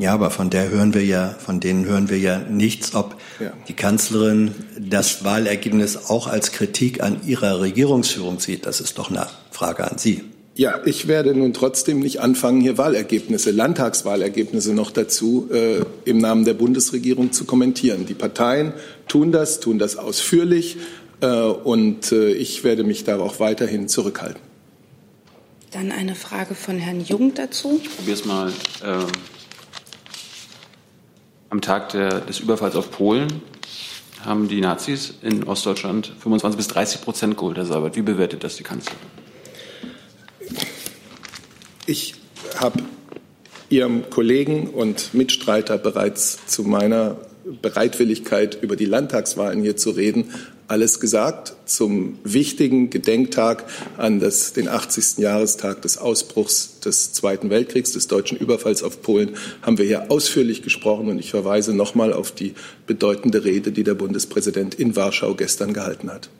Ja, 0.00 0.14
aber 0.14 0.30
von 0.30 0.48
der 0.48 0.70
hören 0.70 0.94
wir 0.94 1.04
ja, 1.04 1.28
von 1.28 1.60
denen 1.60 1.84
hören 1.84 2.08
wir 2.08 2.18
ja 2.18 2.38
nichts, 2.38 2.94
ob 2.94 3.16
ja. 3.38 3.52
die 3.68 3.74
Kanzlerin 3.74 4.54
das 4.78 5.24
Wahlergebnis 5.24 6.08
auch 6.08 6.26
als 6.26 6.52
Kritik 6.52 7.02
an 7.02 7.20
ihrer 7.26 7.60
Regierungsführung 7.60 8.40
sieht. 8.40 8.64
Das 8.64 8.80
ist 8.80 8.96
doch 8.96 9.10
eine 9.10 9.26
Frage 9.50 9.90
an 9.90 9.98
Sie. 9.98 10.24
Ja, 10.54 10.80
ich 10.86 11.06
werde 11.06 11.34
nun 11.34 11.52
trotzdem 11.52 12.00
nicht 12.00 12.20
anfangen, 12.20 12.62
hier 12.62 12.78
Wahlergebnisse, 12.78 13.50
Landtagswahlergebnisse 13.50 14.72
noch 14.72 14.90
dazu 14.90 15.50
äh, 15.52 15.84
im 16.06 16.16
Namen 16.16 16.46
der 16.46 16.54
Bundesregierung 16.54 17.32
zu 17.32 17.44
kommentieren. 17.44 18.06
Die 18.06 18.14
Parteien 18.14 18.72
tun 19.06 19.32
das, 19.32 19.60
tun 19.60 19.78
das 19.78 19.96
ausführlich 19.96 20.78
äh, 21.20 21.26
und 21.26 22.10
äh, 22.10 22.32
ich 22.32 22.64
werde 22.64 22.84
mich 22.84 23.04
da 23.04 23.20
auch 23.20 23.38
weiterhin 23.38 23.86
zurückhalten. 23.86 24.40
Dann 25.72 25.92
eine 25.92 26.14
Frage 26.14 26.54
von 26.54 26.78
Herrn 26.78 27.02
Jung 27.02 27.34
dazu. 27.34 27.78
Ich 27.82 27.94
probiere 27.94 28.16
es 28.16 28.24
mal. 28.24 28.48
Äh 28.82 29.04
am 31.50 31.60
Tag 31.60 31.90
der, 31.90 32.20
des 32.20 32.40
Überfalls 32.40 32.76
auf 32.76 32.90
Polen 32.90 33.42
haben 34.24 34.48
die 34.48 34.60
Nazis 34.60 35.14
in 35.22 35.44
Ostdeutschland 35.44 36.12
25 36.20 36.56
bis 36.56 36.68
30 36.68 37.00
Prozent 37.02 37.36
geholt, 37.36 37.56
Herr 37.56 37.66
Seibert. 37.66 37.96
Wie 37.96 38.02
bewertet 38.02 38.44
das 38.44 38.56
die 38.56 38.62
Kanzlerin? 38.62 38.98
Ich 41.86 42.14
habe 42.56 42.80
Ihrem 43.68 44.08
Kollegen 44.10 44.68
und 44.68 45.14
Mitstreiter 45.14 45.78
bereits 45.78 46.46
zu 46.46 46.62
meiner 46.62 47.16
Bereitwilligkeit, 47.62 48.58
über 48.62 48.76
die 48.76 48.84
Landtagswahlen 48.84 49.62
hier 49.62 49.76
zu 49.76 49.90
reden, 49.90 50.32
alles 50.70 51.00
gesagt. 51.00 51.54
Zum 51.66 52.18
wichtigen 52.22 52.90
Gedenktag 52.90 53.64
an 53.96 54.20
das, 54.20 54.52
den 54.52 54.68
80. 54.68 55.18
Jahrestag 55.18 55.82
des 55.82 55.98
Ausbruchs 55.98 56.80
des 56.80 57.12
Zweiten 57.12 57.50
Weltkriegs, 57.50 57.92
des 57.92 58.06
deutschen 58.06 58.38
Überfalls 58.38 58.82
auf 58.82 59.02
Polen, 59.02 59.36
haben 59.62 59.78
wir 59.78 59.84
hier 59.84 60.10
ausführlich 60.10 60.62
gesprochen. 60.62 61.08
Und 61.08 61.18
ich 61.18 61.30
verweise 61.30 61.74
nochmal 61.74 62.12
auf 62.12 62.32
die 62.32 62.54
bedeutende 62.86 63.44
Rede, 63.44 63.72
die 63.72 63.84
der 63.84 63.94
Bundespräsident 63.94 64.74
in 64.76 64.94
Warschau 64.96 65.34
gestern 65.34 65.74
gehalten 65.74 66.10
hat. 66.10 66.30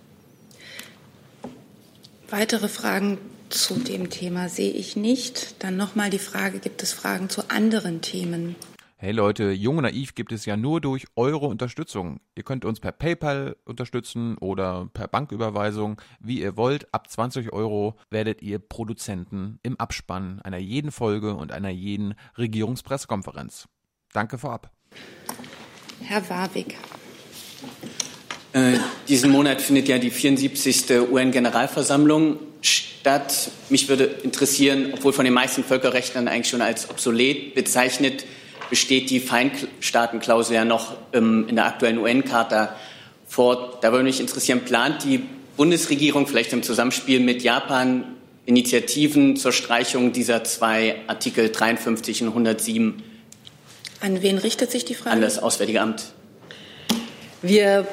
Weitere 2.28 2.68
Fragen 2.68 3.18
zu 3.48 3.74
dem 3.74 4.10
Thema 4.10 4.48
sehe 4.48 4.70
ich 4.70 4.94
nicht. 4.94 5.56
Dann 5.58 5.76
nochmal 5.76 6.10
die 6.10 6.20
Frage, 6.20 6.60
gibt 6.60 6.82
es 6.84 6.92
Fragen 6.92 7.28
zu 7.28 7.50
anderen 7.50 8.00
Themen? 8.00 8.54
Hey 9.02 9.12
Leute, 9.12 9.52
Jung 9.52 9.78
und 9.78 9.84
Naiv 9.84 10.14
gibt 10.14 10.30
es 10.30 10.44
ja 10.44 10.58
nur 10.58 10.82
durch 10.82 11.06
eure 11.16 11.46
Unterstützung. 11.46 12.20
Ihr 12.34 12.42
könnt 12.42 12.66
uns 12.66 12.80
per 12.80 12.92
PayPal 12.92 13.56
unterstützen 13.64 14.36
oder 14.36 14.90
per 14.92 15.08
Banküberweisung, 15.08 15.98
wie 16.20 16.42
ihr 16.42 16.58
wollt. 16.58 16.92
Ab 16.92 17.08
20 17.08 17.50
Euro 17.50 17.96
werdet 18.10 18.42
ihr 18.42 18.58
Produzenten 18.58 19.58
im 19.62 19.80
Abspann 19.80 20.42
einer 20.42 20.58
jeden 20.58 20.90
Folge 20.90 21.32
und 21.32 21.50
einer 21.50 21.70
jeden 21.70 22.14
Regierungspressekonferenz. 22.36 23.68
Danke 24.12 24.36
vorab. 24.36 24.70
Herr 26.02 26.28
Warwick. 26.28 26.76
Äh, 28.52 28.76
diesen 29.08 29.30
Monat 29.30 29.62
findet 29.62 29.88
ja 29.88 29.96
die 29.96 30.10
74. 30.10 30.90
UN-Generalversammlung 31.10 32.38
statt. 32.60 33.50
Mich 33.70 33.88
würde 33.88 34.04
interessieren, 34.04 34.92
obwohl 34.92 35.14
von 35.14 35.24
den 35.24 35.32
meisten 35.32 35.64
Völkerrechtlern 35.64 36.28
eigentlich 36.28 36.50
schon 36.50 36.60
als 36.60 36.90
obsolet 36.90 37.54
bezeichnet, 37.54 38.26
besteht 38.70 39.10
die 39.10 39.20
Feindstaatenklausel 39.20 40.54
ja 40.54 40.64
noch 40.64 40.94
ähm, 41.12 41.46
in 41.48 41.56
der 41.56 41.66
aktuellen 41.66 41.98
UN-Charta 41.98 42.74
fort. 43.26 43.84
Da 43.84 43.92
würde 43.92 44.04
mich 44.04 44.20
interessieren, 44.20 44.60
plant 44.64 45.04
die 45.04 45.24
Bundesregierung 45.56 46.26
vielleicht 46.26 46.52
im 46.52 46.62
Zusammenspiel 46.62 47.20
mit 47.20 47.42
Japan 47.42 48.04
Initiativen 48.46 49.36
zur 49.36 49.52
Streichung 49.52 50.12
dieser 50.12 50.42
zwei 50.44 50.96
Artikel 51.06 51.50
53 51.50 52.22
und 52.22 52.28
107? 52.28 53.02
An 54.00 54.22
wen 54.22 54.38
richtet 54.38 54.70
sich 54.70 54.84
die 54.84 54.94
Frage? 54.94 55.16
An 55.16 55.20
das 55.20 55.38
Auswärtige 55.38 55.82
Amt. 55.82 56.12
Wir 57.42 57.86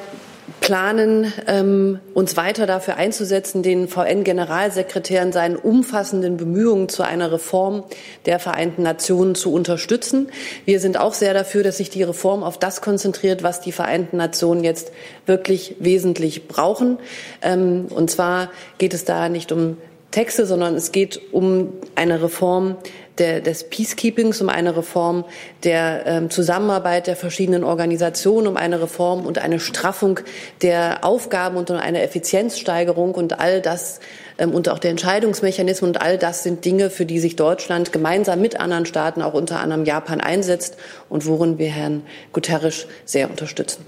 planen, 0.60 1.32
ähm, 1.46 2.00
uns 2.14 2.36
weiter 2.36 2.66
dafür 2.66 2.96
einzusetzen, 2.96 3.62
den 3.62 3.88
VN-Generalsekretär 3.88 5.22
in 5.22 5.32
seinen 5.32 5.56
umfassenden 5.56 6.36
Bemühungen 6.36 6.88
zu 6.88 7.02
einer 7.02 7.32
Reform 7.32 7.84
der 8.26 8.38
Vereinten 8.38 8.82
Nationen 8.82 9.34
zu 9.34 9.52
unterstützen. 9.52 10.30
Wir 10.64 10.80
sind 10.80 10.98
auch 10.98 11.14
sehr 11.14 11.34
dafür, 11.34 11.62
dass 11.62 11.78
sich 11.78 11.90
die 11.90 12.02
Reform 12.02 12.42
auf 12.42 12.58
das 12.58 12.80
konzentriert, 12.80 13.42
was 13.42 13.60
die 13.60 13.72
Vereinten 13.72 14.16
Nationen 14.16 14.64
jetzt 14.64 14.92
wirklich 15.26 15.76
wesentlich 15.78 16.48
brauchen. 16.48 16.98
Ähm, 17.42 17.86
und 17.90 18.10
zwar 18.10 18.50
geht 18.78 18.94
es 18.94 19.04
da 19.04 19.28
nicht 19.28 19.52
um 19.52 19.76
Texte, 20.10 20.46
sondern 20.46 20.74
es 20.74 20.92
geht 20.92 21.20
um 21.32 21.72
eine 21.94 22.22
Reform 22.22 22.76
der, 23.18 23.40
des 23.40 23.64
Peacekeepings, 23.64 24.40
um 24.40 24.48
eine 24.48 24.76
Reform 24.76 25.24
der 25.64 26.04
ähm, 26.06 26.30
Zusammenarbeit 26.30 27.06
der 27.06 27.16
verschiedenen 27.16 27.64
Organisationen, 27.64 28.46
um 28.46 28.56
eine 28.56 28.80
Reform 28.80 29.26
und 29.26 29.38
eine 29.38 29.60
Straffung 29.60 30.20
der 30.62 31.04
Aufgaben 31.04 31.56
und 31.56 31.70
um 31.70 31.76
eine 31.76 32.02
Effizienzsteigerung 32.02 33.14
und 33.14 33.40
all 33.40 33.60
das 33.60 34.00
ähm, 34.38 34.52
und 34.52 34.68
auch 34.68 34.78
der 34.78 34.90
Entscheidungsmechanismen 34.92 35.90
und 35.90 36.00
all 36.00 36.18
das 36.18 36.42
sind 36.42 36.64
Dinge, 36.64 36.90
für 36.90 37.06
die 37.06 37.18
sich 37.18 37.36
Deutschland 37.36 37.92
gemeinsam 37.92 38.40
mit 38.40 38.58
anderen 38.58 38.86
Staaten, 38.86 39.22
auch 39.22 39.34
unter 39.34 39.60
anderem 39.60 39.84
Japan, 39.84 40.20
einsetzt 40.20 40.76
und 41.08 41.26
worin 41.26 41.58
wir 41.58 41.68
Herrn 41.68 42.02
Guterres 42.32 42.86
sehr 43.04 43.30
unterstützen. 43.30 43.84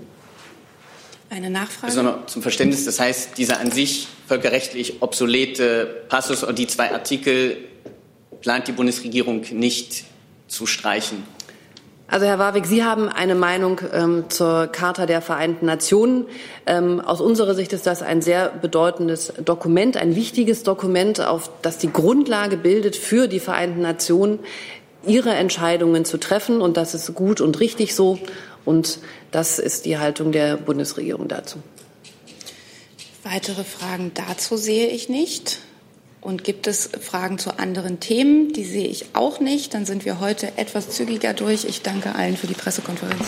Eine 1.30 1.48
Nachfrage? 1.48 1.96
Also 1.96 2.14
zum 2.26 2.42
Verständnis, 2.42 2.84
das 2.84 2.98
heißt, 2.98 3.38
dieser 3.38 3.60
an 3.60 3.70
sich 3.70 4.08
völkerrechtlich 4.26 5.00
obsolete 5.00 6.04
Passus 6.08 6.42
und 6.42 6.58
die 6.58 6.66
zwei 6.66 6.90
Artikel 6.90 7.56
plant 8.40 8.68
die 8.68 8.72
Bundesregierung 8.72 9.44
nicht 9.52 10.04
zu 10.48 10.66
streichen. 10.66 11.22
Also 12.10 12.26
Herr 12.26 12.40
Warwick, 12.40 12.66
Sie 12.66 12.82
haben 12.82 13.08
eine 13.08 13.36
Meinung 13.36 13.80
ähm, 13.92 14.24
zur 14.30 14.66
Charta 14.66 15.06
der 15.06 15.22
Vereinten 15.22 15.66
Nationen. 15.66 16.26
Ähm, 16.66 17.00
aus 17.00 17.20
unserer 17.20 17.54
Sicht 17.54 17.72
ist 17.72 17.86
das 17.86 18.02
ein 18.02 18.20
sehr 18.20 18.48
bedeutendes 18.48 19.32
Dokument, 19.44 19.96
ein 19.96 20.16
wichtiges 20.16 20.64
Dokument, 20.64 21.20
auf 21.20 21.50
das 21.62 21.78
die 21.78 21.92
Grundlage 21.92 22.56
bildet 22.56 22.96
für 22.96 23.28
die 23.28 23.38
Vereinten 23.38 23.80
Nationen, 23.80 24.40
ihre 25.06 25.30
Entscheidungen 25.30 26.04
zu 26.04 26.18
treffen. 26.18 26.60
Und 26.60 26.76
das 26.76 26.94
ist 26.94 27.14
gut 27.14 27.40
und 27.40 27.60
richtig 27.60 27.94
so. 27.94 28.18
Und 28.64 28.98
das 29.30 29.60
ist 29.60 29.84
die 29.84 29.98
Haltung 29.98 30.32
der 30.32 30.56
Bundesregierung 30.56 31.28
dazu. 31.28 31.58
Weitere 33.22 33.62
Fragen 33.62 34.10
dazu 34.14 34.56
sehe 34.56 34.88
ich 34.88 35.08
nicht. 35.08 35.60
Und 36.20 36.44
gibt 36.44 36.66
es 36.66 36.90
Fragen 37.00 37.38
zu 37.38 37.58
anderen 37.58 37.98
Themen? 37.98 38.52
Die 38.52 38.64
sehe 38.64 38.88
ich 38.88 39.06
auch 39.14 39.40
nicht. 39.40 39.74
Dann 39.74 39.86
sind 39.86 40.04
wir 40.04 40.20
heute 40.20 40.52
etwas 40.56 40.90
zügiger 40.90 41.32
durch. 41.32 41.64
Ich 41.64 41.82
danke 41.82 42.14
allen 42.14 42.36
für 42.36 42.46
die 42.46 42.54
Pressekonferenz. 42.54 43.24